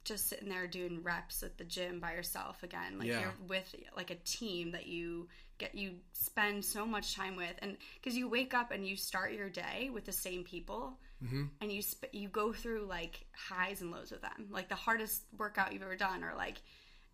just 0.06 0.30
sitting 0.30 0.48
there 0.50 0.68
doing 0.68 1.04
reps 1.04 1.44
at 1.44 1.58
the 1.58 1.64
gym 1.64 2.00
by 2.00 2.14
yourself 2.14 2.64
again. 2.64 2.98
Like 2.98 3.10
yeah. 3.10 3.20
you're 3.20 3.34
with 3.48 3.76
like 3.98 4.12
a 4.12 4.16
team 4.16 4.72
that 4.72 4.88
you 4.88 5.28
get 5.58 5.76
you 5.76 5.94
spend 6.14 6.64
so 6.64 6.86
much 6.86 7.16
time 7.16 7.36
with 7.36 7.54
and 7.60 7.78
because 7.96 8.18
you 8.18 8.28
wake 8.28 8.54
up 8.54 8.72
and 8.72 8.88
you 8.88 8.96
start 8.96 9.32
your 9.32 9.50
day 9.50 9.90
with 9.94 10.06
the 10.06 10.12
same 10.12 10.44
people 10.44 10.98
mm-hmm. 11.24 11.44
and 11.62 11.72
you 11.72 11.82
sp- 11.82 12.12
you 12.12 12.28
go 12.28 12.52
through 12.52 12.86
like 12.86 13.26
highs 13.34 13.82
and 13.82 13.92
lows 13.92 14.12
with 14.12 14.22
them 14.22 14.48
like 14.50 14.68
the 14.68 14.76
hardest 14.76 15.24
workout 15.38 15.72
you've 15.72 15.82
ever 15.82 15.96
done 15.96 16.24
or 16.24 16.34
like 16.36 16.62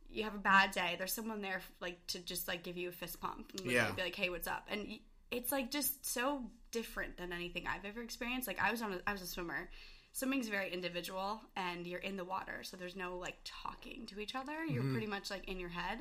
you 0.09 0.23
have 0.23 0.33
a 0.33 0.39
bad 0.39 0.71
day 0.71 0.95
there's 0.97 1.13
someone 1.13 1.41
there 1.41 1.61
like 1.81 2.05
to 2.07 2.19
just 2.19 2.47
like 2.47 2.63
give 2.63 2.77
you 2.77 2.89
a 2.89 2.91
fist 2.91 3.21
pump 3.21 3.51
and 3.59 3.71
yeah. 3.71 3.91
be 3.91 4.01
like 4.01 4.15
hey 4.15 4.29
what's 4.29 4.47
up 4.47 4.67
and 4.71 4.87
it's 5.29 5.51
like 5.51 5.69
just 5.69 6.03
so 6.05 6.43
different 6.71 7.17
than 7.17 7.31
anything 7.31 7.65
i've 7.67 7.85
ever 7.85 8.01
experienced 8.01 8.47
like 8.47 8.59
i 8.59 8.71
was 8.71 8.81
on 8.81 8.93
a, 8.93 8.99
i 9.05 9.11
was 9.11 9.21
a 9.21 9.27
swimmer 9.27 9.69
swimming's 10.13 10.49
very 10.49 10.71
individual 10.71 11.41
and 11.55 11.87
you're 11.87 11.99
in 11.99 12.17
the 12.17 12.23
water 12.23 12.63
so 12.63 12.75
there's 12.75 12.95
no 12.95 13.17
like 13.17 13.37
talking 13.45 14.05
to 14.05 14.19
each 14.19 14.35
other 14.35 14.65
you're 14.65 14.83
mm-hmm. 14.83 14.91
pretty 14.91 15.07
much 15.07 15.29
like 15.29 15.47
in 15.47 15.59
your 15.59 15.69
head 15.69 15.99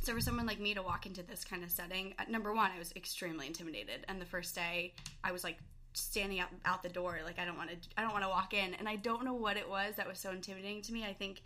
so 0.00 0.12
for 0.12 0.20
someone 0.20 0.46
like 0.46 0.60
me 0.60 0.74
to 0.74 0.82
walk 0.82 1.06
into 1.06 1.22
this 1.22 1.44
kind 1.44 1.62
of 1.62 1.70
setting 1.70 2.14
number 2.28 2.52
one 2.52 2.70
i 2.74 2.78
was 2.78 2.92
extremely 2.96 3.46
intimidated 3.46 4.04
and 4.08 4.20
the 4.20 4.26
first 4.26 4.54
day 4.54 4.94
i 5.22 5.30
was 5.30 5.44
like 5.44 5.58
standing 5.92 6.40
out 6.40 6.48
out 6.64 6.82
the 6.82 6.88
door 6.88 7.18
like 7.24 7.38
i 7.38 7.44
don't 7.44 7.56
want 7.56 7.70
to 7.70 7.76
i 7.96 8.02
don't 8.02 8.12
want 8.12 8.24
to 8.24 8.28
walk 8.28 8.52
in 8.52 8.74
and 8.74 8.88
i 8.88 8.96
don't 8.96 9.24
know 9.24 9.34
what 9.34 9.56
it 9.56 9.68
was 9.68 9.94
that 9.96 10.08
was 10.08 10.18
so 10.18 10.30
intimidating 10.30 10.82
to 10.82 10.92
me 10.92 11.04
i 11.04 11.12
think 11.12 11.42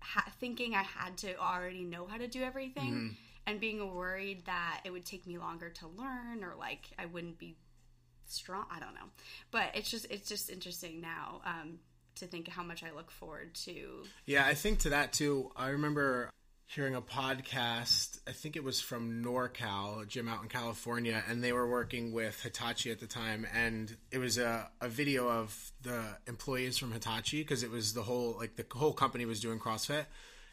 ha- 0.00 0.32
thinking 0.40 0.74
i 0.74 0.82
had 0.82 1.16
to 1.16 1.36
already 1.38 1.84
know 1.84 2.06
how 2.06 2.16
to 2.16 2.26
do 2.26 2.42
everything 2.42 2.92
mm-hmm. 2.92 3.08
and 3.46 3.60
being 3.60 3.94
worried 3.94 4.44
that 4.46 4.80
it 4.84 4.90
would 4.90 5.04
take 5.04 5.26
me 5.26 5.36
longer 5.36 5.68
to 5.68 5.86
learn 5.98 6.42
or 6.42 6.54
like 6.58 6.90
i 6.98 7.04
wouldn't 7.04 7.38
be 7.38 7.56
strong. 8.26 8.64
I 8.70 8.80
don't 8.80 8.94
know, 8.94 9.08
but 9.50 9.70
it's 9.74 9.90
just 9.90 10.06
it's 10.10 10.28
just 10.28 10.50
interesting 10.50 11.00
now 11.00 11.40
um, 11.44 11.78
to 12.16 12.26
think 12.26 12.48
how 12.48 12.62
much 12.62 12.82
I 12.82 12.94
look 12.94 13.10
forward 13.10 13.54
to. 13.66 14.04
Yeah, 14.26 14.44
I 14.46 14.54
think 14.54 14.80
to 14.80 14.90
that 14.90 15.12
too. 15.12 15.50
I 15.56 15.68
remember 15.68 16.30
hearing 16.66 16.94
a 16.94 17.02
podcast. 17.02 18.18
I 18.26 18.32
think 18.32 18.56
it 18.56 18.64
was 18.64 18.80
from 18.80 19.22
NorCal, 19.22 20.06
gym 20.08 20.28
out 20.28 20.42
in 20.42 20.48
California, 20.48 21.22
and 21.28 21.42
they 21.42 21.52
were 21.52 21.68
working 21.68 22.12
with 22.12 22.42
Hitachi 22.42 22.90
at 22.90 23.00
the 23.00 23.06
time, 23.06 23.46
and 23.54 23.94
it 24.10 24.18
was 24.18 24.38
a, 24.38 24.68
a 24.80 24.88
video 24.88 25.28
of 25.28 25.72
the 25.82 26.02
employees 26.26 26.78
from 26.78 26.92
Hitachi 26.92 27.42
because 27.42 27.62
it 27.62 27.70
was 27.70 27.94
the 27.94 28.02
whole 28.02 28.36
like 28.38 28.56
the 28.56 28.66
whole 28.76 28.92
company 28.92 29.24
was 29.24 29.40
doing 29.40 29.58
CrossFit, 29.58 30.06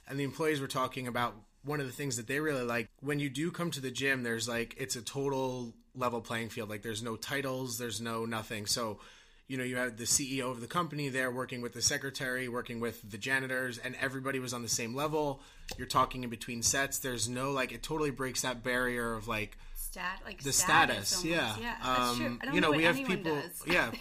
and 0.08 0.20
the 0.20 0.24
employees 0.24 0.60
were 0.60 0.68
talking 0.68 1.08
about 1.08 1.36
one 1.64 1.80
of 1.80 1.86
the 1.86 1.92
things 1.92 2.18
that 2.18 2.28
they 2.28 2.40
really 2.40 2.64
like 2.64 2.90
when 3.02 3.20
you 3.20 3.30
do 3.30 3.52
come 3.52 3.70
to 3.70 3.80
the 3.80 3.92
gym 3.92 4.24
there's 4.24 4.48
like 4.48 4.76
it's 4.78 4.96
a 4.96 5.02
total 5.02 5.74
level 5.96 6.22
playing 6.22 6.50
field. 6.50 6.70
Like 6.70 6.82
there's 6.82 7.04
no 7.04 7.16
titles, 7.16 7.78
there's 7.78 8.02
no 8.02 8.26
nothing. 8.26 8.66
So, 8.66 9.00
you 9.48 9.58
know, 9.58 9.64
you 9.64 9.76
had 9.76 9.98
the 9.98 10.06
CEO 10.06 10.50
of 10.50 10.62
the 10.62 10.68
company 10.68 11.10
there 11.10 11.30
working 11.32 11.62
with 11.62 11.74
the 11.74 11.82
secretary, 11.82 12.48
working 12.48 12.80
with 12.80 13.10
the 13.10 13.18
janitors, 13.18 13.78
and 13.78 13.96
everybody 14.00 14.40
was 14.40 14.54
on 14.54 14.62
the 14.62 14.70
same 14.70 14.96
level. 14.96 15.42
You're 15.78 15.88
talking 15.88 16.24
in 16.24 16.30
between 16.30 16.62
sets. 16.64 17.00
There's 17.00 17.28
no 17.28 17.52
like 17.52 17.72
it 17.72 17.84
totally 17.84 18.12
breaks 18.12 18.42
that 18.42 18.64
barrier 18.64 19.14
of 19.14 19.28
like 19.28 19.58
stat 19.92 20.20
like 20.26 20.42
the 20.42 20.54
status, 20.54 21.10
status, 21.10 21.26
yeah. 21.26 21.56
yeah, 21.60 21.76
that's 21.84 22.18
true. 22.18 22.26
Um, 22.28 22.40
I 22.42 22.46
don't 22.46 22.56
you 22.56 22.62
know, 22.62 22.68
know, 22.68 22.72
what 22.72 22.78
we 22.78 22.84
have 22.86 22.96
people. 22.96 23.38
Yeah. 23.68 23.92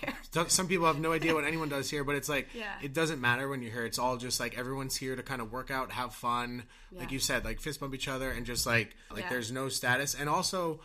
Some- 0.48 0.68
people 0.68 0.86
have 0.86 1.00
no 1.00 1.12
idea 1.12 1.34
what 1.34 1.44
anyone 1.44 1.68
does 1.68 1.90
here, 1.90 2.04
but 2.04 2.14
it's 2.14 2.28
like 2.28 2.48
Yeah. 2.54 2.72
it 2.82 2.92
doesn't 2.94 3.20
matter 3.20 3.48
when 3.48 3.60
you're 3.62 3.72
here. 3.72 3.84
It's 3.84 3.98
all 3.98 4.16
just 4.16 4.38
like 4.40 4.56
everyone's 4.56 4.94
here 4.96 5.16
to 5.16 5.22
kind 5.22 5.40
of 5.40 5.50
work 5.52 5.70
out, 5.70 5.90
have 5.92 6.14
fun, 6.14 6.62
like 6.92 7.10
you 7.10 7.18
said, 7.18 7.44
like 7.44 7.60
fist 7.60 7.80
bump 7.80 7.94
each 7.94 8.08
other, 8.08 8.30
and 8.30 8.46
just 8.46 8.66
like 8.66 8.94
like 9.10 9.24
Yeah. 9.24 9.30
there's 9.30 9.50
no 9.52 9.68
status, 9.68 10.14
and 10.14 10.28
also. 10.28 10.80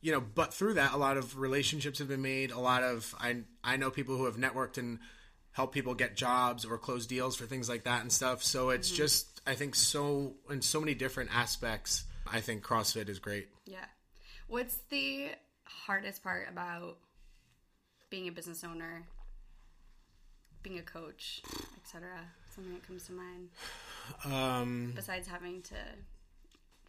You 0.00 0.12
know, 0.12 0.20
but 0.20 0.54
through 0.54 0.74
that, 0.74 0.92
a 0.92 0.96
lot 0.96 1.16
of 1.16 1.40
relationships 1.40 1.98
have 1.98 2.06
been 2.06 2.22
made. 2.22 2.52
A 2.52 2.60
lot 2.60 2.84
of 2.84 3.12
I 3.18 3.38
I 3.64 3.76
know 3.78 3.90
people 3.90 4.16
who 4.16 4.26
have 4.26 4.36
networked 4.36 4.78
and 4.78 5.00
helped 5.50 5.74
people 5.74 5.92
get 5.96 6.14
jobs 6.14 6.64
or 6.64 6.78
close 6.78 7.04
deals 7.04 7.34
for 7.34 7.46
things 7.46 7.68
like 7.68 7.82
that 7.82 8.02
and 8.02 8.12
stuff. 8.12 8.44
So 8.44 8.70
it's 8.70 8.86
Mm-hmm. 8.90 8.96
just 8.96 9.40
I 9.44 9.56
think 9.56 9.74
so 9.74 10.34
in 10.48 10.62
so 10.62 10.78
many 10.78 10.94
different 10.94 11.34
aspects. 11.34 12.04
I 12.30 12.40
think 12.40 12.62
CrossFit 12.62 13.08
is 13.08 13.18
great. 13.18 13.48
Yeah. 13.66 13.78
What's 14.48 14.78
the 14.90 15.28
hardest 15.64 16.22
part 16.22 16.48
about 16.48 16.96
being 18.10 18.28
a 18.28 18.32
business 18.32 18.64
owner, 18.64 19.04
being 20.62 20.78
a 20.78 20.82
coach, 20.82 21.42
etc.? 21.82 22.08
Something 22.54 22.72
that 22.74 22.86
comes 22.86 23.04
to 23.06 23.12
mind 23.12 23.48
Um, 24.24 24.92
besides 24.96 25.28
having 25.28 25.62
to 25.62 25.74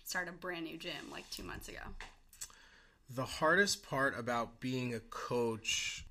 start 0.05 0.27
a 0.27 0.31
brand 0.31 0.65
new 0.65 0.77
gym 0.77 1.11
like 1.11 1.29
two 1.29 1.43
months 1.43 1.67
ago. 1.67 1.79
The 3.09 3.25
hardest 3.25 3.83
part 3.87 4.17
about 4.17 4.59
being 4.59 4.93
a 4.95 4.99
coach, 4.99 6.05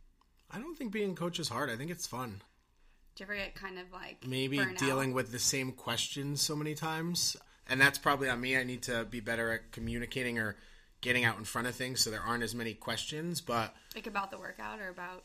I 0.51 0.59
don't 0.59 0.77
think 0.77 0.93
being 0.93 1.13
a 1.13 1.15
coach 1.15 1.39
is 1.41 1.49
hard. 1.49 1.71
I 1.71 1.77
think 1.77 1.91
it's 1.91 2.07
fun. 2.07 2.43
Do 3.15 3.25
you 3.25 3.27
ever 3.27 3.35
get 3.37 3.55
kind 3.55 3.79
of 3.79 3.91
like 3.93 4.25
Maybe 4.27 4.59
burnt 4.59 4.73
out? 4.73 4.79
dealing 4.79 5.13
with 5.13 5.33
the 5.33 5.39
same 5.39 5.73
questions 5.73 6.41
so 6.41 6.55
many 6.55 6.75
times. 6.75 7.37
And 7.69 7.81
that's 7.81 7.99
probably 7.99 8.29
on 8.29 8.41
me. 8.41 8.57
I 8.57 8.65
need 8.65 8.83
to 8.83 9.05
be 9.05 9.21
better 9.21 9.51
at 9.53 9.73
communicating 9.73 10.39
or 10.39 10.57
getting 11.01 11.25
out 11.25 11.39
in 11.39 11.45
front 11.45 11.69
of 11.69 11.75
things 11.75 12.01
so 12.01 12.11
there 12.11 12.21
aren't 12.21 12.43
as 12.43 12.55
many 12.55 12.75
questions. 12.75 13.41
But 13.41 13.75
like 13.95 14.07
about 14.07 14.31
the 14.31 14.39
workout 14.39 14.81
or 14.81 14.89
about 14.89 15.25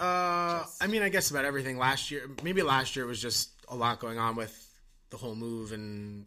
uh, 0.00 0.64
I 0.80 0.86
mean, 0.88 1.02
I 1.02 1.10
guess 1.10 1.30
about 1.30 1.44
everything 1.44 1.76
last 1.76 2.10
year. 2.10 2.22
Maybe 2.42 2.62
last 2.62 2.96
year 2.96 3.04
was 3.04 3.20
just 3.20 3.50
a 3.68 3.76
lot 3.76 4.00
going 4.00 4.18
on 4.18 4.34
with 4.34 4.66
the 5.10 5.18
whole 5.18 5.34
move 5.34 5.72
and 5.72 6.26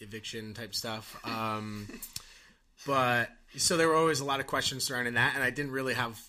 eviction 0.00 0.52
type 0.52 0.74
stuff. 0.74 1.18
Um, 1.24 1.88
but 2.86 3.30
so 3.56 3.78
there 3.78 3.88
were 3.88 3.94
always 3.94 4.20
a 4.20 4.24
lot 4.24 4.40
of 4.40 4.46
questions 4.46 4.84
surrounding 4.84 5.14
that, 5.14 5.34
and 5.34 5.42
I 5.42 5.48
didn't 5.48 5.72
really 5.72 5.94
have 5.94 6.20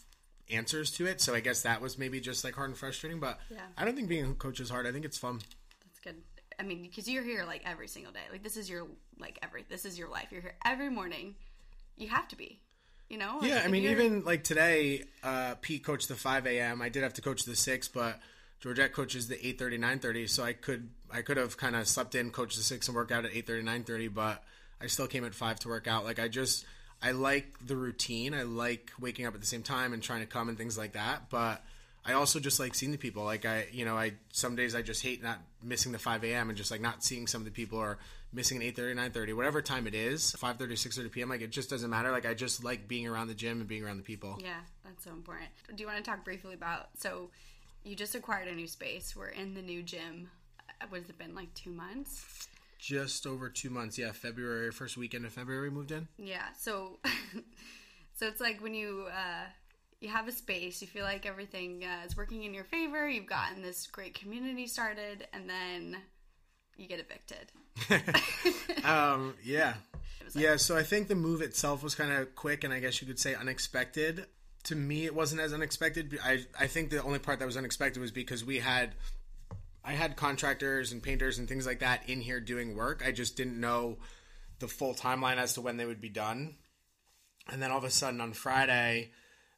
answers 0.49 0.91
to 0.91 1.07
it. 1.07 1.19
So 1.19 1.35
I 1.35 1.41
guess 1.41 1.63
that 1.63 1.81
was 1.81 1.97
maybe 1.97 2.21
just 2.21 2.45
like 2.45 2.55
hard 2.55 2.69
and 2.69 2.77
frustrating. 2.77 3.19
But 3.19 3.37
Yeah. 3.49 3.59
I 3.77 3.83
don't 3.83 3.95
think 3.95 4.07
being 4.07 4.31
a 4.31 4.33
coach 4.33 4.61
is 4.61 4.69
hard. 4.69 4.87
I 4.87 4.93
think 4.93 5.03
it's 5.03 5.17
fun. 5.17 5.41
That's 5.83 5.99
good. 5.99 6.23
I 6.57 6.63
mean, 6.63 6.83
because 6.83 7.09
you're 7.09 7.23
here 7.23 7.43
like 7.45 7.63
every 7.65 7.89
single 7.89 8.13
day. 8.13 8.23
Like 8.31 8.43
this 8.43 8.55
is 8.55 8.69
your 8.69 8.87
like 9.19 9.37
every 9.43 9.65
this 9.67 9.83
is 9.83 9.99
your 9.99 10.09
life. 10.09 10.27
You're 10.31 10.41
here 10.41 10.55
every 10.63 10.89
morning. 10.89 11.35
You 11.97 12.07
have 12.09 12.27
to 12.29 12.35
be. 12.35 12.59
You 13.09 13.17
know. 13.17 13.37
Like, 13.41 13.49
Yeah, 13.49 13.61
I 13.63 13.67
mean, 13.69 13.83
you're- 13.83 13.95
even 14.05 14.23
like 14.25 14.43
today, 14.43 15.05
uh, 15.23 15.55
Pete 15.61 15.83
coached 15.83 16.07
the 16.09 16.15
5 16.15 16.45
a.m. 16.45 16.81
I 16.81 16.89
did 16.89 17.03
have 17.03 17.13
to 17.15 17.21
coach 17.21 17.43
the 17.43 17.55
6, 17.55 17.87
but 17.87 18.19
Georgette 18.59 18.91
coaches 18.91 19.27
the 19.27 19.45
8:30, 19.45 19.77
9:30. 19.77 20.27
So 20.27 20.43
I 20.43 20.53
could 20.53 20.89
I 21.09 21.21
could 21.21 21.37
have 21.37 21.55
kind 21.57 21.75
of 21.75 21.87
slept 21.87 22.15
in, 22.15 22.31
coached 22.31 22.57
the 22.57 22.63
6, 22.63 22.87
and 22.87 22.95
worked 22.95 23.11
out 23.11 23.23
at 23.25 23.31
8:30, 23.33 23.63
9:30. 23.63 24.07
But 24.07 24.43
I 24.81 24.87
still 24.87 25.07
came 25.07 25.23
at 25.25 25.33
5 25.33 25.59
to 25.61 25.69
work 25.69 25.87
out. 25.87 26.03
Like 26.03 26.19
I 26.19 26.27
just 26.27 26.65
I 27.01 27.11
like 27.11 27.65
the 27.65 27.75
routine. 27.77 28.33
I 28.33 28.41
like 28.43 28.91
waking 28.99 29.25
up 29.25 29.33
at 29.35 29.39
the 29.39 29.47
same 29.47 29.63
time 29.63 29.93
and 29.93 30.01
trying 30.03 30.21
to 30.21 30.25
come 30.25 30.49
and 30.49 30.57
things 30.57 30.77
like 30.77 30.93
that. 30.93 31.29
But 31.29 31.63
I 32.07 32.13
also 32.13 32.39
just 32.39 32.59
like 32.59 32.73
seeing 32.73 32.91
the 32.91 32.97
people. 32.97 33.23
Like 33.23 33.45
I, 33.45 33.67
you 33.71 33.83
know, 33.85 33.97
I 33.97 34.13
some 34.31 34.55
days 34.55 34.73
I 34.75 34.81
just 34.81 35.03
hate 35.03 35.21
not 35.21 35.39
missing 35.61 35.91
the 35.91 35.99
5 35.99 36.23
a.m. 36.23 36.49
and 36.49 36.57
just 36.57 36.71
like 36.71 36.81
not 36.81 37.03
seeing 37.03 37.27
some 37.27 37.41
of 37.41 37.45
the 37.45 37.51
people 37.51 37.77
or 37.79 37.97
missing 38.31 38.61
an 38.61 38.63
8:30, 38.73 38.95
9:30, 39.11 39.35
whatever 39.35 39.61
time 39.61 39.87
it 39.87 39.93
is, 39.95 40.33
5:30, 40.39 40.57
6:30 40.73 41.11
p.m. 41.11 41.29
Like 41.29 41.41
it 41.41 41.51
just 41.51 41.69
doesn't 41.69 41.89
matter. 41.89 42.11
Like 42.11 42.25
I 42.25 42.33
just 42.33 42.63
like 42.63 42.87
being 42.87 43.07
around 43.07 43.27
the 43.27 43.33
gym 43.35 43.59
and 43.59 43.67
being 43.67 43.83
around 43.83 43.97
the 43.97 44.03
people. 44.03 44.39
Yeah, 44.41 44.59
that's 44.85 45.03
so 45.03 45.11
important. 45.11 45.49
Do 45.75 45.81
you 45.81 45.87
want 45.87 45.97
to 46.03 46.09
talk 46.09 46.23
briefly 46.23 46.53
about 46.53 46.89
so 46.97 47.29
you 47.83 47.95
just 47.95 48.15
acquired 48.15 48.47
a 48.47 48.55
new 48.55 48.67
space. 48.67 49.15
We're 49.15 49.29
in 49.29 49.53
the 49.53 49.61
new 49.61 49.83
gym. 49.83 50.29
Uh, 50.81 50.85
What 50.89 51.01
has 51.01 51.09
it 51.09 51.17
been 51.17 51.35
like 51.35 51.53
two 51.53 51.71
months? 51.71 52.47
Just 52.79 53.25
over 53.25 53.49
two 53.49 53.69
months. 53.69 53.97
Yeah, 53.97 54.11
February, 54.11 54.71
first 54.71 54.97
weekend 54.97 55.25
of 55.25 55.33
February, 55.33 55.71
moved 55.71 55.91
in. 55.91 56.07
Yeah. 56.17 56.45
So 56.57 56.99
so 58.13 58.27
it's 58.27 58.39
like 58.39 58.61
when 58.61 58.73
you 58.73 59.07
uh 59.11 59.45
you 59.99 60.09
have 60.09 60.27
a 60.27 60.31
space, 60.31 60.81
you 60.81 60.87
feel 60.87 61.03
like 61.03 61.25
everything 61.25 61.83
uh, 61.83 62.05
is 62.05 62.15
working 62.15 62.43
in 62.43 62.53
your 62.53 62.63
favor. 62.65 63.09
You've 63.09 63.25
gotten 63.25 63.61
this 63.61 63.87
great 63.87 64.13
community 64.13 64.67
started, 64.67 65.27
and 65.33 65.49
then 65.49 65.97
you 66.77 66.87
get 66.87 66.99
evicted. 66.99 67.51
Um, 68.85 69.33
yeah. 69.43 69.73
like- 70.35 70.43
yeah, 70.43 70.55
so 70.55 70.77
I 70.77 70.83
think 70.83 71.07
the 71.07 71.15
move 71.15 71.41
itself 71.41 71.83
was 71.83 71.93
kind 71.95 72.11
of 72.11 72.35
quick 72.35 72.63
and 72.63 72.73
I 72.73 72.79
guess 72.79 73.01
you 73.01 73.07
could 73.07 73.19
say 73.19 73.35
unexpected. 73.35 74.25
To 74.65 74.75
me, 74.75 75.05
it 75.05 75.13
wasn't 75.15 75.41
as 75.41 75.51
unexpected. 75.53 76.17
I, 76.23 76.45
I 76.57 76.67
think 76.67 76.89
the 76.89 77.01
only 77.03 77.19
part 77.19 77.39
that 77.39 77.45
was 77.45 77.57
unexpected 77.57 77.99
was 77.99 78.11
because 78.11 78.45
we 78.45 78.59
had, 78.59 78.95
I 79.83 79.93
had 79.93 80.15
contractors 80.15 80.91
and 80.91 81.01
painters 81.03 81.37
and 81.37 81.47
things 81.49 81.65
like 81.65 81.79
that 81.79 82.07
in 82.07 82.21
here 82.21 82.39
doing 82.39 82.75
work. 82.75 83.03
I 83.05 83.11
just 83.11 83.35
didn't 83.35 83.59
know 83.59 83.97
the 84.59 84.67
full 84.67 84.93
timeline 84.93 85.37
as 85.37 85.53
to 85.53 85.61
when 85.61 85.77
they 85.77 85.85
would 85.85 86.01
be 86.01 86.09
done. 86.09 86.55
And 87.49 87.61
then 87.61 87.71
all 87.71 87.77
of 87.77 87.83
a 87.83 87.89
sudden 87.89 88.21
on 88.21 88.33
Friday, 88.33 89.11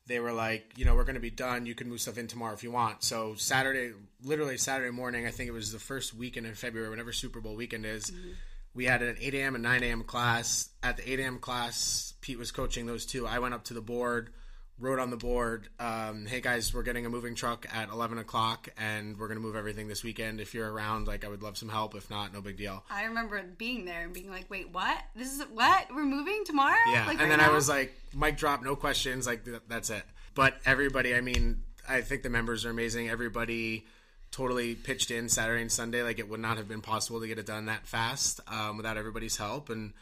they 0.10 0.20
were 0.20 0.34
like, 0.34 0.74
you 0.76 0.86
know, 0.86 0.96
we're 0.96 1.04
going 1.04 1.16
to 1.16 1.22
be 1.22 1.30
done. 1.30 1.68
You 1.68 1.76
can 1.76 1.88
move 1.88 2.02
stuff 2.02 2.18
in 2.18 2.28
tomorrow 2.28 2.54
if 2.54 2.64
you 2.64 2.72
want. 2.72 3.04
So 3.04 3.36
Saturday, 3.36 3.94
literally 4.24 4.58
Saturday 4.58 4.92
morning, 4.92 5.28
I 5.28 5.32
think 5.32 5.48
it 5.48 5.54
was 5.54 5.72
the 5.72 5.80
first 5.80 6.16
weekend 6.16 6.48
in 6.48 6.56
February, 6.56 6.90
whenever 6.90 7.14
Super 7.14 7.40
Bowl 7.40 7.56
weekend 7.56 7.86
is. 7.86 8.10
Mm-hmm. 8.10 8.30
We 8.74 8.86
had 8.86 9.04
an 9.04 9.18
8 9.20 9.36
a.m. 9.36 9.56
and 9.56 9.64
9 9.64 9.84
a.m. 9.84 10.04
class. 10.04 10.70
At 10.82 10.98
the 10.98 11.12
8 11.14 11.20
a.m. 11.20 11.38
class, 11.38 12.16
Pete 12.22 12.40
was 12.40 12.52
coaching 12.52 12.88
those 12.88 13.06
two. 13.06 13.28
I 13.28 13.40
went 13.40 13.54
up 13.54 13.66
to 13.66 13.74
the 13.76 13.82
board, 13.82 14.32
wrote 14.80 15.00
on 15.00 15.10
the 15.10 15.18
board, 15.18 15.68
um, 15.80 16.26
"Hey 16.26 16.42
guys, 16.42 16.74
we're 16.74 16.84
getting 16.84 17.06
a 17.06 17.10
moving 17.10 17.36
truck 17.36 17.66
at 17.74 17.90
11 17.90 18.18
o'clock, 18.18 18.70
and 18.78 19.18
we're 19.18 19.28
going 19.28 19.38
to 19.38 19.46
move 19.46 19.56
everything 19.56 19.88
this 19.88 20.04
weekend. 20.04 20.40
If 20.40 20.54
you're 20.54 20.72
around, 20.72 21.08
like, 21.08 21.26
I 21.26 21.28
would 21.28 21.44
love 21.44 21.58
some 21.58 21.70
help. 21.70 21.96
If 21.96 22.10
not, 22.10 22.34
no 22.34 22.42
big 22.42 22.58
deal." 22.58 22.84
I 22.90 23.04
remember 23.04 23.42
being 23.58 23.86
there 23.86 24.04
and 24.04 24.14
being 24.14 24.30
like, 24.30 24.50
"Wait, 24.50 24.72
what? 24.72 24.98
This 25.16 25.34
is 25.34 25.42
what? 25.54 25.88
We're 25.94 26.06
moving 26.06 26.44
tomorrow?" 26.46 26.78
Yeah, 26.92 27.06
Like, 27.06 27.20
and 27.20 27.30
right 27.30 27.38
then 27.38 27.42
I 27.42 27.52
was 27.52 27.68
like, 27.68 27.94
mic 28.16 28.38
drop, 28.38 28.64
no 28.64 28.76
questions, 28.76 29.28
like 29.28 29.46
th- 29.46 29.62
that's 29.68 29.90
it. 29.90 30.04
But 30.34 30.56
everybody, 30.66 31.14
I 31.16 31.22
mean, 31.22 31.64
I 31.88 32.02
think 32.02 32.24
the 32.24 32.30
members 32.30 32.66
are 32.66 32.70
amazing. 32.70 33.10
Everybody 33.10 33.86
totally 34.32 34.76
pitched 34.76 35.12
in 35.12 35.28
Saturday 35.28 35.62
and 35.62 35.72
Sunday. 35.72 36.04
Like 36.04 36.20
it 36.20 36.30
would 36.30 36.40
not 36.40 36.58
have 36.58 36.68
been 36.68 36.82
possible 36.82 37.20
to 37.20 37.28
get 37.28 37.40
it 37.40 37.46
done 37.46 37.66
that 37.66 37.88
fast 37.88 38.40
um, 38.48 38.78
without 38.78 38.96
everybody's 38.96 39.38
help. 39.38 39.70
And 39.70 39.94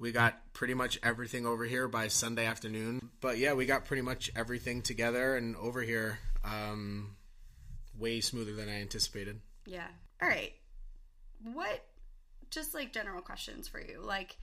we 0.00 0.12
got 0.12 0.52
pretty 0.54 0.72
much 0.74 0.98
everything 1.02 1.46
over 1.46 1.64
here 1.64 1.86
by 1.86 2.08
Sunday 2.08 2.46
afternoon. 2.46 3.10
But 3.20 3.38
yeah, 3.38 3.52
we 3.52 3.66
got 3.66 3.84
pretty 3.84 4.02
much 4.02 4.32
everything 4.34 4.80
together 4.80 5.36
and 5.36 5.54
over 5.56 5.82
here 5.82 6.18
um, 6.42 7.16
way 7.98 8.20
smoother 8.20 8.54
than 8.54 8.68
I 8.68 8.80
anticipated. 8.80 9.40
Yeah. 9.66 9.86
All 10.22 10.28
right. 10.28 10.54
What, 11.52 11.84
just 12.50 12.74
like 12.74 12.94
general 12.94 13.20
questions 13.20 13.68
for 13.68 13.78
you. 13.78 14.00
Like, 14.02 14.36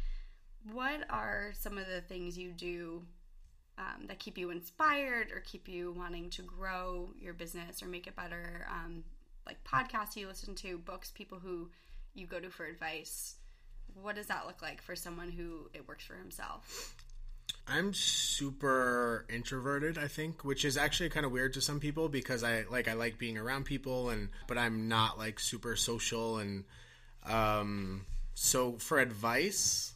what 0.72 1.02
are 1.10 1.52
some 1.60 1.78
of 1.80 1.88
the 1.88 2.02
things 2.02 2.38
you 2.38 2.52
do 2.52 3.02
um, 3.80 4.06
that 4.08 4.20
keep 4.20 4.38
you 4.38 4.52
inspired 4.52 5.32
or 5.32 5.40
keep 5.40 5.68
you 5.68 5.92
wanting 5.92 6.30
to 6.32 6.44
grow 6.44 7.10
your 7.20 7.34
business 7.34 7.82
or 7.82 7.88
make 7.88 8.06
it 8.06 8.16
better? 8.16 8.68
Um, 8.70 9.04
like 9.48 9.58
podcasts 9.64 10.16
you 10.16 10.28
listen 10.28 10.54
to, 10.56 10.78
books, 10.78 11.12
people 11.12 11.40
who 11.40 11.70
you 12.14 12.28
go 12.28 12.40
to 12.40 12.52
for 12.52 12.66
advice. 12.66 13.36
What 14.02 14.16
does 14.16 14.28
that 14.28 14.46
look 14.46 14.62
like 14.62 14.82
for 14.82 14.96
someone 14.96 15.32
who 15.32 15.70
it 15.74 15.88
works 15.88 16.06
for 16.06 16.16
himself? 16.16 16.96
I'm 17.70 17.94
super 17.94 19.26
introverted, 19.30 19.98
I 19.98 20.08
think, 20.08 20.46
which 20.46 20.64
is 20.64 20.78
actually 20.78 21.10
kind 21.10 21.26
of 21.26 21.32
weird 21.32 21.54
to 21.56 21.62
some 21.62 21.80
people 21.80 22.08
because 22.08 22.44
I 22.44 22.64
like 22.70 22.88
I 22.88 22.94
like 22.94 23.18
being 23.18 23.38
around 23.38 23.66
people 23.66 24.10
and 24.10 24.30
but 24.48 24.58
I'm 24.58 24.88
not 24.88 25.18
like 25.18 25.40
super 25.40 25.76
social 25.76 26.38
and 26.38 26.64
um 27.26 28.06
so 28.36 28.74
for 28.74 29.00
advice 29.00 29.94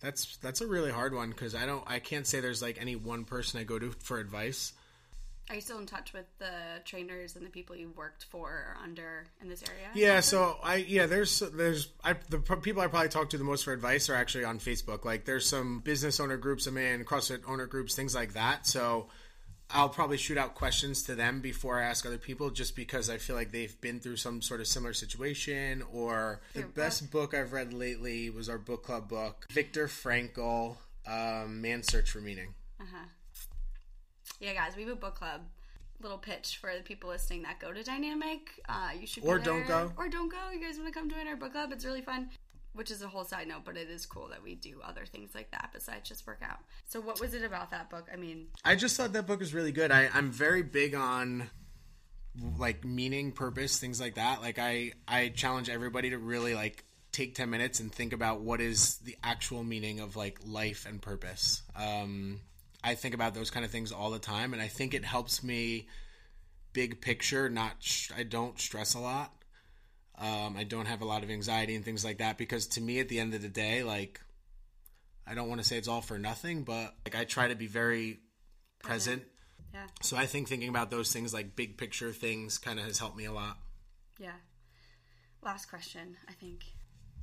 that's 0.00 0.38
that's 0.38 0.62
a 0.62 0.66
really 0.66 0.90
hard 0.90 1.14
one 1.14 1.32
cuz 1.34 1.54
I 1.54 1.66
don't 1.66 1.84
I 1.86 1.98
can't 1.98 2.26
say 2.26 2.40
there's 2.40 2.62
like 2.62 2.80
any 2.80 2.96
one 2.96 3.24
person 3.24 3.60
I 3.60 3.64
go 3.64 3.78
to 3.78 3.90
for 3.98 4.18
advice. 4.18 4.72
Are 5.48 5.56
you 5.56 5.60
still 5.60 5.78
in 5.78 5.86
touch 5.86 6.12
with 6.12 6.26
the 6.38 6.80
trainers 6.84 7.36
and 7.36 7.44
the 7.44 7.50
people 7.50 7.76
you 7.76 7.92
worked 7.96 8.24
for 8.24 8.48
or 8.48 8.76
under 8.82 9.24
in 9.42 9.48
this 9.48 9.62
area? 9.68 9.88
Yeah, 9.94 10.20
so 10.20 10.56
I 10.62 10.76
yeah, 10.76 11.06
there's 11.06 11.40
there's 11.40 11.88
I 12.02 12.14
the 12.30 12.38
people 12.38 12.80
I 12.80 12.86
probably 12.86 13.08
talk 13.08 13.30
to 13.30 13.38
the 13.38 13.44
most 13.44 13.64
for 13.64 13.72
advice 13.72 14.08
are 14.08 14.14
actually 14.14 14.44
on 14.44 14.58
Facebook. 14.58 15.04
Like 15.04 15.24
there's 15.24 15.46
some 15.46 15.80
business 15.80 16.20
owner 16.20 16.36
groups 16.36 16.66
I'm 16.66 16.78
in, 16.78 17.04
CrossFit 17.04 17.42
owner 17.46 17.66
groups, 17.66 17.94
things 17.94 18.14
like 18.14 18.34
that. 18.34 18.66
So 18.66 19.08
I'll 19.74 19.88
probably 19.88 20.16
shoot 20.16 20.38
out 20.38 20.54
questions 20.54 21.02
to 21.04 21.14
them 21.14 21.40
before 21.40 21.80
I 21.80 21.84
ask 21.84 22.04
other 22.04 22.18
people, 22.18 22.50
just 22.50 22.76
because 22.76 23.08
I 23.08 23.18
feel 23.18 23.36
like 23.36 23.52
they've 23.52 23.78
been 23.80 24.00
through 24.00 24.16
some 24.16 24.42
sort 24.42 24.60
of 24.60 24.66
similar 24.66 24.92
situation. 24.92 25.82
Or 25.92 26.40
the 26.54 26.62
best 26.62 27.10
book 27.10 27.34
I've 27.34 27.52
read 27.52 27.72
lately 27.72 28.30
was 28.30 28.48
our 28.48 28.58
book 28.58 28.84
club 28.84 29.08
book, 29.08 29.46
Viktor 29.50 29.88
Frankl, 29.88 30.76
um, 31.06 31.60
"Man's 31.60 31.88
Search 31.88 32.10
for 32.10 32.20
Meaning." 32.20 32.54
Uh-huh. 32.80 33.06
Yeah, 34.42 34.54
guys, 34.54 34.74
we 34.74 34.82
have 34.82 34.90
a 34.90 34.96
book 34.96 35.14
club. 35.14 35.42
Little 36.02 36.18
pitch 36.18 36.58
for 36.60 36.72
the 36.76 36.82
people 36.82 37.08
listening 37.08 37.42
that 37.44 37.60
go 37.60 37.72
to 37.72 37.84
Dynamic. 37.84 38.60
Uh, 38.68 38.88
you 39.00 39.06
should 39.06 39.24
Or 39.24 39.38
don't 39.38 39.68
go. 39.68 39.92
Or 39.96 40.08
don't 40.08 40.28
go. 40.28 40.50
You 40.52 40.60
guys 40.60 40.76
want 40.78 40.92
to 40.92 40.98
come 40.98 41.08
join 41.08 41.28
our 41.28 41.36
book 41.36 41.52
club? 41.52 41.70
It's 41.72 41.84
really 41.84 42.02
fun. 42.02 42.28
which 42.74 42.90
is 42.90 43.02
a 43.02 43.06
whole 43.06 43.22
side 43.24 43.46
note, 43.46 43.60
but 43.64 43.76
it 43.76 43.88
is 43.88 44.04
cool 44.04 44.28
that 44.30 44.42
we 44.42 44.54
do 44.56 44.80
other 44.82 45.04
things 45.04 45.34
like 45.34 45.50
that 45.52 45.68
besides 45.72 46.08
just 46.08 46.26
work 46.26 46.40
out. 46.42 46.58
So, 46.88 47.00
what 47.00 47.20
was 47.20 47.34
it 47.34 47.44
about 47.44 47.70
that 47.70 47.88
book? 47.90 48.08
I 48.12 48.16
mean, 48.16 48.48
I 48.64 48.74
just 48.74 48.96
thought 48.96 49.12
that 49.12 49.26
book 49.26 49.40
was 49.40 49.52
really 49.54 49.72
good. 49.72 49.92
I, 49.92 50.08
I'm 50.12 50.32
very 50.32 50.62
big 50.62 50.94
on 50.94 51.50
like 52.58 52.82
meaning, 52.84 53.30
purpose, 53.30 53.78
things 53.78 54.00
like 54.00 54.14
that. 54.14 54.40
Like 54.40 54.58
I, 54.58 54.92
I 55.06 55.28
challenge 55.28 55.68
everybody 55.68 56.10
to 56.10 56.18
really 56.18 56.54
like 56.54 56.82
take 57.12 57.34
10 57.34 57.50
minutes 57.50 57.78
and 57.78 57.92
think 57.92 58.14
about 58.14 58.40
what 58.40 58.60
is 58.62 58.96
the 59.04 59.16
actual 59.22 59.62
meaning 59.62 60.00
of 60.00 60.16
like 60.16 60.38
life 60.44 60.86
and 60.88 61.00
purpose. 61.00 61.62
Um, 61.76 62.40
I 62.84 62.94
think 62.94 63.14
about 63.14 63.34
those 63.34 63.50
kind 63.50 63.64
of 63.64 63.70
things 63.70 63.92
all 63.92 64.10
the 64.10 64.18
time, 64.18 64.52
and 64.52 64.60
I 64.62 64.68
think 64.68 64.94
it 64.94 65.04
helps 65.04 65.42
me 65.42 65.86
big 66.72 67.00
picture. 67.00 67.48
Not 67.48 67.76
sh- 67.80 68.10
I 68.16 68.22
don't 68.24 68.58
stress 68.60 68.94
a 68.94 68.98
lot. 68.98 69.32
Um, 70.18 70.56
I 70.56 70.64
don't 70.64 70.86
have 70.86 71.00
a 71.02 71.04
lot 71.04 71.22
of 71.22 71.30
anxiety 71.30 71.74
and 71.74 71.84
things 71.84 72.04
like 72.04 72.18
that 72.18 72.38
because 72.38 72.66
to 72.68 72.80
me, 72.80 73.00
at 73.00 73.08
the 73.08 73.18
end 73.18 73.34
of 73.34 73.42
the 73.42 73.48
day, 73.48 73.82
like 73.82 74.20
I 75.26 75.34
don't 75.34 75.48
want 75.48 75.60
to 75.60 75.66
say 75.66 75.78
it's 75.78 75.88
all 75.88 76.00
for 76.02 76.18
nothing, 76.18 76.64
but 76.64 76.94
like 77.04 77.14
I 77.16 77.24
try 77.24 77.48
to 77.48 77.54
be 77.54 77.66
very 77.66 78.20
present. 78.82 79.22
yeah, 79.72 79.86
So 80.00 80.16
I 80.16 80.26
think 80.26 80.48
thinking 80.48 80.68
about 80.68 80.90
those 80.90 81.12
things 81.12 81.32
like 81.32 81.56
big 81.56 81.76
picture 81.78 82.12
things 82.12 82.58
kind 82.58 82.78
of 82.78 82.84
has 82.84 82.98
helped 82.98 83.16
me 83.16 83.24
a 83.24 83.32
lot. 83.32 83.58
yeah. 84.18 84.32
Last 85.44 85.66
question, 85.68 86.16
I 86.28 86.32
think. 86.34 86.64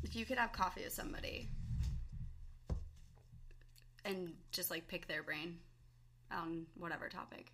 If 0.03 0.13
you 0.15 0.25
could 0.25 0.37
have 0.37 0.51
coffee 0.51 0.83
with 0.83 0.91
somebody 0.93 1.49
and 4.09 4.33
just 4.51 4.71
like 4.71 4.87
pick 4.87 5.07
their 5.07 5.23
brain 5.23 5.57
on 6.31 6.65
whatever 6.77 7.07
topic, 7.09 7.51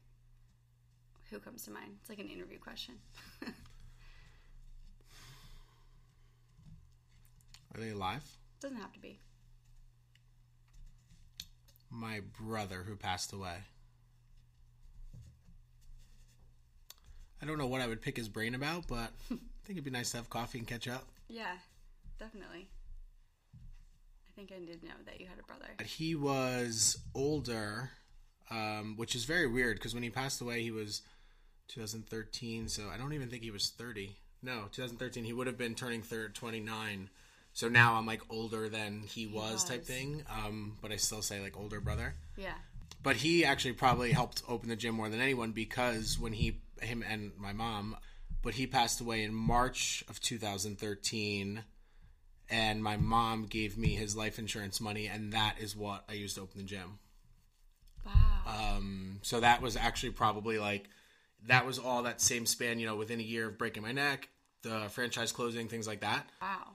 who 1.30 1.40
comes 1.40 1.64
to 1.66 1.72
mind? 1.72 1.98
It's 2.00 2.10
like 2.10 2.20
an 2.20 2.30
interview 2.30 2.58
question. 2.58 2.96
Are 7.76 7.82
they 7.82 7.90
alive? 7.90 8.24
Doesn't 8.62 8.78
have 8.78 8.94
to 8.94 9.00
be. 9.00 9.20
My 11.90 12.22
brother 12.40 12.84
who 12.88 12.96
passed 12.96 13.34
away. 13.34 13.58
I 17.42 17.46
don't 17.46 17.58
know 17.58 17.68
what 17.68 17.82
I 17.82 17.88
would 17.88 18.02
pick 18.02 18.16
his 18.16 18.30
brain 18.30 18.56
about, 18.56 18.88
but 18.88 19.12
I 19.30 19.38
think 19.66 19.72
it'd 19.72 19.84
be 19.84 19.92
nice 19.92 20.12
to 20.12 20.18
have 20.18 20.30
coffee 20.30 20.58
and 20.58 20.68
catch 20.68 20.88
up. 20.88 21.06
Yeah, 21.28 21.56
definitely. 22.20 22.68
I 24.36 24.42
think 24.42 24.52
I 24.52 24.66
did 24.66 24.84
know 24.84 24.90
that 25.06 25.22
you 25.22 25.28
had 25.28 25.40
a 25.40 25.44
brother. 25.44 25.68
He 25.86 26.14
was 26.14 26.98
older, 27.14 27.92
um, 28.52 28.96
which 28.98 29.16
is 29.16 29.24
very 29.24 29.48
weird 29.48 29.78
because 29.78 29.94
when 29.94 30.04
he 30.04 30.10
passed 30.10 30.42
away, 30.42 30.62
he 30.62 30.72
was 30.72 31.04
2013. 31.70 32.68
So 32.68 32.90
I 32.94 32.98
don't 32.98 33.14
even 33.14 33.30
think 33.30 33.44
he 33.44 33.52
was 33.52 33.70
30. 33.70 34.18
No, 34.44 34.64
2013. 34.74 35.24
He 35.24 35.32
would 35.32 35.48
have 35.48 35.58
been 35.58 35.74
turning 35.74 36.02
third 36.02 36.36
29. 36.36 37.10
So 37.54 37.70
now 37.70 37.94
I'm 37.94 38.06
like 38.06 38.22
older 38.30 38.68
than 38.68 39.04
he 39.04 39.26
was, 39.26 39.64
type 39.64 39.86
thing. 39.86 40.24
Um, 40.30 40.78
but 40.82 40.92
I 40.92 40.98
still 40.98 41.22
say 41.22 41.40
like 41.40 41.58
older 41.58 41.80
brother. 41.80 42.16
Yeah. 42.36 42.56
But 43.02 43.16
he 43.16 43.46
actually 43.46 43.74
probably 43.74 44.12
helped 44.12 44.44
open 44.50 44.68
the 44.68 44.76
gym 44.76 44.96
more 44.96 45.08
than 45.08 45.22
anyone 45.22 45.54
because 45.54 46.20
when 46.20 46.34
he, 46.34 46.60
him 46.82 47.06
and 47.08 47.32
my 47.38 47.54
mom, 47.54 47.96
but 48.42 48.56
he 48.56 48.68
passed 48.68 49.00
away 49.00 49.24
in 49.24 49.34
March 49.34 50.04
of 50.10 50.20
2013 50.20 51.64
and 52.50 52.84
my 52.84 52.98
mom 52.98 53.46
gave 53.46 53.78
me 53.78 53.90
his 53.96 54.16
life 54.16 54.38
insurance 54.40 54.80
money 54.80 55.08
and 55.08 55.34
that 55.34 55.56
is 55.60 55.76
what 55.76 56.04
I 56.10 56.14
used 56.14 56.36
to 56.36 56.42
open 56.42 56.58
the 56.60 56.64
gym. 56.66 57.00
Wow. 58.06 58.14
Um, 58.78 59.20
so 59.24 59.40
that 59.40 59.62
was 59.62 59.76
actually 59.76 60.12
probably 60.12 60.60
like 60.60 60.90
that 61.48 61.66
was 61.66 61.80
all 61.80 62.04
that 62.04 62.22
same 62.22 62.46
span, 62.46 62.80
you 62.80 62.86
know, 62.86 62.96
within 62.96 63.20
a 63.20 63.24
year 63.24 63.48
of 63.48 63.58
breaking 63.58 63.84
my 63.84 63.92
neck, 63.92 64.30
the 64.62 64.88
franchise 64.90 65.32
closing, 65.32 65.68
things 65.68 65.88
like 65.88 66.02
that. 66.02 66.28
wow. 66.42 66.68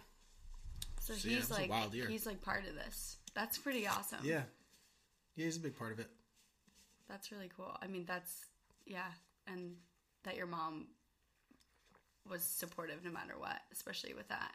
So, 1.01 1.15
So, 1.15 1.29
he's 1.29 1.51
a 1.51 1.55
like 1.55 1.71
wild 1.71 1.95
year. 1.95 2.07
he's 2.09 2.27
like 2.27 2.41
part 2.43 2.67
of 2.69 2.75
this. 2.75 3.17
That's 3.35 3.59
pretty 3.59 3.87
awesome. 3.87 4.19
Yeah. 4.23 4.43
Yeah, 5.37 5.45
he's 5.47 5.57
a 5.57 5.61
big 5.61 5.77
part 5.79 5.93
of 5.93 6.01
it. 6.01 6.09
That's 7.09 7.33
really 7.33 7.51
cool. 7.57 7.77
I 7.81 7.87
mean, 7.87 8.05
that's 8.07 8.45
yeah, 8.87 9.11
and 9.47 9.77
that 10.25 10.37
your 10.37 10.47
mom 10.47 10.89
was 12.29 12.43
supportive 12.43 13.05
no 13.05 13.11
matter 13.11 13.35
what, 13.39 13.59
especially 13.73 14.15
with 14.15 14.29
that. 14.29 14.53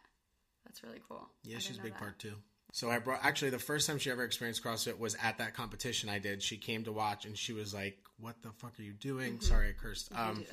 That's 0.65 0.83
really 0.83 1.01
cool. 1.07 1.27
Yeah, 1.43 1.57
I 1.57 1.59
she's 1.59 1.77
a 1.77 1.81
big 1.81 1.93
that. 1.93 1.99
part 1.99 2.19
too. 2.19 2.35
So 2.71 2.89
I 2.89 2.99
brought 2.99 3.23
actually 3.23 3.51
the 3.51 3.59
first 3.59 3.87
time 3.87 3.99
she 3.99 4.11
ever 4.11 4.23
experienced 4.23 4.61
CrossFit 4.61 4.99
was 4.99 5.15
at 5.23 5.37
that 5.37 5.53
competition 5.53 6.09
I 6.09 6.19
did. 6.19 6.43
She 6.43 6.57
came 6.57 6.83
to 6.83 6.91
watch 6.91 7.25
and 7.25 7.37
she 7.37 7.53
was 7.53 7.73
like, 7.73 7.97
"What 8.19 8.41
the 8.41 8.51
fuck 8.51 8.77
are 8.77 8.83
you 8.83 8.91
doing?" 8.91 9.39
Sorry, 9.39 9.69
I 9.69 9.71
cursed. 9.71 10.11
Mm-hmm. 10.11 10.29
Um. 10.29 10.45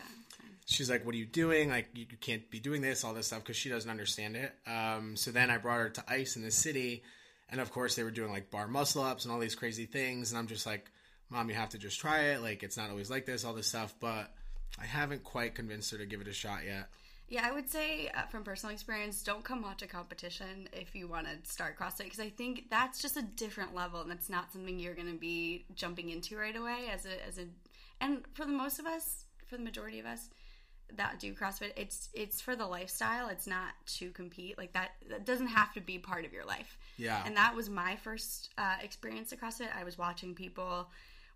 She's 0.67 0.89
like, 0.89 1.05
"What 1.05 1.17
are 1.17 1.19
you 1.19 1.27
doing? 1.27 1.71
Like, 1.71 1.89
you, 1.95 2.07
you 2.09 2.17
can't 2.17 2.49
be 2.49 2.61
doing 2.61 2.81
this, 2.81 3.03
all 3.03 3.15
this 3.15 3.27
stuff," 3.27 3.41
because 3.41 3.57
she 3.57 3.69
doesn't 3.69 3.91
understand 3.91 4.37
it. 4.37 4.55
Um, 4.67 5.17
so 5.17 5.33
then 5.33 5.51
I 5.51 5.59
brought 5.59 5.81
her 5.81 5.91
to 5.91 6.05
ice 6.07 6.37
in 6.37 6.43
the 6.43 6.53
city, 6.53 7.03
and 7.51 7.61
of 7.61 7.73
course 7.73 7.97
they 7.97 8.05
were 8.05 8.13
doing 8.13 8.31
like 8.31 8.51
bar 8.51 8.69
muscle 8.69 9.03
ups 9.03 9.25
and 9.25 9.33
all 9.33 9.41
these 9.41 9.57
crazy 9.57 9.87
things, 9.87 10.31
and 10.31 10.39
I'm 10.39 10.47
just 10.47 10.65
like, 10.65 10.93
"Mom, 11.29 11.49
you 11.49 11.57
have 11.57 11.71
to 11.71 11.79
just 11.79 11.99
try 11.99 12.27
it. 12.27 12.43
Like, 12.43 12.63
it's 12.63 12.77
not 12.77 12.91
always 12.91 13.11
like 13.11 13.27
this, 13.27 13.45
all 13.45 13.55
this 13.55 13.67
stuff." 13.67 13.95
But 13.99 14.33
I 14.81 14.85
haven't 14.85 15.25
quite 15.25 15.57
convinced 15.57 15.91
her 15.91 15.99
to 15.99 16.07
give 16.07 16.21
it 16.21 16.29
a 16.29 16.33
shot 16.33 16.61
yet. 16.65 16.89
Yeah, 17.33 17.47
I 17.49 17.51
would 17.51 17.71
say 17.71 18.11
uh, 18.15 18.27
from 18.27 18.45
personal 18.45 18.75
experience, 18.75 19.23
don't 19.23 19.43
come 19.43 19.63
watch 19.63 19.81
a 19.81 19.87
competition 19.87 20.69
if 20.71 20.95
you 20.95 21.09
want 21.09 21.27
to 21.27 21.51
start 21.51 21.79
CrossFit 21.79 22.05
because 22.05 22.21
I 22.21 22.29
think 22.29 22.69
that's 22.69 23.01
just 23.01 23.17
a 23.17 23.23
different 23.23 23.75
level 23.75 24.03
and 24.03 24.13
it's 24.13 24.29
not 24.29 24.53
something 24.53 24.79
you're 24.79 24.93
going 24.93 25.11
to 25.11 25.19
be 25.19 25.65
jumping 25.75 26.11
into 26.11 26.37
right 26.37 26.55
away 26.55 26.91
as 26.93 27.07
a 27.07 27.27
as 27.27 27.39
a 27.39 27.47
and 28.03 28.21
for 28.35 28.45
the 28.45 28.53
most 28.53 28.79
of 28.79 28.85
us, 28.85 29.25
for 29.47 29.57
the 29.57 29.63
majority 29.63 29.99
of 29.99 30.05
us 30.05 30.29
that 30.99 31.21
do 31.21 31.33
CrossFit, 31.33 31.73
it's 31.75 32.11
it's 32.13 32.43
for 32.43 32.55
the 32.55 32.67
lifestyle. 32.67 33.31
It's 33.31 33.47
not 33.47 33.71
to 33.95 34.11
compete. 34.11 34.59
Like 34.59 34.75
that 34.75 34.91
that 35.09 35.25
doesn't 35.25 35.47
have 35.47 35.73
to 35.73 35.81
be 35.81 35.97
part 35.99 36.27
of 36.27 36.35
your 36.35 36.45
life. 36.45 36.77
Yeah. 36.99 37.23
And 37.25 37.35
that 37.39 37.57
was 37.57 37.71
my 37.71 37.97
first 37.97 38.51
uh, 38.59 38.75
experience 38.83 39.33
at 39.33 39.41
CrossFit. 39.41 39.75
I 39.75 39.85
was 39.85 39.97
watching 39.97 40.35
people 40.35 40.91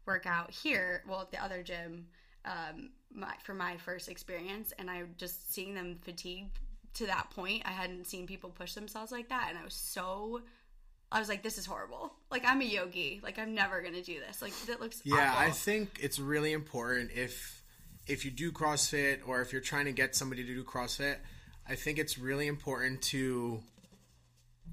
work 0.04 0.26
out 0.26 0.50
here, 0.50 1.02
well, 1.08 1.22
at 1.22 1.30
the 1.30 1.42
other 1.42 1.62
gym, 1.62 2.08
um, 2.46 2.90
my, 3.12 3.34
for 3.42 3.54
my 3.54 3.76
first 3.78 4.08
experience, 4.08 4.72
and 4.78 4.90
I 4.90 5.02
just 5.16 5.52
seeing 5.52 5.74
them 5.74 5.98
fatigued 6.02 6.58
to 6.94 7.06
that 7.06 7.30
point. 7.30 7.62
I 7.64 7.70
hadn't 7.70 8.06
seen 8.06 8.26
people 8.26 8.50
push 8.50 8.74
themselves 8.74 9.12
like 9.12 9.28
that, 9.28 9.46
and 9.50 9.58
I 9.58 9.64
was 9.64 9.74
so. 9.74 10.42
I 11.10 11.20
was 11.20 11.28
like, 11.28 11.42
"This 11.42 11.58
is 11.58 11.66
horrible." 11.66 12.12
Like 12.30 12.44
I'm 12.44 12.60
a 12.60 12.64
yogi. 12.64 13.20
Like 13.22 13.38
I'm 13.38 13.54
never 13.54 13.80
gonna 13.80 14.02
do 14.02 14.18
this. 14.26 14.42
Like 14.42 14.52
that 14.66 14.80
looks. 14.80 15.02
Yeah, 15.04 15.30
awful. 15.30 15.46
I 15.46 15.50
think 15.50 15.98
it's 16.00 16.18
really 16.18 16.52
important 16.52 17.10
if 17.14 17.62
if 18.06 18.24
you 18.24 18.30
do 18.30 18.52
CrossFit 18.52 19.18
or 19.26 19.40
if 19.40 19.52
you're 19.52 19.62
trying 19.62 19.86
to 19.86 19.92
get 19.92 20.14
somebody 20.14 20.44
to 20.44 20.54
do 20.54 20.64
CrossFit, 20.64 21.16
I 21.68 21.74
think 21.74 21.98
it's 21.98 22.18
really 22.18 22.46
important 22.46 23.02
to 23.02 23.60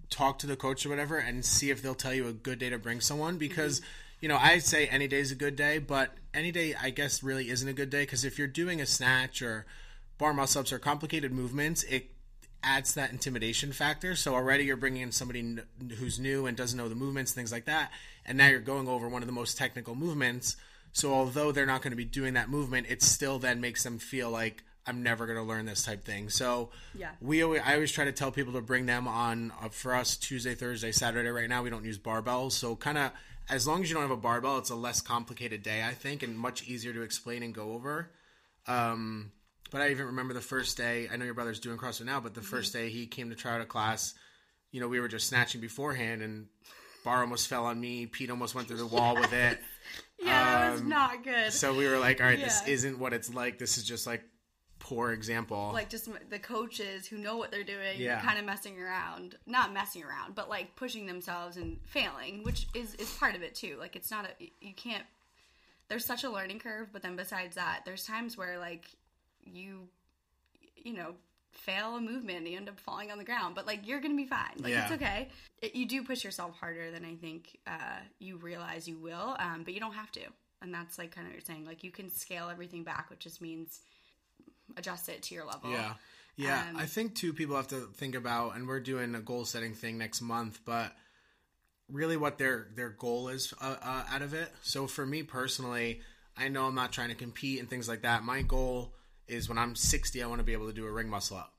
talk 0.10 0.40
to 0.40 0.48
the 0.48 0.56
coach 0.56 0.86
or 0.86 0.90
whatever 0.90 1.18
and 1.18 1.44
see 1.44 1.72
if 1.72 1.82
they'll 1.82 1.96
tell 1.96 2.14
you 2.14 2.28
a 2.28 2.34
good 2.34 2.60
day 2.60 2.70
to 2.70 2.78
bring 2.78 3.02
someone 3.02 3.38
because 3.38 3.82
you 4.24 4.30
know, 4.30 4.38
I 4.38 4.60
say 4.60 4.88
any 4.88 5.10
day 5.10 5.20
is 5.20 5.34
a 5.34 5.36
good 5.36 5.58
day, 5.58 5.80
but 5.80 6.12
any 6.34 6.52
day 6.52 6.76
I 6.80 6.90
guess 6.90 7.24
really 7.24 7.50
isn't 7.50 7.68
a 7.68 7.74
good 7.74 7.90
day 7.90 8.04
because 8.04 8.26
if 8.26 8.38
you're 8.38 8.48
doing 8.48 8.82
a 8.82 8.86
snatch 8.86 9.42
or 9.42 9.66
bar 10.18 10.34
muscle 10.34 10.62
ups 10.62 10.72
or 10.74 10.80
complicated 10.80 11.32
movements, 11.32 11.84
it 11.84 12.10
adds 12.64 12.94
that 12.94 13.12
intimidation 13.12 13.72
factor. 13.74 14.16
So 14.16 14.34
already 14.36 14.64
you're 14.64 14.78
bringing 14.78 15.02
in 15.02 15.12
somebody 15.12 15.40
n- 15.40 15.64
who's 16.00 16.20
new 16.20 16.46
and 16.46 16.56
doesn't 16.56 16.78
know 16.78 16.88
the 16.88 16.96
movements, 16.96 17.34
things 17.34 17.52
like 17.52 17.66
that, 17.66 17.92
and 18.26 18.38
now 18.38 18.48
you're 18.48 18.60
going 18.60 18.88
over 18.88 19.10
one 19.10 19.22
of 19.22 19.28
the 19.28 19.34
most 19.34 19.58
technical 19.58 19.96
movements. 19.96 20.56
So 20.94 21.14
although 21.14 21.52
they're 21.52 21.66
not 21.66 21.82
going 21.82 21.92
to 21.92 21.98
be 21.98 22.06
doing 22.06 22.36
that 22.36 22.50
movement, 22.50 22.88
it 22.90 23.02
still 23.02 23.40
then 23.40 23.60
makes 23.60 23.84
them 23.84 23.98
feel 24.00 24.30
like 24.30 24.64
I'm 24.86 25.02
never 25.02 25.26
going 25.26 25.38
to 25.38 25.44
learn 25.44 25.66
this 25.66 25.84
type 25.84 26.04
thing. 26.06 26.30
So 26.30 26.70
Yeah. 26.94 27.12
we 27.20 27.42
always, 27.42 27.62
I 27.66 27.74
always 27.76 27.92
try 27.92 28.06
to 28.06 28.12
tell 28.12 28.32
people 28.32 28.54
to 28.54 28.62
bring 28.62 28.86
them 28.86 29.08
on 29.08 29.52
uh, 29.62 29.70
for 29.70 29.94
us 29.96 30.16
Tuesday, 30.18 30.56
Thursday, 30.56 30.92
Saturday. 30.92 31.30
Right 31.30 31.50
now 31.50 31.64
we 31.64 31.70
don't 31.70 31.84
use 31.86 31.98
barbells, 31.98 32.52
so 32.52 32.76
kind 32.76 32.98
of 32.98 33.12
as 33.50 33.68
long 33.68 33.84
as 33.84 33.90
you 33.90 33.94
don't 33.96 34.04
have 34.04 34.12
a 34.12 34.18
barbell, 34.18 34.58
it's 34.58 34.70
a 34.70 34.76
less 34.76 35.02
complicated 35.02 35.64
day, 35.64 35.84
I 35.84 35.92
think, 35.92 36.24
and 36.24 36.38
much 36.38 36.68
easier 36.68 36.94
to 36.94 37.02
explain 37.02 37.44
and 37.44 37.54
go 37.54 37.74
over. 37.74 38.10
Um, 38.68 39.32
but 39.72 39.82
I 39.82 39.90
even 39.92 40.06
remember 40.08 40.34
the 40.34 40.42
first 40.42 40.78
day. 40.78 41.08
I 41.12 41.18
know 41.18 41.26
your 41.26 41.34
brother's 41.34 41.60
doing 41.60 41.78
CrossFit 41.78 42.06
now, 42.06 42.20
but 42.20 42.34
the 42.34 42.42
first 42.42 42.74
day 42.74 42.90
he 42.90 43.08
came 43.08 43.30
to 43.30 43.36
try 43.36 43.56
out 43.56 43.62
a 43.62 43.66
class, 43.66 44.14
you 44.72 44.80
know, 44.80 44.88
we 44.88 45.00
were 45.00 45.08
just 45.08 45.28
snatching 45.28 45.62
beforehand, 45.62 46.22
and 46.22 46.48
bar 47.04 47.22
almost 47.22 47.48
fell 47.48 47.66
on 47.66 47.80
me. 47.82 48.06
Pete 48.06 48.30
almost 48.30 48.56
went 48.56 48.68
through 48.68 48.78
the 48.78 48.88
wall 48.88 49.16
with 49.16 49.34
it. 49.34 49.60
Yeah, 50.20 50.44
that 50.62 50.72
was 50.72 50.82
Um, 50.82 50.88
not 50.90 51.24
good. 51.26 51.52
So 51.52 51.76
we 51.76 51.86
were 51.86 52.00
like, 52.00 52.22
all 52.22 52.28
right, 52.28 52.40
this 52.40 52.66
isn't 52.66 52.98
what 52.98 53.12
it's 53.12 53.34
like. 53.34 53.60
This 53.60 53.78
is 53.78 53.84
just 53.84 54.08
like 54.08 54.24
poor 54.84 55.12
example. 55.14 55.72
like 55.74 55.90
just 55.90 56.08
the 56.30 56.38
coaches 56.40 57.08
who 57.08 57.18
know 57.18 57.38
what 57.38 57.50
they're 57.52 57.64
doing, 57.64 58.00
Yeah. 58.00 58.20
kind 58.22 58.38
of 58.38 58.46
messing 58.46 58.80
around, 58.80 59.36
not 59.48 59.74
messing 59.74 60.04
around, 60.04 60.36
but 60.36 60.50
like 60.50 60.76
pushing 60.76 61.06
themselves 61.08 61.58
and 61.58 61.80
failing, 61.86 62.44
which 62.44 62.68
is 62.76 62.94
is 62.96 63.10
part 63.16 63.36
of 63.36 63.42
it 63.44 63.56
too. 63.56 63.78
Like 63.80 63.96
it's 63.96 64.12
not 64.12 64.26
a 64.26 64.52
you 64.62 64.74
can't. 64.76 65.06
There's 65.90 66.06
such 66.06 66.24
a 66.24 66.30
learning 66.30 66.60
curve, 66.60 66.90
but 66.92 67.02
then 67.02 67.16
besides 67.16 67.56
that, 67.56 67.82
there's 67.86 68.06
times 68.06 68.38
where 68.38 68.60
like 68.60 68.86
you, 69.46 69.88
you 70.78 70.94
know, 70.94 71.16
fail 71.52 71.96
a 71.96 72.02
movement 72.02 72.40
and 72.40 72.48
you 72.48 72.58
end 72.58 72.68
up 72.70 72.80
falling 72.80 73.12
on 73.12 73.18
the 73.18 73.24
ground, 73.24 73.56
but 73.56 73.66
like 73.68 73.88
you're 73.88 74.00
gonna 74.02 74.16
be 74.16 74.26
fine. 74.26 74.56
Like 74.60 74.74
it's 74.74 74.92
okay. 74.92 75.30
It, 75.62 75.76
you 75.76 75.86
do 75.86 76.04
push 76.04 76.24
yourself 76.24 76.58
harder 76.60 76.92
than 76.92 77.06
I 77.06 77.16
think 77.16 77.58
uh, 77.68 78.00
you 78.20 78.38
realize 78.38 78.88
you 78.88 78.98
will, 78.98 79.36
um, 79.40 79.64
but 79.64 79.74
you 79.74 79.80
don't 79.80 79.94
have 79.94 80.12
to. 80.14 80.22
And 80.62 80.74
that's 80.74 80.98
like 80.98 81.12
kind 81.14 81.28
of 81.28 81.32
what 81.34 81.36
you're 81.36 81.46
saying. 81.56 81.66
Like 81.66 81.84
you 81.84 81.92
can 81.92 82.10
scale 82.10 82.50
everything 82.50 82.84
back, 82.84 83.10
which 83.10 83.20
just 83.20 83.42
means 83.42 83.82
adjust 84.78 85.10
it 85.10 85.22
to 85.24 85.36
your 85.36 85.46
level. 85.46 85.72
Yeah. 85.72 85.94
Yeah, 86.36 86.66
Um, 86.70 86.78
I 86.78 86.86
think 86.88 87.14
too 87.14 87.32
people 87.32 87.56
have 87.56 87.68
to 87.68 87.82
think 87.94 88.16
about, 88.16 88.56
and 88.56 88.68
we're 88.68 88.80
doing 88.80 89.14
a 89.14 89.22
goal 89.22 89.46
setting 89.46 89.76
thing 89.76 90.00
next 90.00 90.20
month, 90.20 90.62
but 90.66 90.92
really 91.88 92.18
what 92.18 92.40
their 92.40 92.70
their 92.76 92.90
goal 92.90 93.30
is 93.30 93.54
uh, 93.62 93.76
uh, 93.82 94.04
out 94.10 94.22
of 94.24 94.34
it. 94.34 94.52
So 94.64 94.88
for 94.88 95.06
me 95.06 95.22
personally, 95.22 96.02
I 96.36 96.48
know 96.48 96.66
I'm 96.66 96.74
not 96.74 96.92
trying 96.92 97.10
to 97.10 97.16
compete 97.16 97.60
and 97.60 97.70
things 97.70 97.88
like 97.88 98.02
that. 98.02 98.24
My 98.24 98.42
goal 98.42 98.96
is 99.28 99.48
when 99.48 99.60
I'm 99.60 99.76
60, 99.76 100.24
I 100.24 100.28
want 100.28 100.40
to 100.40 100.44
be 100.44 100.54
able 100.54 100.68
to 100.68 100.74
do 100.74 100.86
a 100.88 100.92
ring 100.92 101.08
muscle 101.08 101.38
up. 101.38 101.54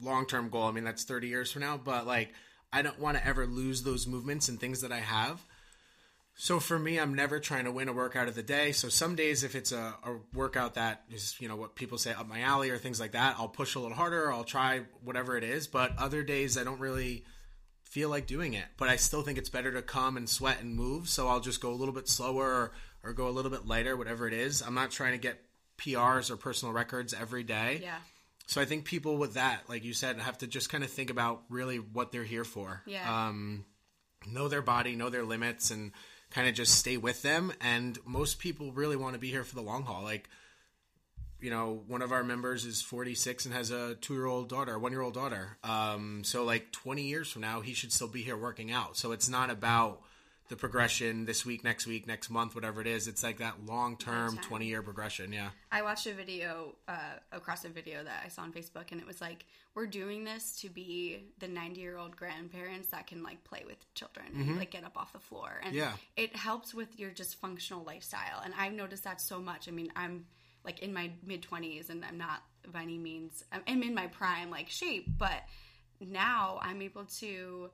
Long 0.00 0.26
term 0.26 0.48
goal. 0.48 0.62
I 0.64 0.70
mean, 0.70 0.84
that's 0.84 1.04
30 1.04 1.28
years 1.28 1.50
from 1.50 1.62
now, 1.62 1.76
but 1.76 2.06
like 2.06 2.32
I 2.72 2.82
don't 2.82 3.00
want 3.00 3.18
to 3.18 3.26
ever 3.26 3.46
lose 3.46 3.82
those 3.82 4.06
movements 4.06 4.48
and 4.48 4.60
things 4.60 4.80
that 4.82 4.92
I 4.92 5.00
have. 5.00 5.44
So 6.34 6.58
for 6.58 6.78
me, 6.78 6.98
I'm 6.98 7.14
never 7.14 7.38
trying 7.38 7.64
to 7.64 7.72
win 7.72 7.88
a 7.88 7.92
workout 7.92 8.28
of 8.28 8.34
the 8.34 8.42
day. 8.42 8.72
So 8.72 8.88
some 8.88 9.14
days, 9.14 9.44
if 9.44 9.54
it's 9.54 9.72
a, 9.72 9.94
a 10.04 10.16
workout 10.32 10.74
that 10.74 11.02
is, 11.10 11.36
you 11.38 11.48
know, 11.48 11.56
what 11.56 11.74
people 11.74 11.98
say 11.98 12.12
up 12.12 12.26
my 12.26 12.40
alley 12.40 12.70
or 12.70 12.78
things 12.78 12.98
like 12.98 13.12
that, 13.12 13.36
I'll 13.38 13.48
push 13.48 13.74
a 13.74 13.78
little 13.78 13.96
harder. 13.96 14.32
I'll 14.32 14.44
try 14.44 14.82
whatever 15.04 15.36
it 15.36 15.44
is. 15.44 15.66
But 15.66 15.92
other 15.98 16.22
days, 16.22 16.56
I 16.56 16.64
don't 16.64 16.80
really 16.80 17.24
feel 17.84 18.08
like 18.08 18.26
doing 18.26 18.54
it. 18.54 18.64
But 18.78 18.88
I 18.88 18.96
still 18.96 19.22
think 19.22 19.36
it's 19.36 19.50
better 19.50 19.72
to 19.72 19.82
come 19.82 20.16
and 20.16 20.28
sweat 20.28 20.62
and 20.62 20.74
move. 20.74 21.08
So 21.08 21.28
I'll 21.28 21.40
just 21.40 21.60
go 21.60 21.70
a 21.70 21.74
little 21.76 21.94
bit 21.94 22.08
slower 22.08 22.46
or, 22.46 22.72
or 23.04 23.12
go 23.12 23.28
a 23.28 23.30
little 23.30 23.50
bit 23.50 23.66
lighter, 23.66 23.96
whatever 23.96 24.26
it 24.26 24.32
is. 24.32 24.62
I'm 24.62 24.74
not 24.74 24.90
trying 24.90 25.12
to 25.12 25.18
get 25.18 25.42
PRs 25.76 26.30
or 26.30 26.36
personal 26.36 26.72
records 26.72 27.12
every 27.12 27.42
day. 27.42 27.80
Yeah. 27.82 27.98
So 28.46 28.60
I 28.60 28.64
think 28.64 28.84
people 28.84 29.16
with 29.16 29.34
that, 29.34 29.68
like 29.68 29.84
you 29.84 29.92
said, 29.92 30.18
have 30.18 30.38
to 30.38 30.46
just 30.46 30.70
kind 30.70 30.82
of 30.82 30.90
think 30.90 31.10
about 31.10 31.42
really 31.48 31.76
what 31.76 32.12
they're 32.12 32.24
here 32.24 32.44
for. 32.44 32.82
Yeah. 32.86 33.26
Um, 33.28 33.64
know 34.26 34.48
their 34.48 34.62
body, 34.62 34.96
know 34.96 35.08
their 35.08 35.22
limits, 35.22 35.70
and 35.70 35.92
kind 36.30 36.48
of 36.48 36.54
just 36.54 36.74
stay 36.74 36.96
with 36.96 37.22
them. 37.22 37.52
And 37.60 37.98
most 38.04 38.38
people 38.38 38.72
really 38.72 38.96
want 38.96 39.14
to 39.14 39.20
be 39.20 39.30
here 39.30 39.44
for 39.44 39.54
the 39.54 39.62
long 39.62 39.84
haul. 39.84 40.02
Like, 40.02 40.28
you 41.40 41.50
know, 41.50 41.82
one 41.86 42.02
of 42.02 42.12
our 42.12 42.22
members 42.22 42.64
is 42.64 42.82
46 42.82 43.46
and 43.46 43.54
has 43.54 43.70
a 43.70 43.94
two 43.96 44.14
year 44.14 44.26
old 44.26 44.48
daughter, 44.48 44.78
one 44.78 44.92
year 44.92 45.00
old 45.00 45.14
daughter. 45.14 45.56
Um, 45.64 46.22
so, 46.24 46.44
like, 46.44 46.70
20 46.72 47.02
years 47.02 47.30
from 47.30 47.42
now, 47.42 47.60
he 47.60 47.72
should 47.72 47.92
still 47.92 48.08
be 48.08 48.22
here 48.22 48.36
working 48.36 48.70
out. 48.70 48.96
So 48.96 49.12
it's 49.12 49.28
not 49.28 49.50
about 49.50 50.02
the 50.50 50.56
progression 50.56 51.24
this 51.24 51.46
week, 51.46 51.62
next 51.64 51.86
week, 51.86 52.06
next 52.06 52.28
month, 52.28 52.54
whatever 52.54 52.80
it 52.80 52.86
is. 52.88 53.06
It's 53.08 53.22
like 53.22 53.38
that 53.38 53.64
long 53.64 53.96
term, 53.96 54.36
20 54.36 54.66
year 54.66 54.82
progression. 54.82 55.32
Yeah. 55.32 55.50
I 55.72 55.80
watched 55.82 56.06
a 56.06 56.12
video, 56.12 56.74
uh, 56.88 56.92
across 57.32 57.64
a 57.64 57.68
CrossFit 57.68 57.72
video 57.72 58.04
that 58.04 58.22
I 58.24 58.28
saw 58.28 58.42
on 58.42 58.52
Facebook, 58.52 58.90
and 58.90 59.00
it 59.00 59.06
was 59.06 59.20
like, 59.20 59.46
we're 59.76 59.86
doing 59.86 60.24
this 60.24 60.60
to 60.60 60.68
be 60.68 61.28
the 61.38 61.46
90 61.46 61.80
year 61.80 61.96
old 61.96 62.16
grandparents 62.16 62.88
that 62.88 63.06
can 63.06 63.22
like 63.22 63.42
play 63.44 63.62
with 63.64 63.78
children 63.94 64.26
and 64.34 64.56
like 64.58 64.72
get 64.72 64.84
up 64.84 64.96
off 64.98 65.12
the 65.12 65.20
floor. 65.20 65.60
And 65.64 65.74
Yeah. 65.74 65.92
it 66.16 66.34
helps 66.34 66.74
with 66.74 66.98
your 66.98 67.10
just 67.10 67.40
functional 67.40 67.84
lifestyle. 67.84 68.42
And 68.44 68.52
I've 68.58 68.72
noticed 68.72 69.04
that 69.04 69.20
so 69.20 69.38
much. 69.40 69.68
I 69.68 69.70
mean, 69.70 69.92
I'm 69.94 70.26
like 70.64 70.80
in 70.80 70.92
my 70.92 71.12
mid 71.24 71.42
20s 71.42 71.88
and 71.88 72.04
I'm 72.04 72.18
not 72.18 72.42
by 72.72 72.82
any 72.82 72.98
means, 72.98 73.44
I'm 73.66 73.82
in 73.84 73.94
my 73.94 74.08
prime 74.08 74.50
like 74.50 74.68
shape, 74.68 75.06
but 75.16 75.44
now 76.00 76.58
I'm 76.62 76.82
able 76.82 77.04
to 77.20 77.70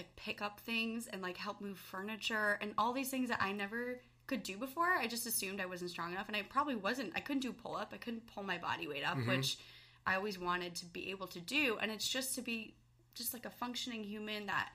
like 0.00 0.16
pick 0.16 0.40
up 0.40 0.60
things 0.60 1.08
and 1.08 1.20
like 1.20 1.36
help 1.36 1.60
move 1.60 1.76
furniture 1.76 2.58
and 2.62 2.72
all 2.78 2.94
these 2.94 3.10
things 3.10 3.28
that 3.28 3.42
I 3.42 3.52
never 3.52 4.00
could 4.26 4.42
do 4.42 4.56
before. 4.56 4.86
I 4.86 5.06
just 5.06 5.26
assumed 5.26 5.60
I 5.60 5.66
wasn't 5.66 5.90
strong 5.90 6.12
enough 6.12 6.28
and 6.28 6.36
I 6.36 6.42
probably 6.42 6.74
wasn't. 6.74 7.12
I 7.14 7.20
couldn't 7.20 7.42
do 7.42 7.52
pull 7.52 7.76
up. 7.76 7.92
I 7.92 7.98
couldn't 7.98 8.26
pull 8.26 8.42
my 8.42 8.56
body 8.56 8.88
weight 8.88 9.06
up, 9.06 9.18
which 9.26 9.58
I 10.06 10.14
always 10.14 10.38
wanted 10.38 10.74
to 10.76 10.86
be 10.86 11.10
able 11.10 11.26
to 11.26 11.40
do 11.40 11.76
and 11.82 11.90
it's 11.90 12.08
just 12.08 12.34
to 12.36 12.40
be 12.40 12.74
just 13.14 13.34
like 13.34 13.44
a 13.44 13.50
functioning 13.50 14.02
human 14.02 14.46
that 14.46 14.70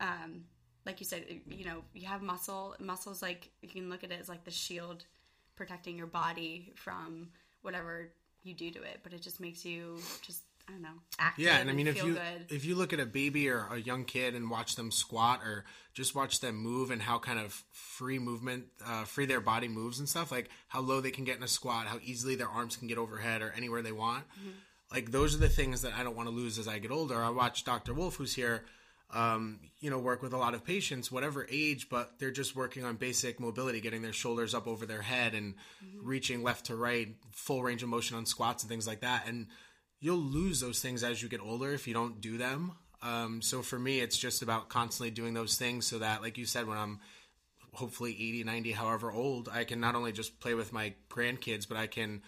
um 0.00 0.44
like 0.84 1.00
you 1.00 1.06
said, 1.06 1.24
you 1.48 1.64
know, 1.64 1.82
you 1.94 2.06
have 2.06 2.22
muscle. 2.22 2.74
Muscle's 2.78 3.22
like 3.22 3.50
you 3.62 3.70
can 3.70 3.88
look 3.88 4.04
at 4.04 4.12
it 4.12 4.20
as 4.20 4.28
like 4.28 4.44
the 4.44 4.50
shield 4.50 5.06
protecting 5.56 5.96
your 5.96 6.06
body 6.06 6.72
from 6.76 7.28
whatever 7.62 8.10
you 8.42 8.52
do 8.52 8.70
to 8.70 8.82
it, 8.82 9.00
but 9.02 9.14
it 9.14 9.22
just 9.22 9.40
makes 9.40 9.64
you 9.64 9.98
just 10.20 10.42
I 10.68 10.72
don't 10.72 10.82
know, 10.82 11.00
active 11.18 11.44
Yeah, 11.46 11.58
and 11.58 11.70
I 11.70 11.72
mean, 11.72 11.86
if 11.86 11.96
you 12.04 12.14
good. 12.14 12.46
if 12.50 12.64
you 12.64 12.74
look 12.74 12.92
at 12.92 13.00
a 13.00 13.06
baby 13.06 13.48
or 13.48 13.66
a 13.70 13.78
young 13.78 14.04
kid 14.04 14.34
and 14.34 14.50
watch 14.50 14.76
them 14.76 14.90
squat 14.90 15.40
or 15.42 15.64
just 15.94 16.14
watch 16.14 16.40
them 16.40 16.56
move 16.56 16.90
and 16.90 17.00
how 17.00 17.18
kind 17.18 17.38
of 17.38 17.64
free 17.70 18.18
movement, 18.18 18.66
uh, 18.84 19.04
free 19.04 19.24
their 19.26 19.40
body 19.40 19.66
moves 19.68 19.98
and 19.98 20.08
stuff, 20.08 20.30
like 20.30 20.50
how 20.68 20.80
low 20.80 21.00
they 21.00 21.10
can 21.10 21.24
get 21.24 21.36
in 21.38 21.42
a 21.42 21.48
squat, 21.48 21.86
how 21.86 21.98
easily 22.04 22.34
their 22.36 22.48
arms 22.48 22.76
can 22.76 22.86
get 22.86 22.98
overhead 22.98 23.40
or 23.40 23.52
anywhere 23.56 23.80
they 23.82 23.92
want. 23.92 24.24
Like 24.92 25.10
those 25.10 25.34
are 25.34 25.38
the 25.38 25.48
things 25.48 25.82
that 25.82 25.94
I 25.94 26.02
don't 26.02 26.16
want 26.16 26.28
to 26.28 26.34
lose 26.34 26.58
as 26.58 26.68
I 26.68 26.78
get 26.78 26.90
older. 26.90 27.16
I 27.22 27.30
watch 27.30 27.64
Dr. 27.64 27.94
Wolf, 27.94 28.16
who's 28.16 28.34
here, 28.34 28.64
um, 29.10 29.58
you 29.80 29.90
know, 29.90 29.98
work 29.98 30.22
with 30.22 30.32
a 30.34 30.38
lot 30.38 30.54
of 30.54 30.64
patients, 30.64 31.10
whatever 31.10 31.46
age, 31.50 31.88
but 31.88 32.18
they're 32.18 32.30
just 32.30 32.54
working 32.54 32.84
on 32.84 32.96
basic 32.96 33.40
mobility, 33.40 33.80
getting 33.80 34.02
their 34.02 34.12
shoulders 34.12 34.54
up 34.54 34.66
over 34.66 34.84
their 34.86 35.02
head 35.02 35.34
and 35.34 35.54
reaching 36.02 36.42
left 36.42 36.66
to 36.66 36.76
right, 36.76 37.08
full 37.32 37.62
range 37.62 37.82
of 37.82 37.88
motion 37.88 38.16
on 38.16 38.26
squats 38.26 38.62
and 38.62 38.70
things 38.70 38.86
like 38.86 39.00
that. 39.00 39.26
And 39.26 39.46
you'll 40.00 40.16
lose 40.18 40.60
those 40.60 40.80
things 40.80 41.02
as 41.02 41.22
you 41.22 41.28
get 41.28 41.40
older 41.40 41.72
if 41.72 41.86
you 41.88 41.94
don't 41.94 42.20
do 42.20 42.38
them. 42.38 42.72
Um, 43.02 43.42
so 43.42 43.62
for 43.62 43.78
me, 43.78 44.00
it's 44.00 44.18
just 44.18 44.42
about 44.42 44.68
constantly 44.68 45.10
doing 45.10 45.34
those 45.34 45.56
things 45.56 45.86
so 45.86 45.98
that, 45.98 46.22
like 46.22 46.36
you 46.38 46.46
said, 46.46 46.66
when 46.66 46.78
I'm 46.78 47.00
hopefully 47.72 48.12
80, 48.12 48.44
90, 48.44 48.72
however 48.72 49.12
old, 49.12 49.48
I 49.52 49.64
can 49.64 49.80
not 49.80 49.94
only 49.94 50.10
just 50.12 50.40
play 50.40 50.54
with 50.54 50.72
my 50.72 50.94
grandkids, 51.08 51.68
but 51.68 51.76
I 51.76 51.86
can 51.86 52.22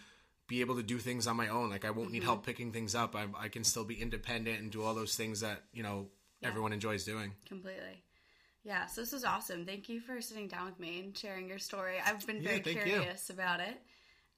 be 0.46 0.61
able 0.61 0.76
to 0.76 0.83
do 0.83 0.98
things 0.98 1.26
on 1.26 1.37
my 1.37 1.48
own. 1.48 1.70
Like 1.70 1.85
I 1.85 1.90
won't 1.90 2.12
need 2.12 2.24
help 2.24 2.44
picking 2.46 2.72
things 2.72 2.94
up. 2.94 3.16
I, 3.16 3.26
I 3.38 3.48
can 3.48 3.64
still 3.64 3.85
be 3.85 4.00
independent 4.00 4.61
and 4.61 4.70
do 4.70 4.83
all 4.83 4.94
those 4.94 5.16
things 5.16 5.40
that, 5.40 5.62
you 5.72 5.83
know, 5.83 6.09
everyone 6.42 6.72
enjoys 6.72 7.04
doing. 7.04 7.33
Completely. 7.48 8.04
Yeah, 8.62 8.87
so 8.87 9.00
this 9.00 9.12
is 9.12 9.24
awesome. 9.24 9.64
Thank 9.64 9.88
you 9.88 10.00
for 10.00 10.20
sitting 10.20 10.46
down 10.46 10.66
with 10.66 10.78
me 10.78 11.00
and 11.00 11.16
sharing 11.16 11.48
your 11.48 11.59
story. 11.59 11.94
I've 12.04 12.26
been 12.26 12.42
Yeah, 12.42 12.59
very 12.62 12.76
you. 12.76 12.83
curious 12.83 13.30
about 13.30 13.61
it. 13.61 13.80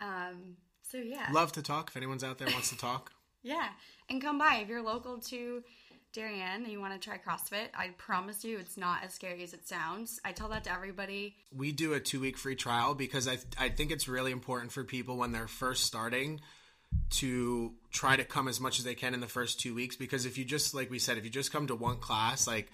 Um, 0.00 0.56
so 0.82 0.98
yeah, 0.98 1.28
Love 1.32 1.52
to 1.52 1.62
talk. 1.62 1.88
If 1.90 1.96
anyone's 1.96 2.22
out 2.24 2.38
there 2.38 2.48
wants 2.48 2.70
to 2.70 2.76
talk, 2.76 3.12
yeah, 3.42 3.68
and 4.08 4.20
come 4.20 4.38
by 4.38 4.60
if 4.62 4.68
you're 4.68 4.82
local 4.82 5.18
to 5.18 5.62
Darien 6.12 6.62
and 6.62 6.68
you 6.68 6.80
want 6.80 6.92
to 6.92 6.98
try 6.98 7.18
CrossFit. 7.18 7.68
I 7.74 7.88
promise 7.96 8.44
you, 8.44 8.58
it's 8.58 8.76
not 8.76 9.02
as 9.02 9.14
scary 9.14 9.42
as 9.42 9.54
it 9.54 9.66
sounds. 9.66 10.20
I 10.24 10.32
tell 10.32 10.48
that 10.50 10.64
to 10.64 10.72
everybody. 10.72 11.34
we 11.54 11.72
do 11.72 11.94
a 11.94 12.00
two 12.00 12.20
week 12.20 12.36
free 12.36 12.54
trial 12.54 12.94
because 12.94 13.26
I, 13.26 13.38
I 13.58 13.70
think 13.70 13.90
it's 13.90 14.08
really 14.08 14.32
important 14.32 14.72
for 14.72 14.84
people 14.84 15.16
when 15.16 15.32
they're 15.32 15.48
first 15.48 15.84
starting 15.84 16.40
to 17.10 17.72
try 17.90 18.16
to 18.16 18.24
come 18.24 18.48
as 18.48 18.60
much 18.60 18.78
as 18.78 18.84
they 18.84 18.94
can 18.94 19.14
in 19.14 19.20
the 19.20 19.26
first 19.26 19.58
two 19.58 19.74
weeks 19.74 19.96
because 19.96 20.26
if 20.26 20.36
you 20.36 20.44
just 20.44 20.74
like 20.74 20.90
we 20.90 20.98
said 20.98 21.16
if 21.16 21.24
you 21.24 21.30
just 21.30 21.50
come 21.50 21.66
to 21.66 21.74
one 21.74 21.96
class 21.96 22.46
like 22.46 22.70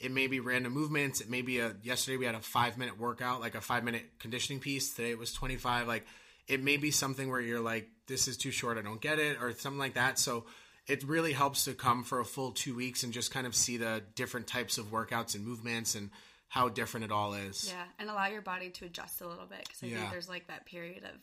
it 0.00 0.10
may 0.10 0.26
be 0.26 0.40
random 0.40 0.72
movements 0.72 1.20
it 1.20 1.30
may 1.30 1.40
be 1.40 1.60
a 1.60 1.74
yesterday 1.84 2.16
we 2.16 2.24
had 2.24 2.34
a 2.34 2.40
five 2.40 2.76
minute 2.76 2.98
workout 2.98 3.40
like 3.40 3.54
a 3.54 3.60
five 3.60 3.84
minute 3.84 4.02
conditioning 4.18 4.58
piece 4.58 4.92
today 4.94 5.10
it 5.10 5.18
was 5.18 5.32
25 5.32 5.86
like 5.86 6.04
it 6.48 6.60
may 6.62 6.76
be 6.76 6.90
something 6.90 7.30
where 7.30 7.40
you're 7.40 7.60
like 7.60 7.88
this 8.10 8.28
is 8.28 8.36
too 8.36 8.50
short 8.50 8.76
i 8.76 8.82
don't 8.82 9.00
get 9.00 9.18
it 9.18 9.38
or 9.40 9.52
something 9.52 9.78
like 9.78 9.94
that 9.94 10.18
so 10.18 10.44
it 10.86 11.02
really 11.04 11.32
helps 11.32 11.64
to 11.64 11.72
come 11.72 12.02
for 12.04 12.20
a 12.20 12.24
full 12.24 12.50
two 12.50 12.74
weeks 12.74 13.02
and 13.04 13.12
just 13.12 13.30
kind 13.30 13.46
of 13.46 13.54
see 13.54 13.76
the 13.78 14.02
different 14.16 14.46
types 14.46 14.76
of 14.76 14.90
workouts 14.90 15.34
and 15.34 15.46
movements 15.46 15.94
and 15.94 16.10
how 16.48 16.68
different 16.68 17.04
it 17.04 17.12
all 17.12 17.32
is 17.34 17.70
Yeah, 17.72 17.84
and 18.00 18.10
allow 18.10 18.26
your 18.26 18.42
body 18.42 18.70
to 18.70 18.84
adjust 18.86 19.20
a 19.20 19.28
little 19.28 19.46
bit 19.46 19.60
because 19.60 19.82
I 19.84 19.86
Yeah. 19.86 19.98
think 20.00 20.10
there's 20.10 20.28
like 20.28 20.48
that 20.48 20.66
period 20.66 21.04
of, 21.04 21.16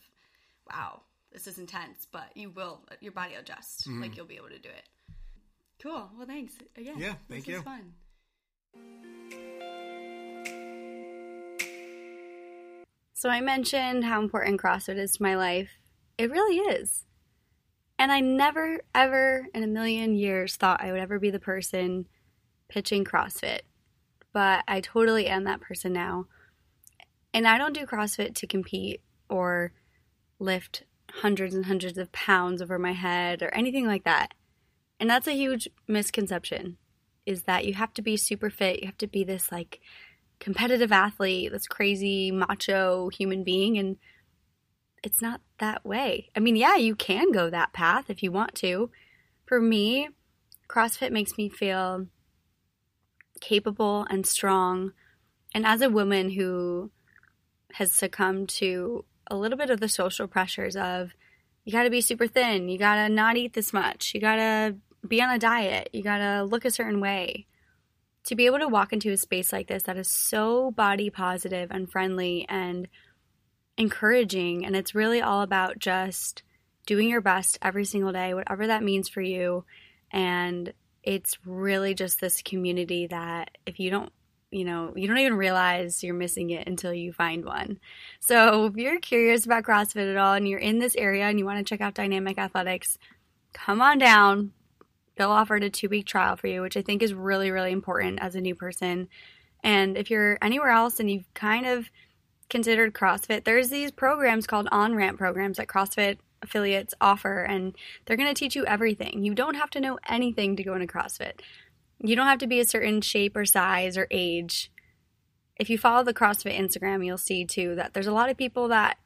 wow, 0.72 1.02
this 1.32 1.46
is 1.46 1.58
intense, 1.58 2.06
but 2.10 2.34
you 2.34 2.48
will, 2.48 2.80
your 3.00 3.12
body 3.12 3.32
will 3.34 3.40
adjust. 3.40 3.86
Like 3.88 4.16
you'll 4.16 4.24
be 4.24 4.36
able 4.36 4.48
to 4.48 4.58
do 4.58 4.70
it. 4.70 4.88
Cool. 5.82 6.10
Well, 6.16 6.26
thanks 6.26 6.54
again. 6.76 6.94
Mm-hmm. 6.94 7.02
Yeah, 7.02 7.14
thank 7.28 7.44
this 7.44 7.48
you. 7.48 7.56
Was 7.56 7.64
fun. 7.64 7.92
So 13.14 13.28
I 13.28 13.40
mentioned 13.40 14.04
how 14.04 14.20
important 14.22 14.60
CrossFit 14.60 14.96
is 14.96 15.12
to 15.14 15.22
my 15.22 15.34
life. 15.34 15.77
It 16.18 16.30
really 16.30 16.56
is. 16.56 17.04
And 17.98 18.12
I 18.12 18.20
never, 18.20 18.80
ever 18.94 19.46
in 19.54 19.62
a 19.62 19.68
million 19.68 20.14
years 20.14 20.56
thought 20.56 20.82
I 20.82 20.92
would 20.92 21.00
ever 21.00 21.18
be 21.18 21.30
the 21.30 21.40
person 21.40 22.06
pitching 22.68 23.04
CrossFit. 23.04 23.60
But 24.32 24.64
I 24.68 24.80
totally 24.80 25.26
am 25.26 25.44
that 25.44 25.60
person 25.60 25.92
now. 25.92 26.26
And 27.32 27.46
I 27.46 27.56
don't 27.56 27.72
do 27.72 27.86
CrossFit 27.86 28.34
to 28.36 28.46
compete 28.46 29.00
or 29.28 29.72
lift 30.38 30.84
hundreds 31.10 31.54
and 31.54 31.66
hundreds 31.66 31.98
of 31.98 32.12
pounds 32.12 32.60
over 32.60 32.78
my 32.78 32.92
head 32.92 33.42
or 33.42 33.54
anything 33.54 33.86
like 33.86 34.04
that. 34.04 34.34
And 35.00 35.08
that's 35.08 35.26
a 35.26 35.32
huge 35.32 35.68
misconception 35.86 36.76
is 37.26 37.42
that 37.42 37.64
you 37.64 37.74
have 37.74 37.92
to 37.94 38.02
be 38.02 38.16
super 38.16 38.50
fit, 38.50 38.80
you 38.80 38.86
have 38.86 38.98
to 38.98 39.06
be 39.06 39.22
this 39.22 39.52
like 39.52 39.80
competitive 40.40 40.92
athlete, 40.92 41.52
this 41.52 41.66
crazy 41.66 42.30
macho 42.30 43.08
human 43.10 43.44
being 43.44 43.76
and 43.76 43.96
it's 45.02 45.22
not 45.22 45.40
that 45.58 45.84
way. 45.84 46.30
I 46.36 46.40
mean, 46.40 46.56
yeah, 46.56 46.76
you 46.76 46.94
can 46.94 47.32
go 47.32 47.50
that 47.50 47.72
path 47.72 48.10
if 48.10 48.22
you 48.22 48.32
want 48.32 48.54
to. 48.56 48.90
For 49.46 49.60
me, 49.60 50.08
CrossFit 50.68 51.12
makes 51.12 51.38
me 51.38 51.48
feel 51.48 52.06
capable 53.40 54.06
and 54.10 54.26
strong. 54.26 54.92
And 55.54 55.64
as 55.64 55.80
a 55.80 55.90
woman 55.90 56.30
who 56.30 56.90
has 57.72 57.92
succumbed 57.92 58.48
to 58.48 59.04
a 59.30 59.36
little 59.36 59.58
bit 59.58 59.70
of 59.70 59.80
the 59.80 59.88
social 59.88 60.26
pressures 60.26 60.76
of 60.76 61.12
you 61.64 61.72
got 61.72 61.84
to 61.84 61.90
be 61.90 62.00
super 62.00 62.26
thin, 62.26 62.68
you 62.68 62.78
got 62.78 62.96
to 62.96 63.08
not 63.08 63.36
eat 63.36 63.52
this 63.52 63.72
much, 63.72 64.12
you 64.14 64.20
got 64.20 64.36
to 64.36 64.76
be 65.06 65.22
on 65.22 65.30
a 65.30 65.38
diet, 65.38 65.90
you 65.92 66.02
got 66.02 66.18
to 66.18 66.44
look 66.44 66.64
a 66.64 66.70
certain 66.70 67.00
way. 67.00 67.46
To 68.24 68.34
be 68.34 68.46
able 68.46 68.58
to 68.58 68.68
walk 68.68 68.92
into 68.92 69.10
a 69.10 69.16
space 69.16 69.52
like 69.52 69.68
this 69.68 69.84
that 69.84 69.96
is 69.96 70.10
so 70.10 70.70
body 70.70 71.08
positive 71.08 71.70
and 71.70 71.90
friendly 71.90 72.44
and 72.48 72.88
encouraging, 73.78 74.66
and 74.66 74.76
it's 74.76 74.94
really 74.94 75.22
all 75.22 75.40
about 75.40 75.78
just 75.78 76.42
doing 76.86 77.08
your 77.08 77.20
best 77.20 77.58
every 77.62 77.84
single 77.84 78.12
day, 78.12 78.34
whatever 78.34 78.66
that 78.66 78.82
means 78.82 79.08
for 79.08 79.22
you. 79.22 79.64
And 80.10 80.72
it's 81.02 81.38
really 81.46 81.94
just 81.94 82.20
this 82.20 82.42
community 82.42 83.06
that 83.06 83.56
if 83.66 83.78
you 83.78 83.90
don't 83.90 84.12
you 84.50 84.64
know, 84.64 84.94
you 84.96 85.06
don't 85.06 85.18
even 85.18 85.36
realize 85.36 86.02
you're 86.02 86.14
missing 86.14 86.50
it 86.50 86.66
until 86.66 86.92
you 86.92 87.12
find 87.12 87.44
one. 87.44 87.78
So, 88.20 88.64
if 88.66 88.76
you're 88.76 88.98
curious 88.98 89.44
about 89.44 89.64
CrossFit 89.64 90.10
at 90.10 90.16
all 90.16 90.32
and 90.32 90.48
you're 90.48 90.58
in 90.58 90.78
this 90.78 90.96
area 90.96 91.24
and 91.24 91.38
you 91.38 91.44
want 91.44 91.58
to 91.58 91.68
check 91.68 91.82
out 91.82 91.92
Dynamic 91.92 92.38
Athletics, 92.38 92.96
come 93.52 93.82
on 93.82 93.98
down. 93.98 94.52
They'll 95.16 95.30
offer 95.30 95.56
a 95.56 95.68
two 95.68 95.90
week 95.90 96.06
trial 96.06 96.36
for 96.36 96.46
you, 96.46 96.62
which 96.62 96.78
I 96.78 96.82
think 96.82 97.02
is 97.02 97.12
really, 97.12 97.50
really 97.50 97.72
important 97.72 98.20
as 98.22 98.36
a 98.36 98.40
new 98.40 98.54
person. 98.54 99.08
And 99.62 99.98
if 99.98 100.10
you're 100.10 100.38
anywhere 100.40 100.70
else 100.70 100.98
and 101.00 101.10
you've 101.10 101.32
kind 101.34 101.66
of 101.66 101.90
considered 102.48 102.94
CrossFit, 102.94 103.44
there's 103.44 103.70
these 103.70 103.90
programs 103.90 104.46
called 104.46 104.68
on 104.72 104.94
ramp 104.94 105.18
programs 105.18 105.58
that 105.58 105.68
CrossFit 105.68 106.18
affiliates 106.42 106.94
offer, 107.00 107.42
and 107.42 107.74
they're 108.04 108.16
going 108.16 108.32
to 108.32 108.38
teach 108.38 108.56
you 108.56 108.64
everything. 108.66 109.24
You 109.24 109.34
don't 109.34 109.56
have 109.56 109.70
to 109.70 109.80
know 109.80 109.98
anything 110.08 110.56
to 110.56 110.64
go 110.64 110.74
into 110.74 110.86
CrossFit. 110.86 111.40
You 112.00 112.16
don't 112.16 112.26
have 112.26 112.38
to 112.38 112.46
be 112.46 112.60
a 112.60 112.64
certain 112.64 113.00
shape 113.00 113.36
or 113.36 113.44
size 113.44 113.96
or 113.98 114.06
age. 114.10 114.70
If 115.56 115.68
you 115.68 115.78
follow 115.78 116.04
the 116.04 116.14
CrossFit 116.14 116.58
Instagram, 116.58 117.04
you'll 117.04 117.18
see 117.18 117.44
too 117.44 117.74
that 117.74 117.92
there's 117.92 118.06
a 118.06 118.12
lot 118.12 118.30
of 118.30 118.36
people 118.36 118.68
that 118.68 118.96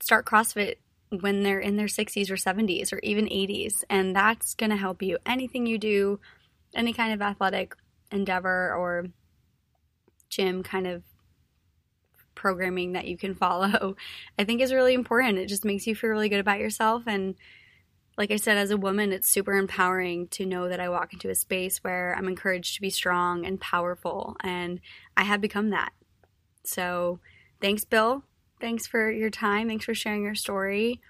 start 0.00 0.26
CrossFit 0.26 0.76
when 1.20 1.42
they're 1.42 1.60
in 1.60 1.76
their 1.76 1.86
60s 1.86 2.30
or 2.30 2.36
70s 2.36 2.92
or 2.92 2.98
even 3.02 3.26
80s, 3.26 3.84
and 3.88 4.14
that's 4.14 4.54
going 4.54 4.70
to 4.70 4.76
help 4.76 5.02
you. 5.02 5.18
Anything 5.26 5.66
you 5.66 5.78
do, 5.78 6.20
any 6.74 6.92
kind 6.92 7.12
of 7.12 7.22
athletic 7.22 7.74
endeavor 8.10 8.74
or 8.74 9.06
gym 10.30 10.62
kind 10.62 10.86
of 10.86 11.02
programming 12.38 12.92
that 12.92 13.06
you 13.06 13.18
can 13.18 13.34
follow, 13.34 13.96
I 14.38 14.44
think 14.44 14.62
is 14.62 14.72
really 14.72 14.94
important. 14.94 15.38
It 15.38 15.46
just 15.46 15.64
makes 15.64 15.86
you 15.86 15.94
feel 15.94 16.10
really 16.10 16.30
good 16.30 16.40
about 16.40 16.60
yourself 16.60 17.02
and 17.06 17.34
like 18.18 18.32
I 18.32 18.36
said, 18.36 18.58
as 18.58 18.72
a 18.72 18.76
woman, 18.76 19.12
it's 19.12 19.30
super 19.30 19.54
empowering 19.54 20.26
to 20.30 20.44
know 20.44 20.68
that 20.68 20.80
I 20.80 20.88
walk 20.88 21.12
into 21.12 21.30
a 21.30 21.36
space 21.36 21.78
where 21.84 22.16
I'm 22.18 22.26
encouraged 22.26 22.74
to 22.74 22.80
be 22.80 22.90
strong 22.90 23.46
and 23.46 23.60
powerful, 23.60 24.36
and 24.40 24.80
I 25.16 25.22
have 25.22 25.40
become 25.40 25.70
that. 25.70 25.92
So, 26.64 27.20
thanks, 27.62 27.84
Bill. 27.84 28.24
Thanks 28.60 28.88
for 28.88 29.08
your 29.08 29.30
time. 29.30 29.68
Thanks 29.68 29.84
for 29.84 29.94
sharing 29.94 30.24
your 30.24 30.34
story. 30.34 31.00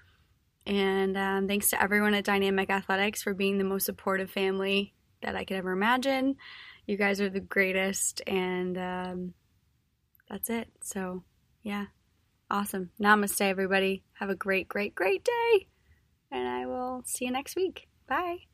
And 0.67 1.17
um, 1.17 1.47
thanks 1.47 1.71
to 1.71 1.81
everyone 1.81 2.13
at 2.13 2.25
Dynamic 2.25 2.69
Athletics 2.69 3.23
for 3.23 3.33
being 3.33 3.57
the 3.57 3.63
most 3.63 3.87
supportive 3.87 4.29
family 4.29 4.93
that 5.23 5.35
I 5.35 5.45
could 5.45 5.57
ever 5.57 5.71
imagine. 5.71 6.35
You 6.85 6.95
guys 6.95 7.19
are 7.21 7.29
the 7.29 7.39
greatest, 7.39 8.21
and 8.27 8.77
um, 8.77 9.33
that's 10.29 10.49
it. 10.49 10.69
So, 10.81 11.23
yeah, 11.63 11.87
awesome. 12.51 12.91
Namaste, 13.01 13.41
everybody. 13.41 14.03
Have 14.13 14.29
a 14.29 14.35
great, 14.35 14.67
great, 14.67 14.95
great 14.95 15.23
day 15.23 15.67
and 16.31 16.47
I 16.47 16.65
will 16.65 17.03
see 17.05 17.25
you 17.25 17.31
next 17.31 17.55
week. 17.55 17.87
Bye. 18.07 18.48